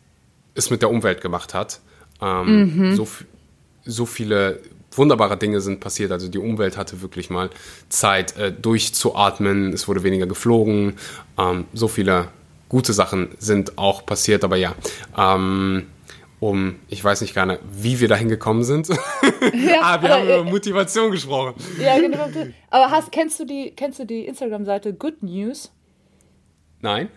es 0.53 0.69
mit 0.69 0.83
der 0.83 0.91
Umwelt 0.91 1.21
gemacht 1.21 1.55
hat. 1.55 1.81
Ähm, 2.21 2.91
mhm. 2.91 2.95
so, 2.95 3.07
so 3.83 4.05
viele 4.05 4.61
wunderbare 4.91 5.35
Dinge 5.35 5.59
sind 5.59 5.79
passiert. 5.79 6.11
Also 6.11 6.27
die 6.27 6.37
Umwelt 6.37 6.77
hatte 6.77 7.01
wirklich 7.01 7.31
mal 7.31 7.49
Zeit 7.89 8.37
äh, 8.37 8.51
durchzuatmen. 8.51 9.73
Es 9.73 9.87
wurde 9.87 10.03
weniger 10.03 10.27
geflogen. 10.27 10.93
Ähm, 11.37 11.65
so 11.73 11.87
viele 11.87 12.27
gute 12.69 12.93
Sachen 12.93 13.29
sind 13.39 13.77
auch 13.77 14.05
passiert. 14.05 14.43
Aber 14.43 14.55
ja, 14.55 14.75
ähm, 15.17 15.87
um, 16.45 16.79
ich 16.89 17.03
weiß 17.03 17.21
nicht 17.21 17.33
gerne, 17.33 17.59
wie 17.71 17.99
wir 17.99 18.07
dahin 18.07 18.29
gekommen 18.29 18.63
sind. 18.63 18.89
Ja, 19.53 19.81
ah, 19.81 20.01
wir 20.01 20.09
haben 20.09 20.23
über 20.23 20.37
äh, 20.39 20.43
Motivation 20.43 21.11
gesprochen. 21.11 21.53
Ja, 21.79 21.99
genau. 21.99 22.27
Aber 22.71 22.89
hast, 22.89 23.11
kennst 23.11 23.39
du 23.39 23.45
die, 23.45 23.71
kennst 23.75 23.99
du 23.99 24.05
die 24.05 24.25
Instagram-Seite 24.25 24.93
Good 24.93 25.21
News? 25.21 25.71
Nein. 26.81 27.09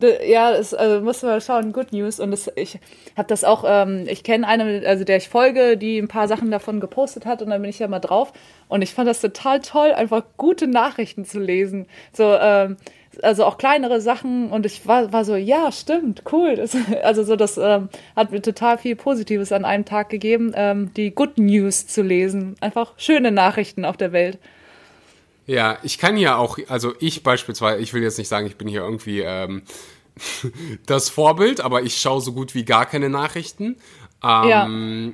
Ja, 0.00 0.52
das 0.52 0.72
also 0.72 1.04
musst 1.04 1.22
du 1.22 1.26
mal 1.26 1.40
schauen, 1.40 1.72
Good 1.72 1.92
News. 1.92 2.20
Und 2.20 2.30
das, 2.30 2.50
ich 2.56 2.78
habe 3.16 3.28
das 3.28 3.44
auch, 3.44 3.64
ähm, 3.66 4.06
ich 4.08 4.22
kenne 4.22 4.46
eine, 4.46 4.86
also 4.86 5.04
der 5.04 5.18
ich 5.18 5.28
folge, 5.28 5.76
die 5.76 5.98
ein 5.98 6.08
paar 6.08 6.26
Sachen 6.26 6.50
davon 6.50 6.80
gepostet 6.80 7.26
hat 7.26 7.42
und 7.42 7.50
dann 7.50 7.60
bin 7.60 7.70
ich 7.70 7.80
ja 7.80 7.88
mal 7.88 7.98
drauf. 7.98 8.32
Und 8.68 8.82
ich 8.82 8.94
fand 8.94 9.08
das 9.08 9.20
total 9.20 9.60
toll, 9.60 9.92
einfach 9.92 10.22
gute 10.36 10.68
Nachrichten 10.68 11.24
zu 11.24 11.38
lesen. 11.38 11.86
So, 12.12 12.34
ähm, 12.40 12.76
also 13.22 13.44
auch 13.44 13.58
kleinere 13.58 14.00
Sachen 14.00 14.50
und 14.50 14.66
ich 14.66 14.86
war, 14.86 15.12
war 15.12 15.24
so, 15.24 15.34
ja, 15.34 15.72
stimmt, 15.72 16.22
cool. 16.32 16.56
Das, 16.56 16.76
also 17.02 17.24
so, 17.24 17.36
das 17.36 17.58
ähm, 17.58 17.88
hat 18.16 18.32
mir 18.32 18.42
total 18.42 18.78
viel 18.78 18.96
Positives 18.96 19.52
an 19.52 19.64
einem 19.64 19.84
Tag 19.84 20.08
gegeben, 20.08 20.52
ähm, 20.54 20.92
die 20.94 21.14
Good 21.14 21.38
News 21.38 21.86
zu 21.86 22.02
lesen. 22.02 22.56
Einfach 22.60 22.92
schöne 22.96 23.30
Nachrichten 23.32 23.84
auf 23.84 23.96
der 23.96 24.12
Welt. 24.12 24.38
Ja, 25.46 25.78
ich 25.82 25.98
kann 25.98 26.16
ja 26.18 26.36
auch, 26.36 26.58
also 26.68 26.92
ich 27.00 27.22
beispielsweise, 27.22 27.80
ich 27.80 27.94
will 27.94 28.02
jetzt 28.02 28.18
nicht 28.18 28.28
sagen, 28.28 28.46
ich 28.46 28.56
bin 28.56 28.68
hier 28.68 28.82
irgendwie 28.82 29.20
ähm, 29.20 29.62
das 30.86 31.08
Vorbild, 31.08 31.60
aber 31.60 31.82
ich 31.82 31.96
schaue 31.96 32.20
so 32.20 32.32
gut 32.32 32.54
wie 32.54 32.64
gar 32.64 32.86
keine 32.86 33.08
Nachrichten. 33.08 33.76
Ähm, 34.22 34.48
ja. 34.48 34.64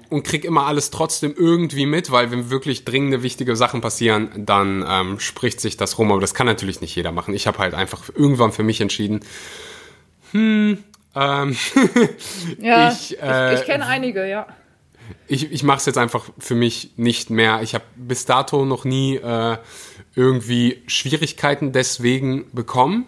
Und 0.09 0.23
krieg 0.23 0.45
immer 0.45 0.67
alles 0.67 0.91
trotzdem 0.91 1.35
irgendwie 1.37 1.85
mit, 1.85 2.11
weil 2.11 2.31
wenn 2.31 2.51
wirklich 2.51 2.85
dringende, 2.85 3.23
wichtige 3.23 3.55
Sachen 3.55 3.81
passieren, 3.81 4.31
dann 4.37 4.85
ähm, 4.89 5.21
spricht 5.21 5.61
sich 5.61 5.77
das 5.77 5.99
rum. 5.99 6.11
Aber 6.11 6.21
das 6.21 6.33
kann 6.33 6.47
natürlich 6.47 6.81
nicht 6.81 6.95
jeder 6.95 7.13
machen. 7.13 7.35
Ich 7.35 7.47
habe 7.47 7.59
halt 7.59 7.75
einfach 7.75 8.09
irgendwann 8.15 8.53
für 8.53 8.63
mich 8.63 8.81
entschieden, 8.81 9.21
hm, 10.33 10.83
ähm, 11.15 11.57
ja, 12.61 12.91
ich, 12.91 13.21
äh, 13.23 13.55
ich, 13.55 13.61
ich 13.61 13.67
kenne 13.67 13.87
einige, 13.87 14.29
ja. 14.29 14.47
Ich, 15.29 15.53
ich 15.53 15.63
mache 15.63 15.79
es 15.79 15.87
jetzt 15.87 15.99
einfach 15.99 16.31
für 16.39 16.55
mich 16.55 16.93
nicht 16.97 17.31
mehr. 17.31 17.61
Ich 17.63 17.75
habe 17.75 17.85
bis 17.97 18.25
dato 18.25 18.65
noch 18.65 18.85
nie 18.85 19.17
äh, 19.17 19.59
irgendwie 20.15 20.83
Schwierigkeiten 20.87 21.73
deswegen 21.73 22.51
bekommen. 22.53 23.07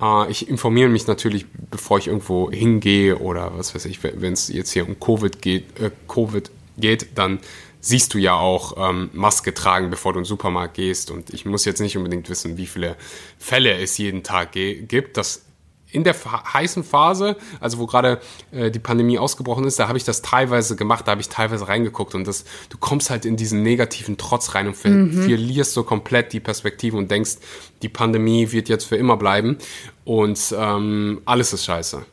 Äh, 0.00 0.30
ich 0.30 0.48
informiere 0.48 0.88
mich 0.88 1.06
natürlich, 1.06 1.46
bevor 1.70 1.98
ich 1.98 2.06
irgendwo 2.06 2.50
hingehe 2.50 3.18
oder 3.18 3.56
was 3.56 3.74
weiß 3.74 3.84
ich, 3.86 4.02
wenn 4.02 4.32
es 4.32 4.48
jetzt 4.48 4.72
hier 4.72 4.86
um 4.86 4.98
Covid 4.98 5.40
geht, 5.42 5.78
äh, 5.80 5.90
Covid 6.08 6.50
geht, 6.76 7.18
dann 7.18 7.40
siehst 7.80 8.14
du 8.14 8.18
ja 8.18 8.34
auch 8.34 8.90
ähm, 8.90 9.10
Maske 9.12 9.54
tragen, 9.54 9.90
bevor 9.90 10.12
du 10.12 10.18
in 10.18 10.24
den 10.24 10.28
Supermarkt 10.28 10.74
gehst. 10.74 11.10
Und 11.10 11.32
ich 11.32 11.46
muss 11.46 11.64
jetzt 11.64 11.80
nicht 11.80 11.96
unbedingt 11.96 12.28
wissen, 12.28 12.56
wie 12.56 12.66
viele 12.66 12.96
Fälle 13.38 13.76
es 13.78 13.96
jeden 13.98 14.22
Tag 14.22 14.52
gibt. 14.52 15.16
Das 15.16 15.42
in 15.90 16.04
der 16.04 16.14
heißen 16.14 16.84
Phase, 16.84 17.36
also 17.60 17.78
wo 17.78 17.86
gerade 17.86 18.20
äh, 18.52 18.70
die 18.70 18.78
Pandemie 18.78 19.18
ausgebrochen 19.18 19.64
ist, 19.64 19.78
da 19.78 19.88
habe 19.88 19.98
ich 19.98 20.04
das 20.04 20.22
teilweise 20.22 20.76
gemacht, 20.76 21.06
da 21.06 21.12
habe 21.12 21.20
ich 21.20 21.28
teilweise 21.28 21.68
reingeguckt 21.68 22.14
und 22.14 22.26
das, 22.26 22.44
du 22.68 22.76
kommst 22.78 23.10
halt 23.10 23.24
in 23.24 23.36
diesen 23.36 23.62
negativen 23.62 24.16
Trotz 24.18 24.54
rein 24.54 24.66
und 24.66 24.76
ver 24.76 24.90
mhm. 24.90 25.22
verlierst 25.22 25.72
so 25.72 25.84
komplett 25.84 26.32
die 26.32 26.40
Perspektive 26.40 26.96
und 26.96 27.10
denkst, 27.10 27.36
die 27.82 27.88
Pandemie 27.88 28.52
wird 28.52 28.68
jetzt 28.68 28.84
für 28.84 28.96
immer 28.96 29.16
bleiben 29.16 29.58
und 30.04 30.54
ähm, 30.56 31.22
alles 31.24 31.52
ist 31.52 31.64
scheiße. 31.64 32.04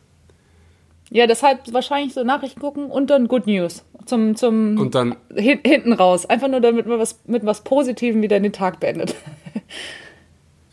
Ja, 1.11 1.28
deshalb 1.28 1.71
wahrscheinlich 1.71 2.13
so 2.13 2.23
Nachrichten 2.23 2.59
gucken 2.59 2.89
und 2.89 3.09
dann 3.09 3.28
Good 3.28 3.47
News 3.47 3.84
zum 4.05 4.36
zum 4.36 4.78
und 4.80 4.95
dann 4.95 5.15
hin, 5.36 5.59
hinten 5.65 5.93
raus, 5.93 6.26
einfach 6.26 6.47
nur 6.47 6.61
damit 6.61 6.86
man 6.88 6.99
was 6.99 7.19
mit 7.26 7.45
was 7.45 7.63
Positivem 7.63 8.21
wieder 8.21 8.39
den 8.39 8.53
Tag 8.53 8.80
beendet. 8.80 9.15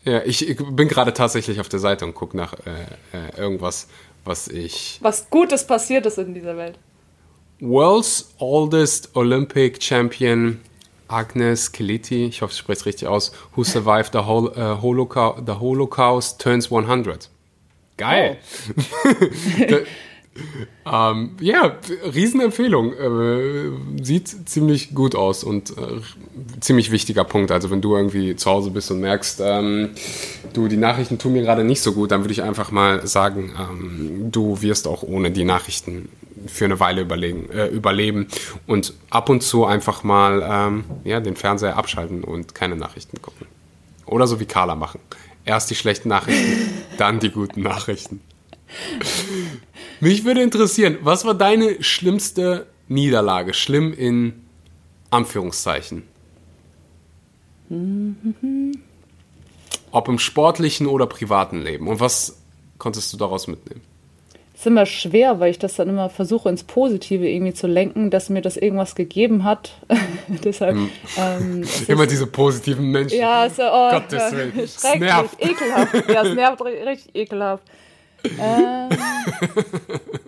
Ja, 0.05 0.23
ich, 0.25 0.49
ich 0.49 0.57
bin 0.57 0.89
gerade 0.89 1.13
tatsächlich 1.13 1.61
auf 1.61 1.69
der 1.69 1.79
Seite 1.79 2.05
und 2.05 2.15
gucke 2.15 2.37
nach 2.37 2.55
äh, 2.55 3.17
äh, 3.17 3.39
irgendwas, 3.41 3.89
was 4.25 4.49
ich. 4.49 4.99
Was 5.01 5.31
Gutes 5.31 5.67
passiert 5.67 6.07
ist 6.07 6.19
in 6.19 6.35
dieser 6.35 6.57
Welt. 6.57 6.79
World's 7.61 8.35
oldest 8.39 9.15
Olympic 9.15 9.83
Champion 9.83 10.61
Agnes 11.07 11.71
Keliti, 11.71 12.27
ich 12.27 12.43
hoffe, 12.43 12.53
ich 12.53 12.59
spreche 12.59 12.81
es 12.81 12.87
richtig 12.87 13.09
aus, 13.09 13.33
who 13.55 13.63
survived 13.63 14.13
the, 14.13 14.21
Hol 14.21 14.47
uh, 14.57 14.81
Holocaust, 14.81 15.43
the 15.47 15.53
Holocaust 15.53 16.41
turns 16.41 16.73
100. 16.73 17.29
Geil. 17.97 18.39
Oh. 19.07 19.77
Ähm, 20.91 21.37
ja, 21.41 21.77
Riesenempfehlung. 22.15 22.93
Äh, 22.93 24.03
sieht 24.03 24.49
ziemlich 24.49 24.95
gut 24.95 25.15
aus 25.15 25.45
und 25.45 25.71
äh, 25.71 26.01
ziemlich 26.61 26.91
wichtiger 26.91 27.25
Punkt. 27.25 27.51
Also 27.51 27.71
wenn 27.71 27.81
du 27.81 27.97
irgendwie 27.97 28.37
zu 28.37 28.51
Hause 28.51 28.71
bist 28.71 28.91
und 28.91 29.01
merkst, 29.01 29.41
ähm, 29.45 29.91
du, 30.53 30.69
die 30.69 30.77
Nachrichten 30.77 31.19
tun 31.19 31.35
mir 31.35 31.43
gerade 31.43 31.65
nicht 31.65 31.83
so 31.83 31.93
gut, 31.93 32.11
dann 32.11 32.23
würde 32.23 32.33
ich 32.33 32.43
einfach 32.43 32.71
mal 32.71 33.07
sagen, 33.07 33.53
ähm, 33.59 34.33
du 34.33 34.63
wirst 34.63 34.89
auch 34.89 35.03
ohne 35.03 35.31
die 35.31 35.45
Nachrichten 35.45 36.09
für 36.47 36.65
eine 36.65 36.81
Weile 36.81 37.03
überlegen, 37.03 37.49
äh, 37.51 37.67
überleben 37.69 38.27
und 38.67 38.95
ab 39.11 39.29
und 39.29 39.43
zu 39.43 39.65
einfach 39.65 40.03
mal 40.03 40.43
ähm, 40.49 40.85
ja, 41.05 41.21
den 41.21 41.37
Fernseher 41.37 41.77
abschalten 41.77 42.25
und 42.25 42.55
keine 42.55 42.77
Nachrichten 42.77 43.21
gucken. 43.23 43.47
Oder 44.07 44.27
so 44.27 44.41
wie 44.41 44.47
Carla 44.47 44.75
machen. 44.75 45.01
Erst 45.45 45.71
die 45.71 45.75
schlechten 45.75 46.09
Nachrichten, 46.09 46.71
dann 46.99 47.21
die 47.21 47.31
guten 47.31 47.63
Nachrichten. 47.63 48.21
Mich 50.03 50.25
würde 50.25 50.43
interessieren, 50.43 50.99
was 51.03 51.25
war 51.25 51.35
deine 51.35 51.81
schlimmste 51.81 52.67
Niederlage? 52.89 53.55
Schlimm 53.55 53.95
in 53.95 54.33
Anführungszeichen. 55.11 56.03
Ob 59.93 60.09
im 60.09 60.19
sportlichen 60.19 60.89
oder 60.89 61.07
privaten 61.07 61.63
Leben. 61.63 61.87
Und 61.87 62.01
was 62.01 62.37
konntest 62.79 63.13
du 63.13 63.17
daraus 63.17 63.47
mitnehmen? 63.47 63.81
Das 64.55 64.63
ist 64.63 64.67
immer 64.67 64.87
schwer, 64.87 65.39
weil 65.39 65.53
ich 65.53 65.61
das 65.61 65.77
dann 65.77 65.89
immer 65.89 66.11
versuche, 66.11 66.49
ins 66.49 66.65
Positive 66.65 67.29
irgendwie 67.29 67.55
zu 67.55 67.69
lenken, 67.69 68.11
dass 68.11 68.29
mir 68.29 68.43
das 68.43 68.57
irgendwas 68.57 68.97
gegeben 68.97 69.45
hat. 69.45 69.71
Deshalb. 70.27 70.75
Hm. 70.75 70.91
Ähm, 71.17 71.65
immer 71.87 72.09
diese 72.09 72.27
positiven 72.27 72.91
Menschen. 72.91 73.21
Ja, 73.21 73.49
so, 73.49 73.63
oh, 73.63 73.91
Gottes 73.93 74.33
Willen. 74.33 74.53
Schrecklich, 74.67 75.51
ekelhaft. 75.53 76.09
Ja, 76.09 76.23
es 76.25 76.35
nervt 76.35 76.61
richtig 76.61 77.15
ekelhaft. 77.15 77.63
Ähm, 78.25 78.89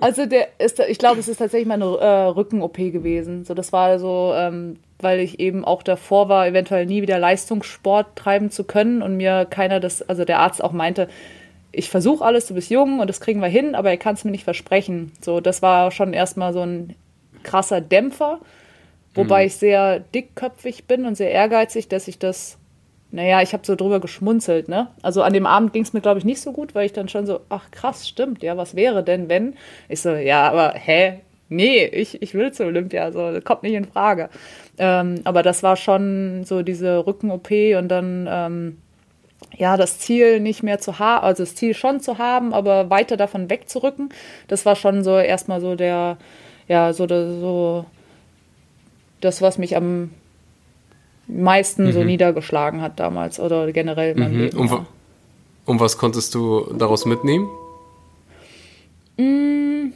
also 0.00 0.26
der 0.26 0.48
ist, 0.58 0.80
ich 0.80 0.98
glaube, 0.98 1.20
es 1.20 1.28
ist 1.28 1.38
tatsächlich 1.38 1.68
meine 1.68 1.84
äh, 1.84 2.06
Rücken-OP 2.26 2.76
gewesen. 2.76 3.44
So, 3.44 3.54
das 3.54 3.72
war 3.72 3.98
so, 3.98 4.32
ähm, 4.36 4.78
weil 5.00 5.20
ich 5.20 5.40
eben 5.40 5.64
auch 5.64 5.82
davor 5.82 6.28
war, 6.28 6.46
eventuell 6.46 6.86
nie 6.86 7.02
wieder 7.02 7.18
Leistungssport 7.18 8.16
treiben 8.16 8.50
zu 8.50 8.64
können 8.64 9.02
und 9.02 9.16
mir 9.16 9.46
keiner 9.48 9.80
das, 9.80 10.02
also 10.02 10.24
der 10.24 10.40
Arzt 10.40 10.62
auch 10.62 10.72
meinte, 10.72 11.08
ich 11.72 11.90
versuche 11.90 12.24
alles, 12.24 12.46
du 12.46 12.54
bist 12.54 12.70
jung 12.70 13.00
und 13.00 13.08
das 13.08 13.20
kriegen 13.20 13.40
wir 13.40 13.48
hin, 13.48 13.74
aber 13.74 13.90
er 13.90 13.96
kann 13.96 14.14
es 14.14 14.24
mir 14.24 14.30
nicht 14.30 14.44
versprechen. 14.44 15.12
So, 15.20 15.40
das 15.40 15.60
war 15.62 15.90
schon 15.90 16.12
erstmal 16.12 16.52
so 16.52 16.60
ein 16.60 16.94
krasser 17.42 17.80
Dämpfer, 17.80 18.40
wobei 19.14 19.42
mhm. 19.42 19.46
ich 19.48 19.56
sehr 19.56 20.00
dickköpfig 20.00 20.84
bin 20.84 21.04
und 21.04 21.16
sehr 21.16 21.30
ehrgeizig, 21.30 21.88
dass 21.88 22.08
ich 22.08 22.18
das 22.18 22.58
naja, 23.10 23.42
ich 23.42 23.52
habe 23.52 23.64
so 23.64 23.76
drüber 23.76 24.00
geschmunzelt, 24.00 24.68
ne? 24.68 24.88
Also 25.02 25.22
an 25.22 25.32
dem 25.32 25.46
Abend 25.46 25.72
ging 25.72 25.82
es 25.82 25.92
mir, 25.92 26.00
glaube 26.00 26.18
ich, 26.18 26.24
nicht 26.24 26.40
so 26.40 26.52
gut, 26.52 26.74
weil 26.74 26.86
ich 26.86 26.92
dann 26.92 27.08
schon 27.08 27.26
so, 27.26 27.40
ach 27.48 27.70
krass, 27.70 28.08
stimmt, 28.08 28.42
ja, 28.42 28.56
was 28.56 28.74
wäre 28.74 29.04
denn, 29.04 29.28
wenn? 29.28 29.54
Ich 29.88 30.00
so, 30.00 30.10
ja, 30.10 30.50
aber 30.50 30.74
hä? 30.74 31.20
Nee, 31.48 31.84
ich, 31.84 32.20
ich 32.22 32.34
will 32.34 32.52
zur 32.52 32.66
Olympia, 32.66 33.12
so, 33.12 33.30
das 33.30 33.44
kommt 33.44 33.62
nicht 33.62 33.74
in 33.74 33.84
Frage. 33.84 34.30
Ähm, 34.78 35.20
aber 35.24 35.42
das 35.42 35.62
war 35.62 35.76
schon 35.76 36.42
so 36.44 36.62
diese 36.62 37.06
Rücken-OP 37.06 37.50
und 37.78 37.88
dann, 37.88 38.26
ähm, 38.28 38.78
ja, 39.56 39.76
das 39.76 39.98
Ziel 39.98 40.40
nicht 40.40 40.62
mehr 40.62 40.80
zu 40.80 40.98
haben, 40.98 41.24
also 41.24 41.44
das 41.44 41.54
Ziel 41.54 41.74
schon 41.74 42.00
zu 42.00 42.18
haben, 42.18 42.52
aber 42.52 42.90
weiter 42.90 43.16
davon 43.16 43.50
wegzurücken. 43.50 44.08
Das 44.48 44.66
war 44.66 44.74
schon 44.74 45.04
so 45.04 45.16
erstmal 45.18 45.60
so 45.60 45.76
der, 45.76 46.18
ja, 46.66 46.92
so, 46.92 47.06
so 47.06 47.84
das, 49.20 49.42
was 49.42 49.58
mich 49.58 49.76
am 49.76 50.10
meisten 51.26 51.86
mhm. 51.86 51.92
so 51.92 52.04
niedergeschlagen 52.04 52.80
hat 52.80 53.00
damals 53.00 53.40
oder 53.40 53.70
generell 53.72 54.12
in 54.12 54.20
meinem 54.20 54.34
mhm. 54.34 54.40
Leben. 54.40 54.58
Und, 54.58 54.70
ja. 54.70 54.86
und, 55.66 55.80
was 55.80 55.98
konntest 55.98 56.34
du 56.34 56.72
daraus 56.76 57.06
mitnehmen? 57.06 57.48
Mm, 59.16 59.92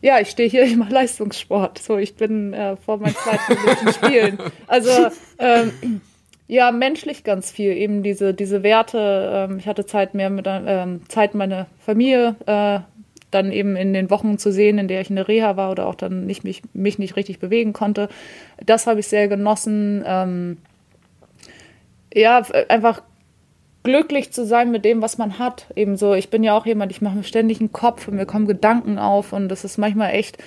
ja, 0.00 0.20
ich 0.20 0.30
stehe 0.30 0.48
hier, 0.48 0.62
ich 0.64 0.76
mache 0.76 0.92
Leistungssport. 0.92 1.78
So, 1.78 1.98
ich 1.98 2.14
bin 2.16 2.52
äh, 2.52 2.76
vor 2.76 2.98
meinen 2.98 3.14
zweiten 3.14 3.92
Spielen. 3.92 4.38
Also 4.66 5.08
ähm, 5.38 6.00
ja, 6.46 6.70
menschlich 6.72 7.24
ganz 7.24 7.50
viel. 7.50 7.72
Eben 7.72 8.02
diese, 8.02 8.34
diese 8.34 8.62
Werte. 8.62 9.48
Ähm, 9.50 9.58
ich 9.58 9.66
hatte 9.66 9.86
Zeit 9.86 10.14
mehr 10.14 10.30
mit 10.30 10.46
ähm, 10.48 11.00
Zeit 11.08 11.34
meine 11.34 11.66
Familie 11.80 12.36
äh, 12.46 12.80
dann 13.34 13.52
eben 13.52 13.76
in 13.76 13.92
den 13.92 14.10
Wochen 14.10 14.38
zu 14.38 14.52
sehen, 14.52 14.78
in 14.78 14.88
der 14.88 15.00
ich 15.00 15.10
in 15.10 15.16
der 15.16 15.28
Reha 15.28 15.56
war 15.56 15.70
oder 15.70 15.86
auch 15.86 15.94
dann 15.94 16.26
nicht 16.26 16.44
mich, 16.44 16.62
mich 16.72 16.98
nicht 16.98 17.16
richtig 17.16 17.40
bewegen 17.40 17.72
konnte. 17.72 18.08
Das 18.64 18.86
habe 18.86 19.00
ich 19.00 19.08
sehr 19.08 19.28
genossen. 19.28 20.04
Ähm, 20.06 20.58
ja, 22.14 22.42
einfach 22.68 23.02
glücklich 23.82 24.32
zu 24.32 24.46
sein 24.46 24.70
mit 24.70 24.84
dem, 24.84 25.02
was 25.02 25.18
man 25.18 25.38
hat. 25.38 25.66
Ebenso, 25.76 26.14
ich 26.14 26.30
bin 26.30 26.42
ja 26.42 26.56
auch 26.56 26.66
jemand, 26.66 26.90
ich 26.90 27.02
mache 27.02 27.16
mir 27.16 27.24
ständig 27.24 27.60
einen 27.60 27.72
Kopf 27.72 28.08
und 28.08 28.14
mir 28.14 28.26
kommen 28.26 28.46
Gedanken 28.46 28.98
auf 28.98 29.32
und 29.32 29.48
das 29.48 29.64
ist 29.64 29.76
manchmal 29.76 30.12
echt, 30.14 30.38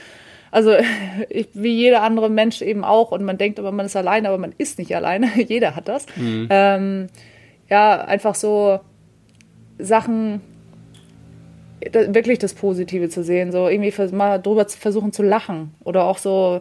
also 0.51 0.73
ich, 1.29 1.49
wie 1.53 1.75
jeder 1.75 2.01
andere 2.01 2.29
Mensch 2.29 2.61
eben 2.61 2.83
auch 2.83 3.11
und 3.11 3.23
man 3.23 3.37
denkt 3.37 3.59
aber, 3.59 3.71
man 3.71 3.85
ist 3.85 3.95
alleine, 3.95 4.29
aber 4.29 4.37
man 4.39 4.55
ist 4.57 4.79
nicht 4.79 4.95
alleine. 4.95 5.29
jeder 5.47 5.75
hat 5.75 5.87
das. 5.87 6.05
Mhm. 6.15 6.47
Ähm, 6.49 7.07
ja, 7.69 8.01
einfach 8.01 8.33
so 8.33 8.79
Sachen 9.77 10.41
wirklich 11.81 12.39
das 12.39 12.53
Positive 12.53 13.09
zu 13.09 13.23
sehen, 13.23 13.51
so 13.51 13.67
irgendwie 13.67 13.93
mal 14.15 14.39
drüber 14.39 14.67
zu 14.67 14.77
versuchen 14.77 15.11
zu 15.11 15.23
lachen 15.23 15.73
oder 15.83 16.05
auch 16.05 16.17
so, 16.17 16.59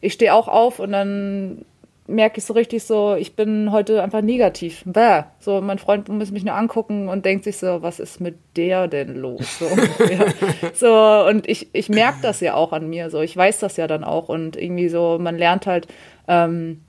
ich 0.00 0.12
stehe 0.12 0.34
auch 0.34 0.48
auf 0.48 0.78
und 0.78 0.92
dann 0.92 1.64
merke 2.06 2.38
ich 2.38 2.44
so 2.44 2.52
richtig 2.52 2.84
so, 2.84 3.14
ich 3.14 3.36
bin 3.36 3.70
heute 3.72 4.02
einfach 4.02 4.22
negativ. 4.22 4.82
Bäh. 4.84 5.22
So, 5.38 5.60
mein 5.60 5.78
Freund 5.78 6.08
muss 6.08 6.30
mich 6.32 6.44
nur 6.44 6.54
angucken 6.54 7.08
und 7.08 7.24
denkt 7.24 7.44
sich 7.44 7.56
so, 7.56 7.82
was 7.82 8.00
ist 8.00 8.20
mit 8.20 8.36
der 8.56 8.88
denn 8.88 9.16
los? 9.16 9.58
So, 9.58 9.66
ja. 9.66 10.26
so 10.74 11.28
und 11.28 11.48
ich, 11.48 11.68
ich 11.72 11.88
merke 11.88 12.18
das 12.22 12.40
ja 12.40 12.54
auch 12.54 12.72
an 12.72 12.88
mir, 12.88 13.10
so, 13.10 13.20
ich 13.20 13.36
weiß 13.36 13.60
das 13.60 13.76
ja 13.76 13.86
dann 13.86 14.04
auch 14.04 14.28
und 14.28 14.56
irgendwie 14.56 14.88
so, 14.88 15.18
man 15.20 15.38
lernt 15.38 15.66
halt, 15.66 15.86
ähm, 16.28 16.82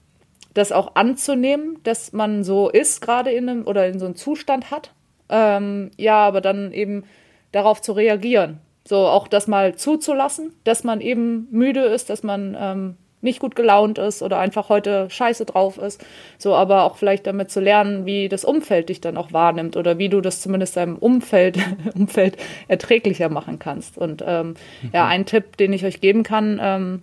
das 0.53 0.71
auch 0.71 0.95
anzunehmen, 0.95 1.79
dass 1.83 2.13
man 2.13 2.43
so 2.43 2.69
ist, 2.69 3.01
gerade 3.01 3.31
in 3.31 3.49
einem 3.49 3.67
oder 3.67 3.87
in 3.87 3.99
so 3.99 4.05
einem 4.05 4.15
Zustand 4.15 4.71
hat. 4.71 4.91
Ähm, 5.29 5.89
ja, 5.97 6.17
aber 6.17 6.41
dann 6.41 6.71
eben 6.73 7.05
darauf 7.53 7.81
zu 7.81 7.93
reagieren. 7.93 8.59
So 8.85 8.97
auch 8.97 9.29
das 9.29 9.47
mal 9.47 9.75
zuzulassen, 9.75 10.53
dass 10.65 10.83
man 10.83 10.99
eben 10.99 11.47
müde 11.51 11.79
ist, 11.79 12.09
dass 12.09 12.21
man 12.21 12.57
ähm, 12.59 12.97
nicht 13.21 13.39
gut 13.39 13.55
gelaunt 13.55 13.97
ist 13.97 14.21
oder 14.21 14.37
einfach 14.37 14.67
heute 14.67 15.09
scheiße 15.09 15.45
drauf 15.45 15.77
ist. 15.77 16.03
So, 16.37 16.53
aber 16.53 16.83
auch 16.83 16.97
vielleicht 16.97 17.25
damit 17.25 17.49
zu 17.49 17.61
lernen, 17.61 18.05
wie 18.05 18.27
das 18.27 18.43
Umfeld 18.43 18.89
dich 18.89 18.99
dann 18.99 19.15
auch 19.15 19.31
wahrnimmt 19.31 19.77
oder 19.77 19.97
wie 19.97 20.09
du 20.09 20.19
das 20.19 20.41
zumindest 20.41 20.75
deinem 20.75 20.97
Umfeld, 20.97 21.57
Umfeld 21.95 22.35
erträglicher 22.67 23.29
machen 23.29 23.59
kannst. 23.59 23.97
Und 23.97 24.21
ähm, 24.27 24.49
mhm. 24.81 24.89
ja, 24.91 25.07
ein 25.07 25.25
Tipp, 25.25 25.55
den 25.55 25.71
ich 25.71 25.85
euch 25.85 26.01
geben 26.01 26.23
kann, 26.23 26.59
ähm, 26.61 27.01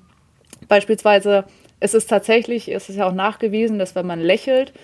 beispielsweise, 0.68 1.44
es 1.80 1.94
ist 1.94 2.10
tatsächlich, 2.10 2.70
es 2.70 2.90
ist 2.90 2.96
ja 2.96 3.08
auch 3.08 3.14
nachgewiesen, 3.14 3.78
dass 3.78 3.94
wenn 3.94 4.06
man 4.06 4.20
lächelt, 4.20 4.74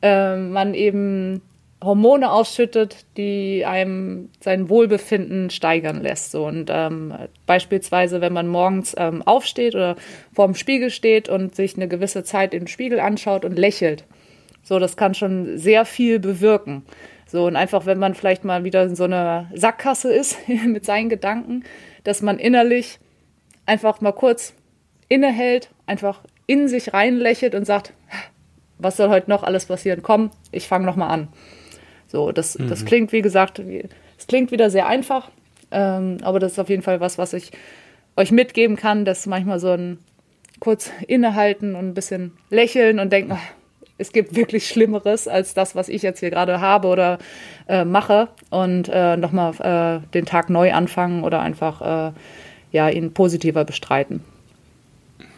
ähm, 0.00 0.52
man 0.52 0.72
eben 0.72 1.42
Hormone 1.82 2.30
ausschüttet, 2.30 3.06
die 3.16 3.64
einem 3.64 4.30
sein 4.40 4.68
Wohlbefinden 4.68 5.50
steigern 5.50 6.02
lässt. 6.02 6.32
So. 6.32 6.46
Und 6.46 6.70
ähm, 6.72 7.14
beispielsweise, 7.46 8.20
wenn 8.20 8.32
man 8.32 8.48
morgens 8.48 8.94
ähm, 8.98 9.22
aufsteht 9.22 9.74
oder 9.74 9.96
vor 10.32 10.46
dem 10.46 10.54
Spiegel 10.54 10.90
steht 10.90 11.28
und 11.28 11.54
sich 11.54 11.76
eine 11.76 11.86
gewisse 11.86 12.24
Zeit 12.24 12.52
den 12.52 12.66
Spiegel 12.66 12.98
anschaut 12.98 13.44
und 13.44 13.56
lächelt. 13.56 14.04
So, 14.64 14.78
das 14.78 14.96
kann 14.96 15.14
schon 15.14 15.56
sehr 15.56 15.84
viel 15.84 16.18
bewirken. 16.18 16.84
So, 17.26 17.46
und 17.46 17.56
einfach, 17.56 17.86
wenn 17.86 17.98
man 17.98 18.14
vielleicht 18.14 18.44
mal 18.44 18.64
wieder 18.64 18.82
in 18.82 18.96
so 18.96 19.04
einer 19.04 19.48
Sackgasse 19.54 20.12
ist 20.12 20.36
mit 20.66 20.84
seinen 20.84 21.08
Gedanken, 21.08 21.62
dass 22.02 22.22
man 22.22 22.38
innerlich 22.38 22.98
einfach 23.66 24.00
mal 24.00 24.12
kurz 24.12 24.54
innehält, 25.08 25.70
einfach 25.86 26.22
in 26.46 26.66
sich 26.68 26.92
reinlächelt 26.92 27.54
und 27.54 27.66
sagt, 27.66 27.92
was 28.78 28.96
soll 28.96 29.10
heute 29.10 29.30
noch 29.30 29.42
alles 29.42 29.66
passieren? 29.66 30.02
Komm, 30.02 30.30
ich 30.50 30.66
fange 30.66 30.86
nochmal 30.86 31.10
an. 31.10 31.28
So, 32.08 32.32
das, 32.32 32.58
mhm. 32.58 32.68
das 32.68 32.84
klingt, 32.84 33.12
wie 33.12 33.22
gesagt, 33.22 33.60
es 33.60 34.26
klingt 34.26 34.50
wieder 34.50 34.70
sehr 34.70 34.86
einfach, 34.86 35.30
ähm, 35.70 36.18
aber 36.22 36.40
das 36.40 36.52
ist 36.52 36.58
auf 36.58 36.68
jeden 36.68 36.82
Fall 36.82 37.00
was, 37.00 37.18
was 37.18 37.32
ich 37.34 37.52
euch 38.16 38.32
mitgeben 38.32 38.76
kann, 38.76 39.04
dass 39.04 39.26
manchmal 39.26 39.60
so 39.60 39.70
ein 39.70 39.98
kurz 40.58 40.90
innehalten 41.06 41.76
und 41.76 41.88
ein 41.88 41.94
bisschen 41.94 42.32
lächeln 42.50 42.98
und 42.98 43.12
denken, 43.12 43.38
es 43.98 44.12
gibt 44.12 44.34
wirklich 44.34 44.68
Schlimmeres 44.68 45.28
als 45.28 45.54
das, 45.54 45.74
was 45.74 45.88
ich 45.88 46.02
jetzt 46.02 46.20
hier 46.20 46.30
gerade 46.30 46.60
habe 46.60 46.88
oder 46.88 47.18
äh, 47.68 47.84
mache 47.84 48.28
und 48.50 48.88
äh, 48.88 49.16
nochmal 49.16 50.00
äh, 50.02 50.08
den 50.14 50.24
Tag 50.24 50.50
neu 50.50 50.72
anfangen 50.72 51.24
oder 51.24 51.40
einfach 51.40 52.10
äh, 52.10 52.12
ja, 52.70 52.88
ihn 52.88 53.12
positiver 53.12 53.64
bestreiten. 53.64 54.22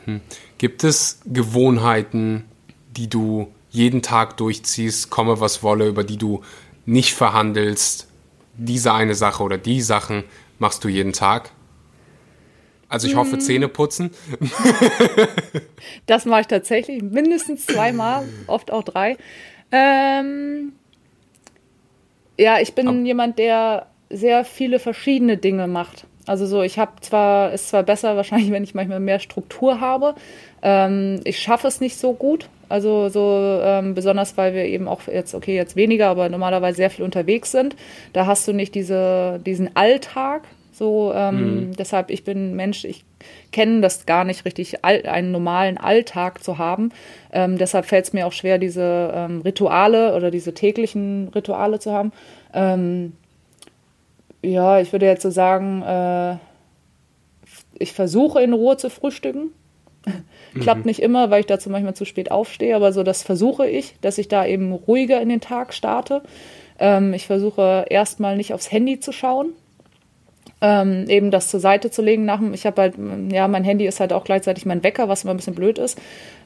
Mhm. 0.06 0.20
Gibt 0.58 0.84
es 0.84 1.20
Gewohnheiten, 1.26 2.44
die 2.96 3.08
du 3.08 3.48
jeden 3.70 4.02
Tag 4.02 4.36
durchziehst, 4.36 5.10
komme 5.10 5.40
was 5.40 5.62
wolle, 5.62 5.86
über 5.86 6.04
die 6.04 6.16
du 6.16 6.42
nicht 6.86 7.14
verhandelst, 7.14 8.08
diese 8.56 8.92
eine 8.92 9.14
Sache 9.14 9.42
oder 9.42 9.58
die 9.58 9.80
Sachen 9.80 10.24
machst 10.58 10.84
du 10.84 10.88
jeden 10.88 11.12
Tag? 11.12 11.50
Also 12.88 13.06
ich 13.06 13.14
hoffe, 13.14 13.34
hm. 13.34 13.40
Zähne 13.40 13.68
putzen. 13.68 14.10
das 16.06 16.24
mache 16.24 16.40
ich 16.40 16.46
tatsächlich 16.48 17.02
mindestens 17.02 17.64
zweimal, 17.66 18.28
oft 18.48 18.72
auch 18.72 18.82
drei. 18.82 19.16
Ähm, 19.70 20.72
ja, 22.36 22.58
ich 22.58 22.74
bin 22.74 22.88
Aber 22.88 22.98
jemand, 22.98 23.38
der 23.38 23.86
sehr 24.10 24.44
viele 24.44 24.80
verschiedene 24.80 25.36
Dinge 25.36 25.68
macht. 25.68 26.04
Also 26.30 26.46
so, 26.46 26.62
ich 26.62 26.78
habe 26.78 26.92
zwar, 27.00 27.52
ist 27.52 27.70
zwar 27.70 27.82
besser 27.82 28.14
wahrscheinlich, 28.14 28.50
wenn 28.52 28.62
ich 28.62 28.72
manchmal 28.72 29.00
mehr 29.00 29.18
Struktur 29.18 29.80
habe. 29.80 30.14
Ähm, 30.62 31.20
ich 31.24 31.40
schaffe 31.40 31.66
es 31.66 31.80
nicht 31.80 31.98
so 31.98 32.12
gut. 32.12 32.48
Also 32.68 33.08
so 33.08 33.60
ähm, 33.64 33.94
besonders, 33.96 34.36
weil 34.36 34.54
wir 34.54 34.64
eben 34.66 34.86
auch 34.86 35.08
jetzt, 35.08 35.34
okay, 35.34 35.56
jetzt 35.56 35.74
weniger, 35.74 36.06
aber 36.06 36.28
normalerweise 36.28 36.76
sehr 36.76 36.90
viel 36.90 37.04
unterwegs 37.04 37.50
sind. 37.50 37.74
Da 38.12 38.26
hast 38.26 38.46
du 38.46 38.52
nicht 38.52 38.76
diese, 38.76 39.40
diesen 39.44 39.74
Alltag. 39.74 40.42
So, 40.70 41.12
ähm, 41.12 41.34
mhm. 41.70 41.76
deshalb, 41.76 42.10
ich 42.10 42.22
bin 42.22 42.54
Mensch, 42.54 42.84
ich 42.84 43.04
kenne 43.50 43.80
das 43.80 44.06
gar 44.06 44.22
nicht 44.22 44.44
richtig, 44.44 44.84
einen 44.84 45.32
normalen 45.32 45.78
Alltag 45.78 46.44
zu 46.44 46.58
haben. 46.58 46.92
Ähm, 47.32 47.58
deshalb 47.58 47.86
fällt 47.86 48.04
es 48.04 48.12
mir 48.12 48.28
auch 48.28 48.32
schwer, 48.32 48.58
diese 48.58 49.12
ähm, 49.12 49.40
Rituale 49.40 50.14
oder 50.14 50.30
diese 50.30 50.54
täglichen 50.54 51.28
Rituale 51.34 51.80
zu 51.80 51.92
haben. 51.92 52.12
Ähm, 52.54 53.14
ja, 54.42 54.80
ich 54.80 54.92
würde 54.92 55.06
jetzt 55.06 55.22
so 55.22 55.30
sagen, 55.30 55.82
äh, 55.82 56.36
ich 57.78 57.92
versuche 57.92 58.42
in 58.42 58.52
Ruhe 58.52 58.76
zu 58.76 58.90
frühstücken. 58.90 59.52
Klappt 60.60 60.80
mhm. 60.80 60.86
nicht 60.86 61.02
immer, 61.02 61.30
weil 61.30 61.40
ich 61.40 61.46
dazu 61.46 61.68
manchmal 61.70 61.94
zu 61.94 62.04
spät 62.04 62.30
aufstehe, 62.30 62.74
aber 62.74 62.92
so 62.92 63.02
das 63.02 63.22
versuche 63.22 63.68
ich, 63.68 63.96
dass 64.00 64.18
ich 64.18 64.28
da 64.28 64.46
eben 64.46 64.72
ruhiger 64.72 65.20
in 65.20 65.28
den 65.28 65.40
Tag 65.40 65.74
starte. 65.74 66.22
Ähm, 66.78 67.12
ich 67.12 67.26
versuche 67.26 67.84
erstmal 67.88 68.36
nicht 68.36 68.54
aufs 68.54 68.72
Handy 68.72 68.98
zu 68.98 69.12
schauen, 69.12 69.52
ähm, 70.62 71.04
eben 71.08 71.30
das 71.30 71.48
zur 71.48 71.60
Seite 71.60 71.90
zu 71.90 72.02
legen 72.02 72.24
nach 72.24 72.38
dem, 72.38 72.54
ich 72.54 72.66
habe 72.66 72.82
halt, 72.82 72.94
ja, 73.30 73.48
mein 73.48 73.64
Handy 73.64 73.86
ist 73.86 74.00
halt 74.00 74.12
auch 74.12 74.24
gleichzeitig 74.24 74.66
mein 74.66 74.82
Wecker, 74.82 75.08
was 75.08 75.24
immer 75.24 75.34
ein 75.34 75.36
bisschen 75.36 75.54
blöd 75.54 75.78
ist. 75.78 75.98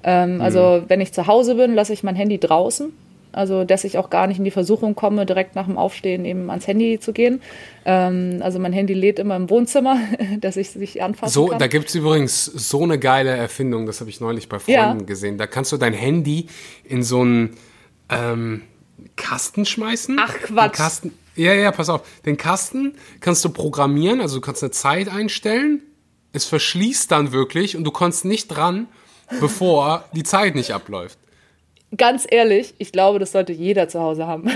Ähm, 0.03 0.40
also 0.40 0.59
mhm. 0.59 0.64
Also 0.64 0.84
wenn 0.88 1.01
ich 1.01 1.12
zu 1.12 1.26
Hause 1.26 1.55
bin, 1.55 1.74
lasse 1.74 1.92
ich 1.92 2.03
mein 2.03 2.16
Handy 2.16 2.38
draußen. 2.38 2.92
Also, 3.35 3.64
dass 3.64 3.85
ich 3.85 3.99
auch 3.99 4.11
gar 4.11 4.26
nicht 4.26 4.39
in 4.39 4.45
die 4.45 4.51
Versuchung 4.51 4.95
komme, 4.95 5.26
direkt 5.26 5.57
nach 5.57 5.66
dem 5.66 5.76
Aufstehen 5.76 6.24
eben 6.24 6.51
ans 6.51 6.66
Handy 6.66 7.01
zu 7.01 7.12
gehen. 7.12 7.43
Ähm, 7.85 8.41
also, 8.41 8.59
mein 8.59 8.72
Handy 8.72 8.95
lädt 8.95 9.18
immer 9.18 9.37
im 9.37 9.51
Wohnzimmer, 9.51 9.99
dass 10.41 10.57
ich 10.57 10.70
sich 10.70 11.03
anfassen 11.03 11.32
so, 11.32 11.47
kann. 11.47 11.59
Da 11.59 11.66
gibt 11.66 11.89
es 11.89 11.95
übrigens 11.95 12.45
so 12.45 12.82
eine 12.82 12.99
geile 12.99 13.30
Erfindung, 13.30 13.87
das 13.87 14.01
habe 14.01 14.11
ich 14.11 14.20
neulich 14.20 14.49
bei 14.49 14.59
Freunden 14.59 15.01
ja. 15.01 15.07
gesehen. 15.07 15.37
Da 15.39 15.47
kannst 15.47 15.72
du 15.72 15.76
dein 15.76 15.93
Handy 15.93 16.47
in 16.85 17.03
so 17.03 17.20
einen 17.20 17.57
ähm, 18.09 18.62
Kasten 19.16 19.66
schmeißen. 19.66 20.16
Ach, 20.20 20.35
Quatsch. 20.35 20.74
Kasten, 20.74 21.12
ja, 21.35 21.55
ja, 21.55 21.72
pass 21.72 21.89
auf. 21.89 22.03
Den 22.24 22.37
Kasten 22.37 22.95
kannst 23.20 23.45
du 23.45 23.49
programmieren, 23.49 24.20
also 24.20 24.37
du 24.37 24.41
kannst 24.41 24.62
eine 24.62 24.70
Zeit 24.70 25.09
einstellen. 25.09 25.82
Es 26.32 26.45
verschließt 26.45 27.11
dann 27.11 27.32
wirklich 27.32 27.76
und 27.76 27.85
du 27.85 27.91
kommst 27.91 28.24
nicht 28.24 28.49
dran, 28.49 28.89
bevor 29.41 30.05
die 30.12 30.24
Zeit 30.24 30.55
nicht 30.55 30.72
abläuft 30.72 31.18
ganz 31.97 32.26
ehrlich, 32.28 32.74
ich 32.78 32.92
glaube, 32.92 33.18
das 33.18 33.32
sollte 33.32 33.53
jeder 33.53 33.88
zu 33.88 34.01
Hause 34.01 34.26
haben. 34.26 34.51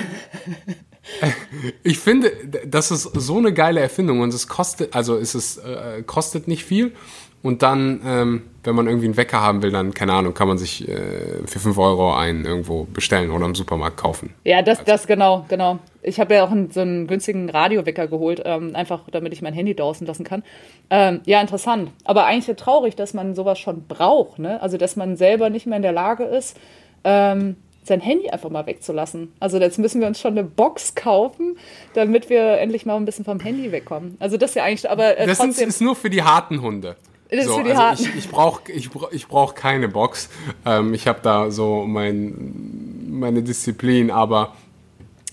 Ich 1.82 1.98
finde, 1.98 2.30
das 2.66 2.90
ist 2.90 3.02
so 3.02 3.38
eine 3.38 3.54
geile 3.54 3.80
Erfindung 3.80 4.20
und 4.20 4.34
es 4.34 4.46
kostet, 4.46 4.94
also 4.94 5.16
es 5.16 5.34
ist, 5.34 5.56
äh, 5.56 6.02
kostet 6.02 6.48
nicht 6.48 6.64
viel. 6.64 6.92
Und 7.40 7.62
dann, 7.62 8.00
ähm, 8.04 8.42
wenn 8.64 8.74
man 8.74 8.88
irgendwie 8.88 9.06
einen 9.06 9.16
Wecker 9.16 9.40
haben 9.40 9.62
will, 9.62 9.70
dann, 9.70 9.94
keine 9.94 10.12
Ahnung, 10.12 10.34
kann 10.34 10.48
man 10.48 10.58
sich 10.58 10.88
äh, 10.88 11.46
für 11.46 11.60
5 11.60 11.78
Euro 11.78 12.12
einen 12.12 12.44
irgendwo 12.44 12.84
bestellen 12.84 13.30
oder 13.30 13.46
im 13.46 13.54
Supermarkt 13.54 13.96
kaufen. 13.96 14.34
Ja, 14.42 14.60
das, 14.60 14.80
also. 14.80 14.90
das 14.90 15.06
genau, 15.06 15.44
genau. 15.48 15.78
Ich 16.02 16.18
habe 16.18 16.34
ja 16.34 16.44
auch 16.44 16.50
einen, 16.50 16.72
so 16.72 16.80
einen 16.80 17.06
günstigen 17.06 17.48
Radiowecker 17.48 18.08
geholt, 18.08 18.42
ähm, 18.44 18.74
einfach 18.74 19.02
damit 19.12 19.32
ich 19.32 19.40
mein 19.40 19.54
Handy 19.54 19.76
draußen 19.76 20.04
lassen 20.04 20.24
kann. 20.24 20.42
Ähm, 20.90 21.20
ja, 21.26 21.40
interessant. 21.40 21.92
Aber 22.04 22.26
eigentlich 22.26 22.56
traurig, 22.56 22.96
dass 22.96 23.14
man 23.14 23.36
sowas 23.36 23.60
schon 23.60 23.86
braucht, 23.86 24.40
ne? 24.40 24.60
Also, 24.60 24.76
dass 24.76 24.96
man 24.96 25.16
selber 25.16 25.48
nicht 25.48 25.66
mehr 25.66 25.76
in 25.76 25.82
der 25.82 25.92
Lage 25.92 26.24
ist, 26.24 26.56
ähm, 27.04 27.56
sein 27.88 28.00
Handy 28.00 28.30
einfach 28.30 28.50
mal 28.50 28.66
wegzulassen. 28.66 29.32
Also 29.40 29.58
jetzt 29.58 29.78
müssen 29.78 30.00
wir 30.00 30.06
uns 30.06 30.20
schon 30.20 30.32
eine 30.32 30.44
Box 30.44 30.94
kaufen, 30.94 31.56
damit 31.94 32.30
wir 32.30 32.58
endlich 32.58 32.86
mal 32.86 32.96
ein 32.96 33.04
bisschen 33.04 33.24
vom 33.24 33.40
Handy 33.40 33.72
wegkommen. 33.72 34.16
Also 34.20 34.36
das 34.36 34.50
ist 34.50 34.56
ja 34.56 34.64
eigentlich, 34.64 34.88
aber 34.88 35.18
äh, 35.18 35.26
das 35.26 35.38
trotzdem, 35.38 35.68
ist 35.68 35.80
nur 35.80 35.96
für 35.96 36.10
die 36.10 36.22
harten 36.22 36.62
Hunde. 36.62 36.96
Das 37.30 37.44
so, 37.44 37.52
ist 37.52 37.56
für 37.58 37.64
die 37.64 37.70
also 37.70 37.82
harten. 37.82 38.02
Ich, 38.02 38.16
ich 38.16 38.28
brauche 38.28 38.72
ich, 38.72 38.90
ich 39.10 39.28
brauch 39.28 39.54
keine 39.54 39.88
Box. 39.88 40.28
Ähm, 40.64 40.94
ich 40.94 41.08
habe 41.08 41.20
da 41.22 41.50
so 41.50 41.84
mein, 41.86 43.08
meine 43.08 43.42
Disziplin, 43.42 44.10
aber 44.10 44.54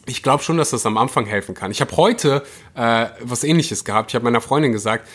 ich 0.06 0.24
glaube 0.24 0.44
schon, 0.44 0.58
dass 0.58 0.72
das 0.72 0.86
am 0.86 0.98
Anfang 0.98 1.26
helfen 1.26 1.56
kann. 1.56 1.72
Ich 1.72 1.82
habe 1.82 1.96
heute 1.98 2.44
äh, 2.76 3.08
was 3.22 3.44
ähnliches 3.44 3.86
gehabt. 3.86 4.12
Ich 4.12 4.16
habe 4.16 4.26
meiner 4.26 4.42
Freundin 4.42 4.72
gesagt, 4.72 5.08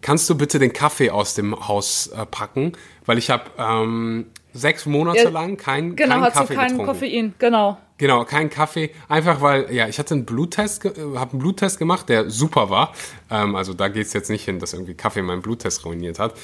kannst 0.00 0.28
du 0.30 0.36
bitte 0.36 0.58
den 0.58 0.72
Kaffee 0.72 1.10
aus 1.10 1.34
dem 1.34 1.68
Haus 1.68 2.08
äh, 2.08 2.24
packen? 2.26 2.72
Weil 3.04 3.18
ich 3.18 3.30
habe 3.30 3.44
ähm, 3.58 4.26
sechs 4.56 4.86
Monate 4.86 5.24
ja, 5.24 5.30
lang 5.30 5.56
kein, 5.56 5.96
genau, 5.96 6.14
kein 6.14 6.22
hat 6.22 6.32
Kaffee 6.34 6.54
keinen 6.54 6.78
getrunken. 6.78 6.86
Koffein, 6.86 7.34
genau. 7.38 7.78
Genau, 7.98 8.26
kein 8.26 8.50
Kaffee. 8.50 8.90
Einfach 9.08 9.40
weil, 9.40 9.72
ja, 9.72 9.88
ich 9.88 9.98
hatte 9.98 10.12
einen 10.12 10.26
Bluttest, 10.26 10.84
habe 10.84 11.30
einen 11.30 11.38
Bluttest 11.38 11.78
gemacht, 11.78 12.10
der 12.10 12.28
super 12.28 12.68
war. 12.68 12.92
Ähm, 13.30 13.56
also 13.56 13.72
da 13.72 13.88
geht 13.88 14.06
es 14.06 14.12
jetzt 14.12 14.28
nicht 14.28 14.44
hin, 14.44 14.58
dass 14.58 14.74
irgendwie 14.74 14.92
Kaffee 14.92 15.22
meinen 15.22 15.40
Bluttest 15.40 15.84
ruiniert 15.86 16.18
hat. 16.18 16.34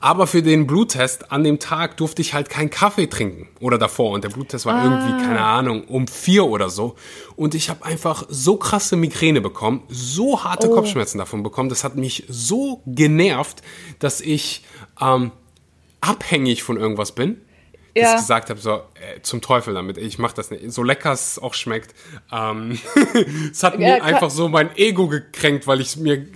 Aber 0.00 0.26
für 0.26 0.42
den 0.42 0.66
Bluttest 0.66 1.30
an 1.30 1.44
dem 1.44 1.58
Tag 1.58 1.98
durfte 1.98 2.22
ich 2.22 2.32
halt 2.32 2.48
keinen 2.48 2.70
Kaffee 2.70 3.06
trinken 3.06 3.48
oder 3.60 3.76
davor. 3.76 4.12
Und 4.12 4.24
der 4.24 4.30
Bluttest 4.30 4.64
war 4.64 4.76
ah. 4.76 4.84
irgendwie, 4.84 5.24
keine 5.24 5.42
Ahnung, 5.42 5.84
um 5.84 6.08
vier 6.08 6.46
oder 6.46 6.70
so. 6.70 6.96
Und 7.36 7.54
ich 7.54 7.68
habe 7.68 7.84
einfach 7.84 8.24
so 8.30 8.56
krasse 8.56 8.96
Migräne 8.96 9.42
bekommen, 9.42 9.82
so 9.88 10.42
harte 10.42 10.70
oh. 10.70 10.74
Kopfschmerzen 10.74 11.18
davon 11.18 11.42
bekommen. 11.42 11.68
Das 11.68 11.84
hat 11.84 11.96
mich 11.96 12.24
so 12.28 12.82
genervt, 12.86 13.62
dass 13.98 14.22
ich 14.22 14.64
ähm, 15.02 15.32
abhängig 16.00 16.62
von 16.62 16.76
irgendwas 16.76 17.12
bin. 17.12 17.40
Ja. 17.94 18.04
Dass 18.04 18.12
ich 18.12 18.18
gesagt 18.18 18.50
habe, 18.50 18.60
so, 18.60 18.74
äh, 18.74 19.20
zum 19.22 19.40
Teufel 19.40 19.74
damit, 19.74 19.98
ich 19.98 20.18
mach 20.18 20.32
das 20.32 20.50
nicht. 20.50 20.70
So 20.72 20.82
lecker 20.82 21.12
es 21.12 21.38
auch 21.38 21.54
schmeckt. 21.54 21.94
Ähm, 22.30 22.78
es 23.50 23.62
hat 23.62 23.78
mir 23.78 24.04
einfach 24.04 24.30
so 24.30 24.48
mein 24.48 24.76
Ego 24.76 25.08
gekränkt, 25.08 25.66
weil 25.66 25.80
ich 25.80 25.96
mir, 25.96 26.26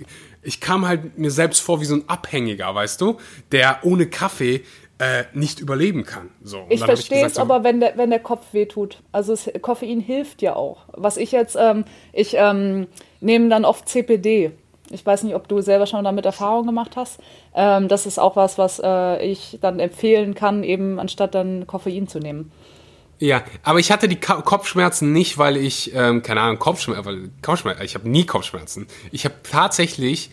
ich 0.41 0.59
kam 0.59 0.87
halt 0.87 1.17
mir 1.17 1.31
selbst 1.31 1.61
vor 1.61 1.79
wie 1.79 1.85
so 1.85 1.95
ein 1.95 2.03
Abhängiger, 2.07 2.73
weißt 2.73 2.99
du, 2.99 3.17
der 3.51 3.79
ohne 3.83 4.07
Kaffee 4.07 4.63
äh, 4.99 5.23
nicht 5.33 5.59
überleben 5.59 6.05
kann. 6.05 6.29
So, 6.43 6.65
ich 6.69 6.83
verstehe 6.83 7.25
es 7.25 7.35
so, 7.35 7.41
aber, 7.41 7.63
wenn 7.63 7.79
der, 7.79 7.97
wenn 7.97 8.09
der 8.09 8.19
Kopf 8.19 8.53
wehtut. 8.53 9.01
Also 9.11 9.33
es, 9.33 9.49
Koffein 9.61 9.99
hilft 9.99 10.41
ja 10.41 10.55
auch. 10.55 10.85
Was 10.93 11.17
ich 11.17 11.31
jetzt, 11.31 11.57
ähm, 11.59 11.85
ich 12.11 12.35
ähm, 12.37 12.87
nehme 13.19 13.49
dann 13.49 13.65
oft 13.65 13.89
CPD. 13.89 14.51
Ich 14.89 15.05
weiß 15.05 15.23
nicht, 15.23 15.35
ob 15.35 15.47
du 15.47 15.61
selber 15.61 15.85
schon 15.85 16.03
damit 16.03 16.25
Erfahrung 16.25 16.65
gemacht 16.65 16.91
hast. 16.95 17.19
Ähm, 17.55 17.87
das 17.87 18.05
ist 18.05 18.19
auch 18.19 18.35
was, 18.35 18.57
was 18.57 18.81
äh, 18.83 19.25
ich 19.25 19.57
dann 19.61 19.79
empfehlen 19.79 20.35
kann, 20.35 20.63
eben 20.63 20.99
anstatt 20.99 21.35
dann 21.35 21.65
Koffein 21.67 22.07
zu 22.07 22.19
nehmen. 22.19 22.51
Ja, 23.19 23.41
aber 23.63 23.79
ich 23.79 23.91
hatte 23.91 24.07
die 24.09 24.17
Ka 24.17 24.41
Kopfschmerzen 24.41 25.13
nicht, 25.13 25.37
weil 25.37 25.55
ich, 25.55 25.93
ähm, 25.95 26.23
keine 26.23 26.41
Ahnung, 26.41 26.59
Kopfschmerzen, 26.59 27.31
Kopfschmerzen 27.41 27.83
ich 27.83 27.95
habe 27.95 28.09
nie 28.09 28.25
Kopfschmerzen. 28.25 28.87
Ich 29.11 29.23
habe 29.23 29.35
tatsächlich, 29.49 30.29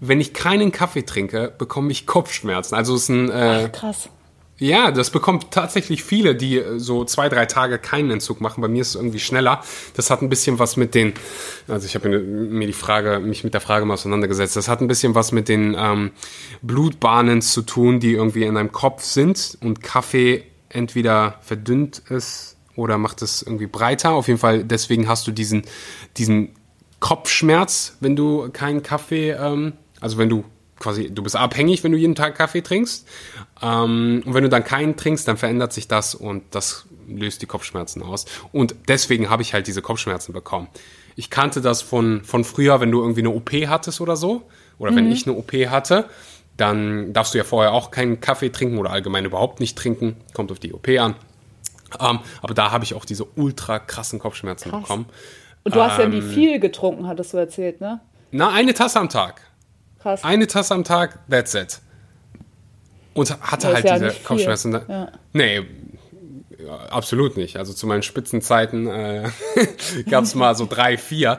wenn 0.00 0.20
ich 0.20 0.32
keinen 0.32 0.72
Kaffee 0.72 1.02
trinke, 1.02 1.52
bekomme 1.56 1.92
ich 1.92 2.06
Kopfschmerzen. 2.06 2.74
Also 2.74 2.94
es 2.94 3.02
ist 3.02 3.08
ein... 3.10 3.30
Äh, 3.30 3.66
Ach, 3.66 3.72
krass. 3.72 4.08
Ja, 4.60 4.90
das 4.90 5.08
bekommt 5.08 5.52
tatsächlich 5.52 6.04
viele, 6.04 6.34
die 6.34 6.58
äh, 6.58 6.78
so 6.78 7.04
zwei, 7.06 7.30
drei 7.30 7.46
Tage 7.46 7.78
keinen 7.78 8.10
Entzug 8.10 8.42
machen. 8.42 8.60
Bei 8.60 8.68
mir 8.68 8.82
ist 8.82 8.90
es 8.90 8.94
irgendwie 8.94 9.18
schneller. 9.18 9.62
Das 9.94 10.10
hat 10.10 10.20
ein 10.20 10.28
bisschen 10.28 10.58
was 10.58 10.76
mit 10.76 10.94
den, 10.94 11.14
also 11.66 11.86
ich 11.86 11.94
habe 11.94 12.10
mir 12.10 12.66
die 12.66 12.74
Frage, 12.74 13.20
mich 13.20 13.42
mit 13.42 13.54
der 13.54 13.62
Frage 13.62 13.86
mal 13.86 13.94
auseinandergesetzt. 13.94 14.56
Das 14.56 14.68
hat 14.68 14.82
ein 14.82 14.86
bisschen 14.86 15.14
was 15.14 15.32
mit 15.32 15.48
den 15.48 15.74
ähm, 15.78 16.10
Blutbahnen 16.60 17.40
zu 17.40 17.62
tun, 17.62 18.00
die 18.00 18.12
irgendwie 18.12 18.44
in 18.44 18.54
deinem 18.54 18.70
Kopf 18.70 19.02
sind 19.02 19.56
und 19.62 19.82
Kaffee 19.82 20.44
entweder 20.68 21.38
verdünnt 21.40 22.02
es 22.10 22.56
oder 22.76 22.98
macht 22.98 23.22
es 23.22 23.40
irgendwie 23.42 23.66
breiter. 23.66 24.10
Auf 24.10 24.28
jeden 24.28 24.38
Fall, 24.38 24.62
deswegen 24.64 25.08
hast 25.08 25.26
du 25.26 25.32
diesen, 25.32 25.62
diesen 26.18 26.50
Kopfschmerz, 27.00 27.96
wenn 28.00 28.14
du 28.14 28.50
keinen 28.52 28.82
Kaffee, 28.82 29.30
ähm, 29.30 29.72
also 30.00 30.18
wenn 30.18 30.28
du 30.28 30.44
quasi, 30.80 31.10
du 31.14 31.22
bist 31.22 31.36
abhängig, 31.36 31.84
wenn 31.84 31.92
du 31.92 31.98
jeden 31.98 32.16
Tag 32.16 32.34
Kaffee 32.34 32.62
trinkst. 32.62 33.06
Ähm, 33.62 34.24
und 34.26 34.34
wenn 34.34 34.42
du 34.42 34.48
dann 34.48 34.64
keinen 34.64 34.96
trinkst, 34.96 35.28
dann 35.28 35.36
verändert 35.36 35.72
sich 35.72 35.86
das 35.86 36.16
und 36.16 36.42
das 36.50 36.86
löst 37.06 37.42
die 37.42 37.46
Kopfschmerzen 37.46 38.02
aus. 38.02 38.24
Und 38.50 38.74
deswegen 38.88 39.30
habe 39.30 39.42
ich 39.42 39.54
halt 39.54 39.68
diese 39.68 39.82
Kopfschmerzen 39.82 40.32
bekommen. 40.32 40.66
Ich 41.14 41.30
kannte 41.30 41.60
das 41.60 41.82
von, 41.82 42.24
von 42.24 42.44
früher, 42.44 42.80
wenn 42.80 42.90
du 42.90 43.00
irgendwie 43.00 43.20
eine 43.20 43.30
OP 43.30 43.52
hattest 43.52 44.00
oder 44.00 44.16
so, 44.16 44.42
oder 44.78 44.90
mhm. 44.90 44.96
wenn 44.96 45.12
ich 45.12 45.26
eine 45.26 45.36
OP 45.36 45.52
hatte, 45.52 46.06
dann 46.56 47.12
darfst 47.12 47.34
du 47.34 47.38
ja 47.38 47.44
vorher 47.44 47.72
auch 47.72 47.90
keinen 47.90 48.20
Kaffee 48.20 48.50
trinken 48.50 48.78
oder 48.78 48.90
allgemein 48.90 49.24
überhaupt 49.24 49.60
nicht 49.60 49.78
trinken. 49.78 50.16
Kommt 50.34 50.50
auf 50.50 50.58
die 50.58 50.72
OP 50.72 50.88
an. 50.88 51.14
Ähm, 51.98 52.20
aber 52.42 52.54
da 52.54 52.70
habe 52.70 52.84
ich 52.84 52.94
auch 52.94 53.04
diese 53.04 53.24
ultra 53.36 53.78
krassen 53.78 54.18
Kopfschmerzen 54.18 54.70
Krass. 54.70 54.82
bekommen. 54.82 55.06
Und 55.64 55.74
du 55.74 55.80
hast 55.82 55.98
ähm, 55.98 56.12
ja 56.12 56.20
nie 56.20 56.24
ähm, 56.24 56.30
viel 56.30 56.60
getrunken, 56.60 57.06
hattest 57.06 57.32
du 57.32 57.36
erzählt, 57.36 57.80
ne? 57.80 58.00
Na, 58.30 58.50
eine 58.50 58.74
Tasse 58.74 59.00
am 59.00 59.08
Tag. 59.08 59.42
Krass. 60.02 60.24
Eine 60.24 60.46
Tasse 60.46 60.74
am 60.74 60.84
Tag, 60.84 61.18
that's 61.28 61.54
it. 61.54 61.80
Und 63.14 63.40
hatte 63.40 63.72
halt 63.72 63.84
ja 63.84 63.98
diese 63.98 64.12
Kopfschmerzen. 64.24 64.80
Ja. 64.88 65.12
Nee, 65.32 65.66
absolut 66.90 67.36
nicht. 67.36 67.56
Also 67.56 67.72
zu 67.72 67.86
meinen 67.86 68.02
Spitzenzeiten 68.02 68.86
äh, 68.86 69.28
gab 70.10 70.24
es 70.24 70.34
mal 70.34 70.54
so 70.54 70.66
drei, 70.66 70.96
vier. 70.96 71.38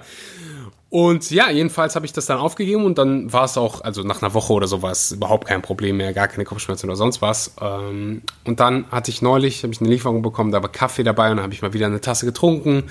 Und 0.89 1.31
ja, 1.31 1.49
jedenfalls 1.49 1.95
habe 1.95 2.05
ich 2.05 2.11
das 2.11 2.25
dann 2.25 2.37
aufgegeben 2.37 2.83
und 2.83 2.97
dann 2.97 3.31
war 3.31 3.45
es 3.45 3.57
auch, 3.57 3.79
also 3.79 4.03
nach 4.03 4.21
einer 4.21 4.33
Woche 4.33 4.51
oder 4.51 4.67
so 4.67 4.81
war 4.81 4.91
es 4.91 5.13
überhaupt 5.13 5.47
kein 5.47 5.61
Problem 5.61 5.95
mehr, 5.95 6.11
gar 6.11 6.27
keine 6.27 6.43
Kopfschmerzen 6.43 6.87
oder 6.87 6.97
sonst 6.97 7.21
was. 7.21 7.55
Ähm, 7.61 8.23
und 8.43 8.59
dann 8.59 8.91
hatte 8.91 9.09
ich 9.09 9.21
neulich, 9.21 9.63
habe 9.63 9.71
ich 9.71 9.79
eine 9.79 9.89
Lieferung 9.89 10.21
bekommen, 10.21 10.51
da 10.51 10.61
war 10.61 10.69
Kaffee 10.69 11.03
dabei 11.03 11.31
und 11.31 11.37
dann 11.37 11.43
habe 11.43 11.53
ich 11.53 11.61
mal 11.61 11.71
wieder 11.71 11.85
eine 11.85 12.01
Tasse 12.01 12.25
getrunken 12.25 12.83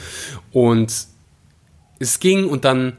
und 0.50 1.08
es 1.98 2.20
ging 2.20 2.48
und 2.48 2.64
dann 2.64 2.96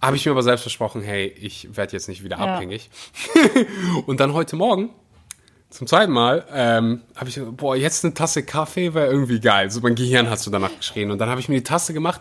habe 0.00 0.16
ich 0.16 0.26
mir 0.26 0.32
aber 0.32 0.42
selbst 0.42 0.62
versprochen, 0.62 1.02
hey, 1.02 1.26
ich 1.26 1.76
werde 1.76 1.92
jetzt 1.92 2.08
nicht 2.08 2.22
wieder 2.22 2.38
ja. 2.38 2.54
abhängig. 2.54 2.90
und 4.06 4.20
dann 4.20 4.32
heute 4.32 4.56
Morgen 4.56 4.90
zum 5.70 5.86
zweiten 5.86 6.12
Mal 6.12 6.44
ähm, 6.52 7.02
habe 7.16 7.28
ich, 7.28 7.40
boah, 7.42 7.76
jetzt 7.76 8.04
eine 8.04 8.14
Tasse 8.14 8.44
Kaffee 8.44 8.94
wäre 8.94 9.06
irgendwie 9.08 9.40
geil. 9.40 9.70
So 9.70 9.80
mein 9.80 9.94
Gehirn 9.94 10.30
hast 10.30 10.46
du 10.46 10.50
danach 10.50 10.74
geschrien. 10.76 11.10
Und 11.10 11.18
dann 11.18 11.28
habe 11.28 11.40
ich 11.40 11.48
mir 11.48 11.56
die 11.56 11.64
Tasse 11.64 11.92
gemacht 11.92 12.20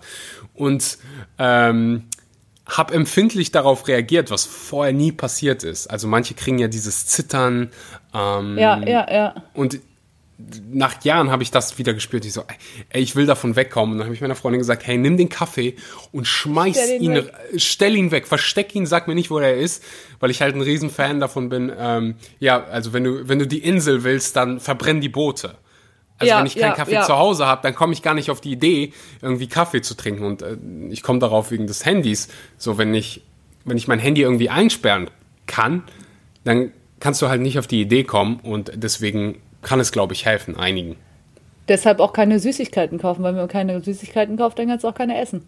und 0.53 0.97
ähm, 1.37 2.05
habe 2.67 2.93
empfindlich 2.93 3.51
darauf 3.51 3.87
reagiert, 3.87 4.31
was 4.31 4.45
vorher 4.45 4.93
nie 4.93 5.11
passiert 5.11 5.63
ist. 5.63 5.87
Also 5.87 6.07
manche 6.07 6.33
kriegen 6.33 6.57
ja 6.57 6.67
dieses 6.67 7.05
Zittern. 7.05 7.71
Ähm, 8.13 8.57
ja, 8.57 8.79
ja, 8.79 9.13
ja. 9.13 9.35
Und 9.53 9.79
nach 10.37 11.01
Jahren 11.03 11.31
habe 11.31 11.43
ich 11.43 11.51
das 11.51 11.77
wieder 11.77 11.93
gespürt. 11.93 12.25
Ich 12.25 12.33
so, 12.33 12.43
ey, 12.89 13.01
ich 13.01 13.15
will 13.15 13.25
davon 13.25 13.55
wegkommen. 13.55 13.93
Und 13.93 13.99
dann 13.99 14.07
habe 14.07 14.15
ich 14.15 14.21
meiner 14.21 14.35
Freundin 14.35 14.59
gesagt, 14.59 14.85
hey, 14.85 14.97
nimm 14.97 15.15
den 15.15 15.29
Kaffee 15.29 15.75
und 16.11 16.27
schmeiß 16.27 16.75
stell 16.75 17.01
ihn, 17.01 17.15
ihn 17.15 17.29
stell 17.55 17.95
ihn 17.95 18.11
weg, 18.11 18.27
versteck 18.27 18.75
ihn, 18.75 18.85
sag 18.85 19.07
mir 19.07 19.15
nicht, 19.15 19.29
wo 19.29 19.39
er 19.39 19.55
ist, 19.55 19.83
weil 20.19 20.31
ich 20.31 20.41
halt 20.41 20.55
ein 20.55 20.61
Riesenfan 20.61 21.21
davon 21.21 21.47
bin. 21.47 21.71
Ähm, 21.77 22.15
ja, 22.39 22.63
also 22.65 22.91
wenn 22.91 23.05
du, 23.05 23.29
wenn 23.29 23.39
du 23.39 23.47
die 23.47 23.59
Insel 23.59 24.03
willst, 24.03 24.35
dann 24.35 24.59
verbrenn 24.59 24.99
die 24.99 25.09
Boote. 25.09 25.55
Also 26.17 26.29
ja, 26.29 26.39
wenn 26.39 26.45
ich 26.45 26.55
keinen 26.55 26.69
ja, 26.69 26.75
Kaffee 26.75 26.93
ja. 26.93 27.03
zu 27.03 27.17
Hause 27.17 27.45
habe, 27.45 27.61
dann 27.61 27.75
komme 27.75 27.93
ich 27.93 28.01
gar 28.01 28.13
nicht 28.13 28.29
auf 28.29 28.41
die 28.41 28.51
Idee, 28.51 28.93
irgendwie 29.21 29.47
Kaffee 29.47 29.81
zu 29.81 29.95
trinken. 29.95 30.25
Und 30.25 30.41
äh, 30.41 30.57
ich 30.89 31.01
komme 31.01 31.19
darauf 31.19 31.51
wegen 31.51 31.67
des 31.67 31.85
Handys. 31.85 32.27
So, 32.57 32.77
wenn 32.77 32.93
ich, 32.93 33.21
wenn 33.63 33.77
ich 33.77 33.87
mein 33.87 33.99
Handy 33.99 34.21
irgendwie 34.21 34.49
einsperren 34.49 35.09
kann, 35.45 35.83
dann 36.43 36.71
kannst 36.99 37.21
du 37.21 37.29
halt 37.29 37.41
nicht 37.41 37.59
auf 37.59 37.67
die 37.67 37.81
Idee 37.81 38.03
kommen. 38.03 38.39
Und 38.41 38.71
deswegen 38.75 39.41
kann 39.65 39.79
es, 39.79 39.91
glaube 39.91 40.13
ich, 40.13 40.25
helfen, 40.25 40.55
einigen. 40.55 40.95
Deshalb 41.67 41.99
auch 41.99 42.13
keine 42.13 42.39
Süßigkeiten 42.39 42.99
kaufen, 42.99 43.23
weil 43.23 43.33
wenn 43.33 43.41
man 43.41 43.47
keine 43.49 43.81
Süßigkeiten 43.81 44.37
kauft, 44.37 44.59
dann 44.59 44.67
kannst 44.67 44.83
du 44.83 44.87
auch 44.87 44.93
keine 44.93 45.19
essen. 45.19 45.43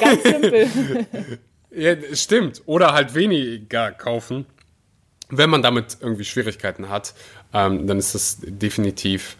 Ganz 0.00 0.22
simpel. 0.22 0.68
ja, 1.70 1.96
stimmt. 2.14 2.62
Oder 2.66 2.92
halt 2.92 3.14
weniger 3.14 3.90
kaufen. 3.90 4.46
Wenn 5.28 5.50
man 5.50 5.62
damit 5.62 5.98
irgendwie 6.00 6.24
Schwierigkeiten 6.24 6.88
hat, 6.88 7.14
ähm, 7.52 7.86
dann 7.86 7.98
ist 7.98 8.14
das 8.14 8.38
definitiv 8.40 9.36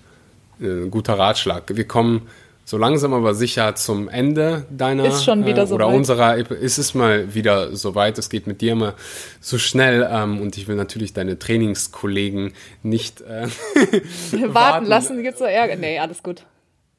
äh, 0.61 0.65
ein 0.65 0.91
guter 0.91 1.19
Ratschlag. 1.19 1.77
Wir 1.77 1.87
kommen 1.87 2.29
so 2.73 2.79
langsam 2.79 3.13
aber 3.13 3.35
sicher 3.35 3.75
zum 3.75 4.09
Ende 4.09 4.65
deiner 4.71 5.05
ist 5.05 5.25
schon 5.25 5.45
wieder 5.45 5.69
äh, 5.69 5.73
oder 5.75 5.89
weit. 5.89 5.95
unserer 5.95 6.37
ist 6.53 6.79
es 6.79 6.95
mal 6.95 7.35
wieder 7.35 7.77
so 7.77 7.95
weit. 7.95 8.17
Es 8.17 8.31
geht 8.31 8.47
mit 8.47 8.63
dir 8.63 8.73
immer 8.73 8.95
so 9.43 9.59
schnell 9.59 10.09
ähm, 10.11 10.41
und 10.41 10.57
ich 10.57 10.69
will 10.69 10.77
natürlich 10.77 11.13
deine 11.13 11.39
Trainingskollegen 11.39 12.55
nicht 12.83 13.21
äh, 13.21 13.47
warten, 14.33 14.55
warten 14.55 14.87
lassen. 14.87 15.23
Gibt's 15.23 15.41
so 15.41 15.45
Ärger? 15.45 15.77
Nee, 15.77 15.99
alles 15.99 16.23
gut. 16.23 16.47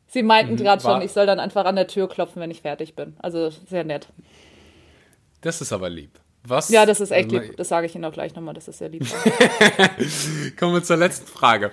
Sie 0.05 0.21
meinten 0.21 0.53
mhm, 0.53 0.57
gerade 0.57 0.83
schon, 0.83 1.01
ich 1.01 1.11
soll 1.11 1.25
dann 1.25 1.39
einfach 1.39 1.65
an 1.65 1.75
der 1.75 1.87
Tür 1.87 2.07
klopfen, 2.07 2.39
wenn 2.39 2.51
ich 2.51 2.61
fertig 2.61 2.95
bin. 2.95 3.15
Also 3.17 3.49
sehr 3.67 3.83
nett. 3.83 4.09
Das 5.41 5.59
ist 5.59 5.73
aber 5.73 5.89
lieb. 5.89 6.19
Was? 6.45 6.69
Ja, 6.69 6.85
das 6.85 7.01
ist 7.01 7.09
echt 7.09 7.31
lieb. 7.31 7.57
Das 7.57 7.69
sage 7.69 7.87
ich 7.87 7.95
Ihnen 7.95 8.05
auch 8.05 8.13
gleich 8.13 8.35
nochmal. 8.35 8.53
Das 8.53 8.67
ist 8.67 8.77
sehr 8.77 8.89
lieb. 8.89 9.07
Kommen 10.59 10.75
wir 10.75 10.83
zur 10.83 10.97
letzten 10.97 11.25
Frage. 11.25 11.71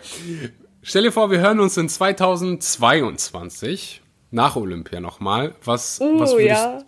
Stell 0.83 1.03
dir 1.03 1.13
vor, 1.13 1.31
wir 1.31 1.41
hören 1.41 1.61
uns 1.61 1.77
in 1.77 1.91
2022 1.91 4.01
nach 4.31 4.57
Olympia 4.57 5.01
nochmal. 5.01 5.55
Was, 5.63 6.01
uh, 6.01 6.19
was, 6.19 6.33
würdest, 6.33 6.49
ja. 6.49 6.83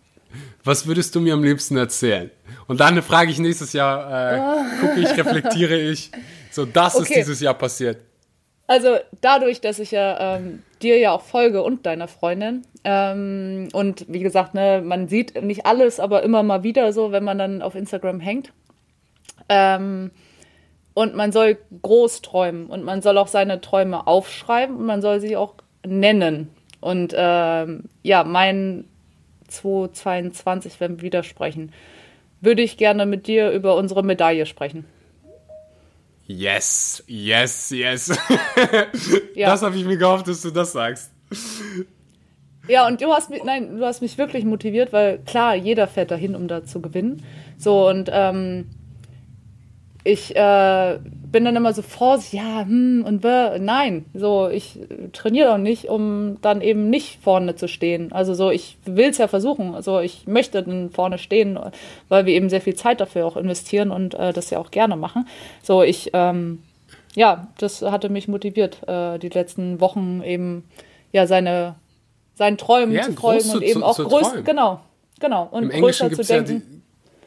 was 0.64 0.86
würdest 0.86 1.14
du 1.14 1.20
mir 1.20 1.34
am 1.34 1.44
liebsten 1.44 1.76
erzählen? 1.76 2.30
Und 2.66 2.80
dann 2.80 3.02
frage 3.02 3.30
ich 3.30 3.38
nächstes 3.38 3.74
Jahr, 3.74 4.34
äh, 4.34 4.40
oh. 4.40 4.64
gucke 4.80 5.00
ich, 5.00 5.10
reflektiere 5.10 5.78
ich. 5.90 6.10
So, 6.50 6.64
das 6.64 6.96
okay. 6.96 7.02
ist 7.02 7.16
dieses 7.16 7.40
Jahr 7.40 7.52
passiert. 7.52 7.98
Also 8.66 8.96
dadurch, 9.20 9.60
dass 9.60 9.78
ich 9.78 9.90
ja 9.90 10.36
ähm, 10.36 10.62
dir 10.80 10.98
ja 10.98 11.12
auch 11.12 11.22
folge 11.22 11.62
und 11.62 11.84
deiner 11.84 12.08
Freundin 12.08 12.62
ähm, 12.84 13.68
und 13.74 14.06
wie 14.08 14.20
gesagt, 14.20 14.54
ne, 14.54 14.80
man 14.82 15.08
sieht 15.08 15.42
nicht 15.42 15.66
alles, 15.66 16.00
aber 16.00 16.22
immer 16.22 16.42
mal 16.42 16.62
wieder 16.62 16.94
so, 16.94 17.12
wenn 17.12 17.24
man 17.24 17.36
dann 17.36 17.60
auf 17.60 17.74
Instagram 17.74 18.20
hängt. 18.20 18.54
Ähm, 19.50 20.12
und 20.94 21.14
man 21.14 21.32
soll 21.32 21.58
groß 21.82 22.22
träumen 22.22 22.66
und 22.66 22.84
man 22.84 23.02
soll 23.02 23.18
auch 23.18 23.28
seine 23.28 23.60
Träume 23.60 24.06
aufschreiben 24.06 24.76
und 24.76 24.86
man 24.86 25.02
soll 25.02 25.20
sie 25.20 25.36
auch 25.36 25.54
nennen. 25.86 26.48
Und 26.80 27.14
ähm, 27.16 27.84
ja, 28.02 28.24
mein 28.24 28.84
2022, 29.48 30.80
wenn 30.80 30.98
wir 30.98 31.02
widersprechen, 31.02 31.72
würde 32.40 32.62
ich 32.62 32.76
gerne 32.76 33.06
mit 33.06 33.26
dir 33.26 33.50
über 33.50 33.76
unsere 33.76 34.02
Medaille 34.02 34.46
sprechen. 34.46 34.84
Yes, 36.26 37.02
yes, 37.06 37.70
yes. 37.70 38.08
ja. 39.34 39.50
Das 39.50 39.62
habe 39.62 39.76
ich 39.76 39.84
mir 39.84 39.96
gehofft, 39.96 40.28
dass 40.28 40.42
du 40.42 40.50
das 40.50 40.72
sagst. 40.72 41.10
Ja, 42.68 42.86
und 42.86 43.00
du 43.00 43.12
hast 43.12 43.30
mich, 43.30 43.42
nein, 43.44 43.76
du 43.76 43.84
hast 43.84 44.02
mich 44.02 44.18
wirklich 44.18 44.44
motiviert, 44.44 44.92
weil 44.92 45.18
klar, 45.18 45.54
jeder 45.54 45.88
fährt 45.88 46.10
dahin, 46.10 46.34
um 46.34 46.48
da 46.48 46.64
zu 46.64 46.80
gewinnen. 46.80 47.24
So, 47.58 47.88
und 47.88 48.08
ähm, 48.12 48.70
ich 50.04 50.34
äh, 50.34 50.98
bin 51.04 51.44
dann 51.44 51.54
immer 51.54 51.72
so 51.72 51.82
vorsichtig, 51.82 52.40
ja, 52.40 52.62
hm, 52.62 53.04
und 53.06 53.20
bäh. 53.20 53.58
nein, 53.60 54.04
so, 54.14 54.48
ich 54.48 54.80
trainiere 55.12 55.54
auch 55.54 55.58
nicht, 55.58 55.88
um 55.88 56.38
dann 56.42 56.60
eben 56.60 56.90
nicht 56.90 57.22
vorne 57.22 57.54
zu 57.54 57.68
stehen. 57.68 58.10
Also 58.12 58.34
so, 58.34 58.50
ich 58.50 58.78
will 58.84 59.10
es 59.10 59.18
ja 59.18 59.28
versuchen, 59.28 59.74
also 59.74 60.00
ich 60.00 60.26
möchte 60.26 60.62
dann 60.62 60.90
vorne 60.90 61.18
stehen, 61.18 61.58
weil 62.08 62.26
wir 62.26 62.34
eben 62.34 62.50
sehr 62.50 62.60
viel 62.60 62.74
Zeit 62.74 63.00
dafür 63.00 63.26
auch 63.26 63.36
investieren 63.36 63.92
und 63.92 64.14
äh, 64.14 64.32
das 64.32 64.50
ja 64.50 64.58
auch 64.58 64.72
gerne 64.72 64.96
machen. 64.96 65.28
So, 65.62 65.82
ich, 65.82 66.10
ähm, 66.14 66.62
ja, 67.14 67.48
das 67.58 67.82
hatte 67.82 68.08
mich 68.08 68.26
motiviert, 68.26 68.86
äh, 68.88 69.18
die 69.18 69.28
letzten 69.28 69.80
Wochen 69.80 70.20
eben, 70.24 70.64
ja, 71.12 71.28
seine, 71.28 71.76
seinen 72.34 72.58
Träumen 72.58 72.94
ja, 72.94 73.02
zu 73.02 73.12
folgen 73.12 73.50
und 73.50 73.62
eben 73.62 73.80
zu, 73.80 73.86
auch 73.86 73.96
größer, 73.96 74.42
genau, 74.42 74.80
genau, 75.20 75.46
und 75.48 75.70
Im 75.70 75.80
größer 75.80 76.10
zu 76.10 76.24
denken. 76.24 76.52
Ja 76.54 76.81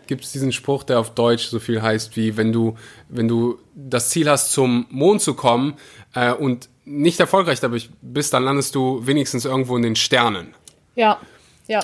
gibt 0.07 0.23
es 0.23 0.31
diesen 0.31 0.51
Spruch, 0.51 0.83
der 0.83 0.99
auf 0.99 1.13
Deutsch 1.13 1.47
so 1.47 1.59
viel 1.59 1.81
heißt 1.81 2.15
wie, 2.15 2.37
wenn 2.37 2.51
du, 2.51 2.77
wenn 3.09 3.27
du 3.27 3.59
das 3.75 4.09
Ziel 4.09 4.29
hast, 4.29 4.51
zum 4.51 4.85
Mond 4.89 5.21
zu 5.21 5.33
kommen 5.33 5.75
äh, 6.13 6.31
und 6.31 6.69
nicht 6.85 7.19
erfolgreich 7.19 7.59
dabei 7.59 7.81
bist, 8.01 8.33
dann 8.33 8.43
landest 8.43 8.75
du 8.75 9.05
wenigstens 9.05 9.45
irgendwo 9.45 9.75
in 9.75 9.83
den 9.83 9.95
Sternen. 9.95 10.53
Ja, 10.95 11.19
ja. 11.67 11.81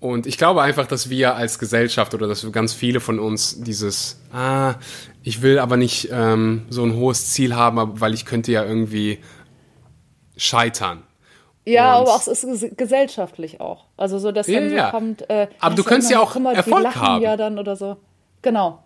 Und 0.00 0.26
ich 0.26 0.38
glaube 0.38 0.62
einfach, 0.62 0.86
dass 0.86 1.10
wir 1.10 1.34
als 1.34 1.58
Gesellschaft 1.58 2.14
oder 2.14 2.26
dass 2.26 2.50
ganz 2.52 2.72
viele 2.72 3.00
von 3.00 3.18
uns 3.18 3.62
dieses, 3.62 4.18
ah, 4.32 4.76
ich 5.22 5.42
will 5.42 5.58
aber 5.58 5.76
nicht 5.76 6.08
ähm, 6.10 6.62
so 6.70 6.82
ein 6.82 6.94
hohes 6.94 7.30
Ziel 7.30 7.54
haben, 7.54 8.00
weil 8.00 8.14
ich 8.14 8.24
könnte 8.24 8.50
ja 8.50 8.64
irgendwie 8.64 9.18
scheitern. 10.38 11.02
Ja, 11.64 11.96
und 11.96 12.02
aber 12.02 12.16
auch, 12.16 12.26
es 12.26 12.44
ist 12.44 12.76
gesellschaftlich 12.76 13.60
auch. 13.60 13.84
Also 13.96 14.18
so, 14.18 14.32
dass 14.32 14.46
dann 14.46 14.72
ja, 14.72 14.86
so 14.86 14.90
kommt. 14.92 15.28
Äh, 15.28 15.48
aber 15.58 15.74
du 15.74 15.84
könntest 15.84 16.10
ja 16.10 16.20
auch 16.20 16.34
mal, 16.38 16.54
Erfolg 16.54 16.90
die 16.92 16.98
haben. 16.98 17.22
ja 17.22 17.36
dann 17.36 17.58
oder 17.58 17.76
so. 17.76 17.96
Genau. 18.42 18.82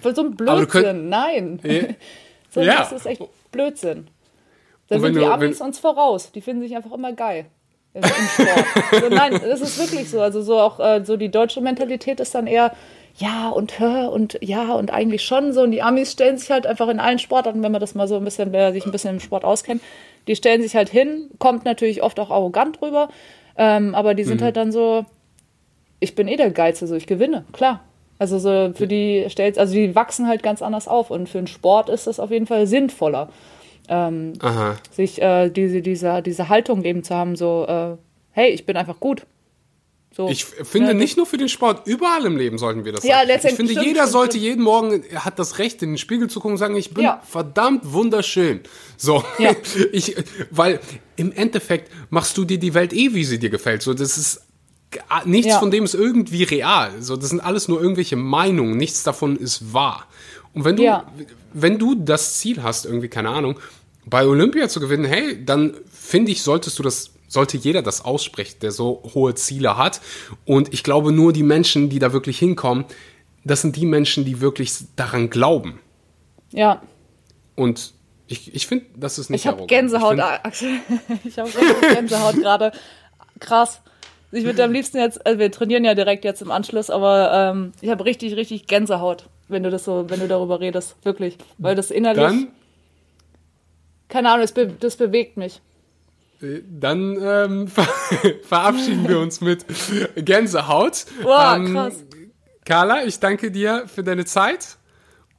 Für 0.00 0.14
so 0.14 0.22
ein 0.22 0.36
Blödsinn. 0.36 0.68
Könnt, 0.68 1.08
Nein. 1.08 1.60
Ja. 1.64 1.82
so, 2.50 2.60
ja. 2.60 2.78
Das 2.78 2.92
ist 2.92 3.06
echt 3.06 3.22
Blödsinn. 3.50 4.08
Da 4.88 5.00
sind 5.00 5.16
die 5.16 5.24
Amis 5.24 5.60
uns 5.60 5.78
voraus. 5.78 6.32
Die 6.32 6.40
finden 6.40 6.62
sich 6.62 6.76
einfach 6.76 6.92
immer 6.92 7.12
geil. 7.12 7.46
Im 7.94 8.02
Sport. 8.04 8.66
so, 9.02 9.08
nein, 9.08 9.40
das 9.44 9.60
ist 9.60 9.78
wirklich 9.78 10.08
so. 10.08 10.20
Also 10.20 10.42
so 10.42 10.58
auch 10.58 10.80
äh, 10.80 11.04
so 11.04 11.16
die 11.16 11.30
deutsche 11.30 11.60
Mentalität 11.60 12.20
ist 12.20 12.34
dann 12.34 12.46
eher, 12.46 12.72
ja 13.16 13.50
und 13.50 13.78
hör 13.78 14.10
und 14.12 14.38
ja 14.40 14.72
und 14.72 14.90
eigentlich 14.90 15.22
schon 15.22 15.52
so. 15.52 15.62
Und 15.62 15.72
die 15.72 15.82
Amis 15.82 16.12
stellen 16.12 16.38
sich 16.38 16.50
halt 16.50 16.66
einfach 16.66 16.88
in 16.88 17.00
allen 17.00 17.18
Sportarten, 17.18 17.62
wenn 17.62 17.72
man 17.72 17.80
das 17.80 17.94
mal 17.94 18.08
so 18.08 18.16
ein 18.16 18.24
bisschen, 18.24 18.52
wer 18.52 18.72
sich 18.72 18.86
ein 18.86 18.92
bisschen 18.92 19.14
im 19.14 19.20
Sport 19.20 19.44
auskennt, 19.44 19.82
die 20.28 20.36
stellen 20.36 20.62
sich 20.62 20.76
halt 20.76 20.88
hin, 20.88 21.30
kommt 21.38 21.64
natürlich 21.64 22.02
oft 22.02 22.18
auch 22.20 22.30
arrogant 22.30 22.80
rüber, 22.82 23.08
ähm, 23.56 23.94
aber 23.94 24.14
die 24.14 24.24
sind 24.24 24.40
mhm. 24.40 24.44
halt 24.44 24.56
dann 24.56 24.72
so, 24.72 25.04
ich 26.00 26.14
bin 26.14 26.28
eh 26.28 26.36
der 26.36 26.50
Geize, 26.50 26.86
so 26.86 26.94
ich 26.94 27.06
gewinne, 27.06 27.44
klar. 27.52 27.80
Also 28.18 28.38
so 28.38 28.72
für 28.74 28.86
die 28.86 29.24
stellt, 29.28 29.58
also 29.58 29.74
die 29.74 29.94
wachsen 29.96 30.28
halt 30.28 30.42
ganz 30.42 30.62
anders 30.62 30.86
auf 30.86 31.10
und 31.10 31.28
für 31.28 31.38
den 31.38 31.48
Sport 31.48 31.88
ist 31.88 32.06
das 32.06 32.20
auf 32.20 32.30
jeden 32.30 32.46
Fall 32.46 32.66
sinnvoller, 32.66 33.28
ähm, 33.88 34.34
sich 34.92 35.20
äh, 35.20 35.50
diese, 35.50 35.82
diese, 35.82 36.22
diese 36.22 36.48
Haltung 36.48 36.84
eben 36.84 37.02
zu 37.02 37.14
haben, 37.14 37.34
so, 37.34 37.66
äh, 37.66 37.96
hey, 38.30 38.50
ich 38.50 38.64
bin 38.64 38.76
einfach 38.76 39.00
gut. 39.00 39.26
So, 40.14 40.28
ich 40.28 40.44
finde 40.44 40.88
ja, 40.88 40.94
nicht 40.94 41.16
nur 41.16 41.24
für 41.24 41.38
den 41.38 41.48
Sport, 41.48 41.86
überall 41.86 42.26
im 42.26 42.36
Leben 42.36 42.58
sollten 42.58 42.84
wir 42.84 42.92
das 42.92 43.02
ja, 43.02 43.20
sagen. 43.26 43.30
Ich 43.30 43.54
finde, 43.54 43.72
stimmt, 43.72 43.86
jeder 43.86 44.00
stimmt, 44.02 44.12
sollte 44.12 44.32
stimmt. 44.32 44.44
jeden 44.44 44.62
Morgen, 44.62 45.04
er 45.10 45.24
hat 45.24 45.38
das 45.38 45.58
Recht, 45.58 45.82
in 45.82 45.92
den 45.92 45.98
Spiegel 45.98 46.28
zu 46.28 46.38
gucken 46.38 46.52
und 46.52 46.58
sagen, 46.58 46.76
ich 46.76 46.92
bin 46.92 47.04
ja. 47.04 47.22
verdammt 47.26 47.92
wunderschön. 47.92 48.60
So, 48.98 49.24
ja. 49.38 49.52
ich, 49.92 50.14
weil 50.50 50.80
im 51.16 51.32
Endeffekt 51.32 51.90
machst 52.10 52.36
du 52.36 52.44
dir 52.44 52.58
die 52.58 52.74
Welt 52.74 52.92
eh, 52.92 53.14
wie 53.14 53.24
sie 53.24 53.38
dir 53.38 53.48
gefällt. 53.48 53.82
So, 53.82 53.94
das 53.94 54.18
ist 54.18 54.42
nichts 55.24 55.56
von 55.56 55.70
dem 55.70 55.84
ist 55.84 55.94
irgendwie 55.94 56.42
real. 56.42 56.90
So, 57.00 57.16
das 57.16 57.30
sind 57.30 57.40
alles 57.40 57.68
nur 57.68 57.80
irgendwelche 57.80 58.16
Meinungen. 58.16 58.76
Nichts 58.76 59.02
davon 59.02 59.36
ist 59.36 59.72
wahr. 59.72 60.06
Und 60.52 60.64
wenn 60.64 60.76
du, 60.76 61.02
wenn 61.54 61.78
du 61.78 61.94
das 61.94 62.38
Ziel 62.38 62.62
hast, 62.62 62.84
irgendwie, 62.84 63.08
keine 63.08 63.30
Ahnung, 63.30 63.58
bei 64.04 64.26
Olympia 64.26 64.68
zu 64.68 64.80
gewinnen, 64.80 65.04
hey, 65.04 65.42
dann 65.44 65.74
finde 65.90 66.32
ich, 66.32 66.42
solltest 66.42 66.78
du 66.78 66.82
das 66.82 67.10
sollte 67.32 67.56
jeder 67.56 67.80
das 67.80 68.04
aussprechen, 68.04 68.58
der 68.60 68.72
so 68.72 69.02
hohe 69.14 69.34
Ziele 69.34 69.78
hat. 69.78 70.02
Und 70.44 70.72
ich 70.74 70.82
glaube, 70.84 71.12
nur 71.12 71.32
die 71.32 71.42
Menschen, 71.42 71.88
die 71.88 71.98
da 71.98 72.12
wirklich 72.12 72.38
hinkommen, 72.38 72.84
das 73.42 73.62
sind 73.62 73.76
die 73.76 73.86
Menschen, 73.86 74.24
die 74.26 74.40
wirklich 74.40 74.72
daran 74.96 75.30
glauben. 75.30 75.80
Ja. 76.50 76.82
Und 77.56 77.94
ich, 78.26 78.54
ich 78.54 78.66
finde, 78.66 78.84
das 78.96 79.18
ist 79.18 79.30
nicht 79.30 79.40
Ich 79.40 79.46
habe 79.46 79.66
Gänsehaut, 79.66 80.18
Axel. 80.20 80.80
Ich 81.24 81.38
habe 81.38 81.50
Gänsehaut 81.94 82.36
gerade. 82.36 82.72
Krass. 83.40 83.80
Ich 84.30 84.44
würde 84.44 84.64
am 84.64 84.72
liebsten 84.72 84.98
jetzt, 84.98 85.24
also 85.26 85.38
wir 85.38 85.50
trainieren 85.50 85.84
ja 85.84 85.94
direkt 85.94 86.24
jetzt 86.24 86.42
im 86.42 86.50
Anschluss, 86.50 86.90
aber 86.90 87.32
ähm, 87.32 87.72
ich 87.80 87.90
habe 87.90 88.04
richtig, 88.04 88.36
richtig 88.36 88.66
Gänsehaut, 88.66 89.28
wenn 89.48 89.62
du 89.62 89.70
das 89.70 89.84
so, 89.84 90.08
wenn 90.08 90.20
du 90.20 90.28
darüber 90.28 90.60
redest, 90.60 90.96
wirklich, 91.02 91.36
weil 91.58 91.74
das 91.74 91.90
innerlich. 91.90 92.22
Dann, 92.22 92.48
keine 94.08 94.30
Ahnung, 94.30 94.42
das, 94.42 94.52
be 94.52 94.68
das 94.68 94.96
bewegt 94.96 95.36
mich. 95.36 95.60
Dann 96.68 97.18
ähm, 97.20 97.68
verabschieden 98.42 99.08
wir 99.08 99.20
uns 99.20 99.40
mit 99.40 99.64
Gänsehaut. 100.16 101.06
Wow, 101.22 101.56
ähm, 101.56 101.72
krass. 101.72 102.04
Carla, 102.64 103.04
ich 103.04 103.20
danke 103.20 103.50
dir 103.50 103.84
für 103.86 104.02
deine 104.02 104.24
Zeit. 104.24 104.76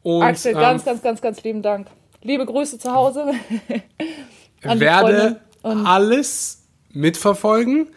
Und, 0.02 0.24
Axel, 0.24 0.54
ganz, 0.54 0.82
ähm, 0.82 0.86
ganz, 0.86 1.02
ganz, 1.02 1.22
ganz 1.22 1.44
lieben 1.44 1.62
Dank. 1.62 1.88
Liebe 2.22 2.46
Grüße 2.46 2.80
zu 2.80 2.94
Hause. 2.94 3.34
werde 4.62 5.42
alles 5.64 6.64
mitverfolgen. 6.92 7.90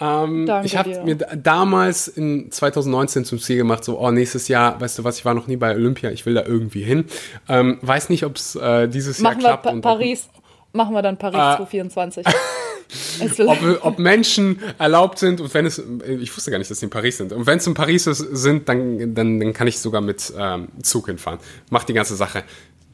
Ähm, 0.00 0.46
Danke 0.46 0.66
ich 0.66 0.76
habe 0.76 1.04
mir 1.04 1.16
damals 1.16 2.08
in 2.08 2.50
2019 2.50 3.24
zum 3.24 3.38
Ziel 3.38 3.58
gemacht, 3.58 3.84
so, 3.84 4.00
oh, 4.00 4.10
nächstes 4.10 4.48
Jahr, 4.48 4.80
weißt 4.80 4.98
du 4.98 5.04
was, 5.04 5.18
ich 5.18 5.24
war 5.24 5.34
noch 5.34 5.46
nie 5.46 5.56
bei 5.56 5.74
Olympia, 5.74 6.10
ich 6.10 6.26
will 6.26 6.34
da 6.34 6.44
irgendwie 6.44 6.82
hin. 6.82 7.04
Ähm, 7.48 7.78
weiß 7.82 8.08
nicht, 8.08 8.24
ob 8.24 8.36
es 8.36 8.56
äh, 8.56 8.88
dieses 8.88 9.20
Machen 9.20 9.40
Jahr 9.40 9.60
klappt. 9.60 9.66
Wir 9.66 9.80
pa 9.80 9.94
Paris. 9.94 10.28
Machen 10.72 10.94
wir 10.94 11.02
dann 11.02 11.16
Paris 11.18 11.36
äh, 11.36 11.56
2024. 11.56 12.26
ob, 13.46 13.58
ob, 13.82 13.98
Menschen 13.98 14.60
erlaubt 14.78 15.18
sind 15.18 15.40
und 15.40 15.52
wenn 15.54 15.66
es, 15.66 15.82
ich 16.20 16.34
wusste 16.34 16.50
gar 16.50 16.58
nicht, 16.58 16.70
dass 16.70 16.80
sie 16.80 16.86
in 16.86 16.90
Paris 16.90 17.18
sind. 17.18 17.32
Und 17.32 17.46
wenn 17.46 17.58
es 17.58 17.66
in 17.66 17.74
Paris 17.74 18.04
sind, 18.04 18.68
dann, 18.68 19.14
dann, 19.14 19.40
dann 19.40 19.52
kann 19.52 19.66
ich 19.66 19.78
sogar 19.78 20.00
mit 20.00 20.32
ähm, 20.36 20.68
Zug 20.82 21.06
hinfahren. 21.06 21.38
Macht 21.70 21.88
die 21.88 21.94
ganze 21.94 22.16
Sache 22.16 22.44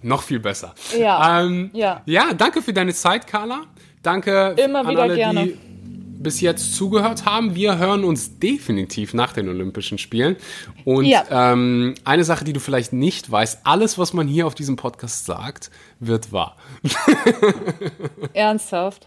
noch 0.03 0.23
viel 0.23 0.41
besser. 0.41 0.75
Ja. 0.99 1.43
Ähm, 1.43 1.71
ja. 1.73 2.03
ja, 2.07 2.33
danke 2.37 2.63
für 2.63 2.73
deine 2.73 2.95
Zeit, 2.95 3.27
Carla. 3.27 3.63
Danke 4.03 4.55
Immer 4.57 4.81
an 4.81 4.89
wieder 4.89 5.03
alle, 5.03 5.15
gerne. 5.17 5.45
die 5.45 5.68
bis 6.23 6.41
jetzt 6.41 6.75
zugehört 6.75 7.25
haben. 7.25 7.55
Wir 7.55 7.79
hören 7.79 8.05
uns 8.05 8.39
definitiv 8.39 9.15
nach 9.15 9.33
den 9.33 9.49
Olympischen 9.49 9.99
Spielen. 9.99 10.37
Und 10.85 11.07
ja. 11.07 11.25
ähm, 11.31 11.95
eine 12.05 12.25
Sache, 12.25 12.45
die 12.45 12.53
du 12.53 12.61
vielleicht 12.61 12.93
nicht 12.93 13.31
weißt, 13.31 13.61
alles, 13.65 13.99
was 13.99 14.13
man 14.13 14.29
hier 14.29 14.47
auf 14.47 14.55
diesem 14.55 14.77
Podcast 14.77 15.27
sagt, 15.27 15.71
wird 16.01 16.33
wahr. 16.33 16.57
Ernsthaft? 18.33 19.07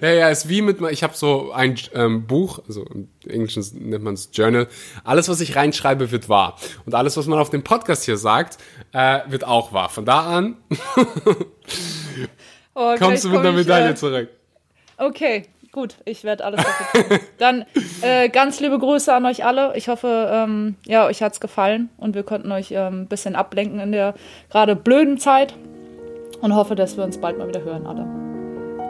Ja, 0.00 0.10
ja, 0.10 0.28
ist 0.28 0.48
wie 0.48 0.62
mit, 0.62 0.80
ich 0.92 1.02
habe 1.02 1.16
so 1.16 1.50
ein 1.50 1.76
ähm, 1.92 2.26
Buch, 2.26 2.60
also 2.68 2.84
im 2.84 3.08
Englischen 3.26 3.64
nennt 3.88 4.04
man 4.04 4.14
es 4.14 4.30
Journal. 4.32 4.68
Alles, 5.02 5.28
was 5.28 5.40
ich 5.40 5.56
reinschreibe, 5.56 6.12
wird 6.12 6.28
wahr. 6.28 6.56
Und 6.86 6.94
alles, 6.94 7.16
was 7.16 7.26
man 7.26 7.40
auf 7.40 7.50
dem 7.50 7.64
Podcast 7.64 8.04
hier 8.04 8.16
sagt, 8.16 8.58
äh, 8.92 9.20
wird 9.26 9.44
auch 9.44 9.72
wahr. 9.72 9.88
Von 9.88 10.04
da 10.04 10.26
an 10.26 10.56
oh, 12.74 12.94
kommst 12.98 13.24
du 13.24 13.30
mit 13.30 13.40
einer 13.40 13.52
Medaille 13.52 13.86
ich, 13.86 13.92
äh, 13.92 13.96
zurück. 13.96 14.28
Okay, 14.96 15.46
Gut, 15.78 15.94
ich 16.04 16.24
werde 16.24 16.44
alles 16.44 16.64
dafür 16.64 17.08
tun. 17.08 17.18
Dann 17.38 17.64
äh, 18.02 18.28
ganz 18.30 18.58
liebe 18.58 18.80
Grüße 18.80 19.14
an 19.14 19.24
euch 19.26 19.44
alle. 19.44 19.76
Ich 19.76 19.88
hoffe, 19.88 20.28
ähm, 20.28 20.74
ja, 20.86 21.06
euch 21.06 21.22
hat 21.22 21.34
es 21.34 21.40
gefallen 21.40 21.88
und 21.98 22.16
wir 22.16 22.24
konnten 22.24 22.50
euch 22.50 22.72
ähm, 22.72 23.02
ein 23.02 23.06
bisschen 23.06 23.36
ablenken 23.36 23.78
in 23.78 23.92
der 23.92 24.14
gerade 24.50 24.74
blöden 24.74 25.18
Zeit 25.18 25.54
und 26.40 26.52
hoffe, 26.52 26.74
dass 26.74 26.96
wir 26.96 27.04
uns 27.04 27.18
bald 27.18 27.38
mal 27.38 27.46
wieder 27.46 27.62
hören, 27.62 27.86
alle. 27.86 28.08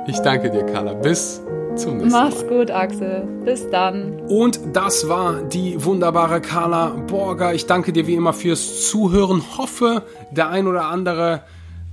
Ich 0.06 0.18
danke 0.20 0.50
dir, 0.50 0.64
Carla. 0.64 0.94
Bis 0.94 1.42
zum 1.76 1.98
nächsten 1.98 2.10
Mal. 2.10 2.30
Mach's 2.30 2.48
gut, 2.48 2.70
Axel. 2.70 3.28
Bis 3.44 3.68
dann. 3.68 4.22
Und 4.22 4.58
das 4.72 5.10
war 5.10 5.42
die 5.42 5.84
wunderbare 5.84 6.40
Carla 6.40 6.86
Borger. 7.06 7.52
Ich 7.52 7.66
danke 7.66 7.92
dir 7.92 8.06
wie 8.06 8.14
immer 8.14 8.32
fürs 8.32 8.88
Zuhören. 8.88 9.42
Hoffe, 9.58 10.04
der 10.30 10.48
ein 10.48 10.66
oder 10.66 10.86
andere 10.86 11.42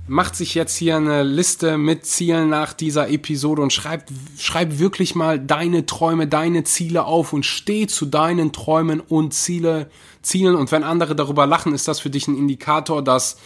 macht 0.08 0.36
sich 0.36 0.54
jetzt 0.54 0.76
hier 0.76 0.96
eine 0.96 1.22
Liste 1.22 1.78
mit 1.78 2.06
Zielen 2.06 2.48
nach 2.48 2.72
dieser 2.72 3.08
Episode 3.08 3.62
und 3.62 3.72
schreibt, 3.72 4.10
schreib 4.38 4.78
wirklich 4.78 5.14
mal 5.14 5.38
deine 5.38 5.86
Träume, 5.86 6.28
deine 6.28 6.64
Ziele 6.64 7.04
auf 7.04 7.32
und 7.32 7.44
steh 7.44 7.86
zu 7.86 8.06
deinen 8.06 8.52
Träumen 8.52 9.00
und 9.00 9.34
Ziele, 9.34 9.90
Zielen. 10.22 10.54
Und 10.54 10.70
wenn 10.70 10.84
andere 10.84 11.16
darüber 11.16 11.46
lachen, 11.46 11.74
ist 11.74 11.88
das 11.88 12.00
für 12.00 12.10
dich 12.10 12.28
ein 12.28 12.36
Indikator, 12.36 13.02
dass 13.02 13.38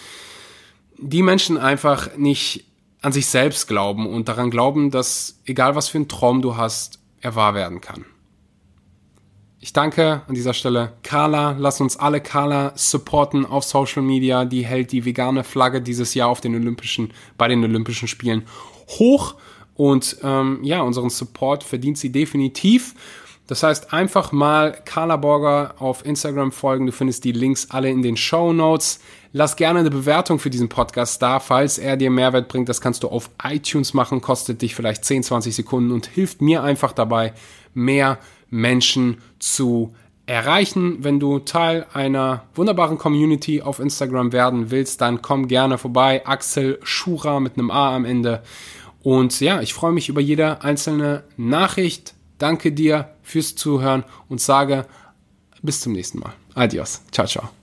die 0.98 1.22
Menschen 1.22 1.56
einfach 1.56 2.16
nicht 2.16 2.64
an 3.00 3.12
sich 3.12 3.26
selbst 3.26 3.66
glauben 3.66 4.06
und 4.06 4.28
daran 4.28 4.50
glauben, 4.50 4.90
dass 4.90 5.38
egal 5.46 5.74
was 5.74 5.88
für 5.88 5.98
ein 5.98 6.08
Traum 6.08 6.42
du 6.42 6.56
hast, 6.56 6.98
er 7.22 7.34
wahr 7.34 7.54
werden 7.54 7.80
kann. 7.80 8.04
Ich 9.62 9.74
danke 9.74 10.22
an 10.26 10.34
dieser 10.34 10.54
Stelle 10.54 10.92
Carla. 11.02 11.54
Lass 11.58 11.82
uns 11.82 11.98
alle 11.98 12.22
Carla 12.22 12.72
supporten 12.76 13.44
auf 13.44 13.62
Social 13.62 14.00
Media. 14.00 14.46
Die 14.46 14.64
hält 14.64 14.90
die 14.90 15.04
vegane 15.04 15.44
Flagge 15.44 15.82
dieses 15.82 16.14
Jahr 16.14 16.30
auf 16.30 16.40
den 16.40 16.54
Olympischen, 16.54 17.12
bei 17.36 17.46
den 17.46 17.62
Olympischen 17.62 18.08
Spielen 18.08 18.46
hoch. 18.88 19.34
Und 19.74 20.16
ähm, 20.22 20.61
ja, 20.62 20.80
unseren 20.80 21.11
Support 21.11 21.62
verdient 21.62 21.98
sie 21.98 22.11
definitiv. 22.11 22.94
Das 23.48 23.62
heißt, 23.62 23.92
einfach 23.92 24.32
mal 24.32 24.72
Carla 24.86 25.18
Borger 25.18 25.74
auf 25.78 26.06
Instagram 26.06 26.52
folgen. 26.52 26.86
Du 26.86 26.92
findest 26.92 27.24
die 27.24 27.32
Links 27.32 27.70
alle 27.70 27.90
in 27.90 28.00
den 28.00 28.16
Show 28.16 28.54
Notes. 28.54 29.00
Lass 29.34 29.56
gerne 29.56 29.80
eine 29.80 29.90
Bewertung 29.90 30.38
für 30.38 30.48
diesen 30.48 30.70
Podcast 30.70 31.20
da, 31.20 31.38
falls 31.38 31.76
er 31.76 31.98
dir 31.98 32.11
Mehrwert 32.11 32.48
bringt. 32.48 32.70
Das 32.70 32.80
kannst 32.80 33.02
du 33.02 33.08
auf 33.08 33.28
iTunes 33.44 33.92
machen, 33.92 34.22
kostet 34.22 34.62
dich 34.62 34.74
vielleicht 34.74 35.04
10, 35.04 35.22
20 35.24 35.54
Sekunden 35.54 35.90
und 35.90 36.06
hilft 36.06 36.40
mir 36.40 36.62
einfach 36.62 36.92
dabei, 36.92 37.34
mehr 37.74 38.18
Menschen 38.50 39.18
zu 39.41 39.95
erreichen. 40.26 41.03
Wenn 41.03 41.18
du 41.18 41.41
Teil 41.41 41.86
einer 41.93 42.45
wunderbaren 42.55 42.99
Community 42.99 43.62
auf 43.62 43.80
Instagram 43.80 44.32
werden 44.32 44.70
willst, 44.70 45.01
dann 45.01 45.22
komm 45.22 45.49
gerne 45.49 45.76
vorbei. 45.76 46.24
Axel 46.24 46.78
Schura 46.84 47.41
mit 47.41 47.59
einem 47.59 47.72
A 47.72 47.97
am 47.97 48.05
Ende. 48.05 48.43
Und 49.03 49.41
ja, 49.41 49.61
ich 49.61 49.74
freue 49.74 49.93
mich 49.93 50.09
über 50.09 50.20
jede 50.20 50.62
einzelne 50.62 51.24
Nachricht. 51.36 52.14
Danke 52.38 52.70
dir 52.72 53.11
fürs 53.22 53.57
Zuhören 53.57 54.05
und 54.28 54.41
sage 54.41 54.86
bis 55.62 55.80
zum 55.80 55.93
nächsten 55.93 56.20
Mal. 56.20 56.32
Adios. 56.55 57.03
Ciao, 57.11 57.26
ciao. 57.26 57.59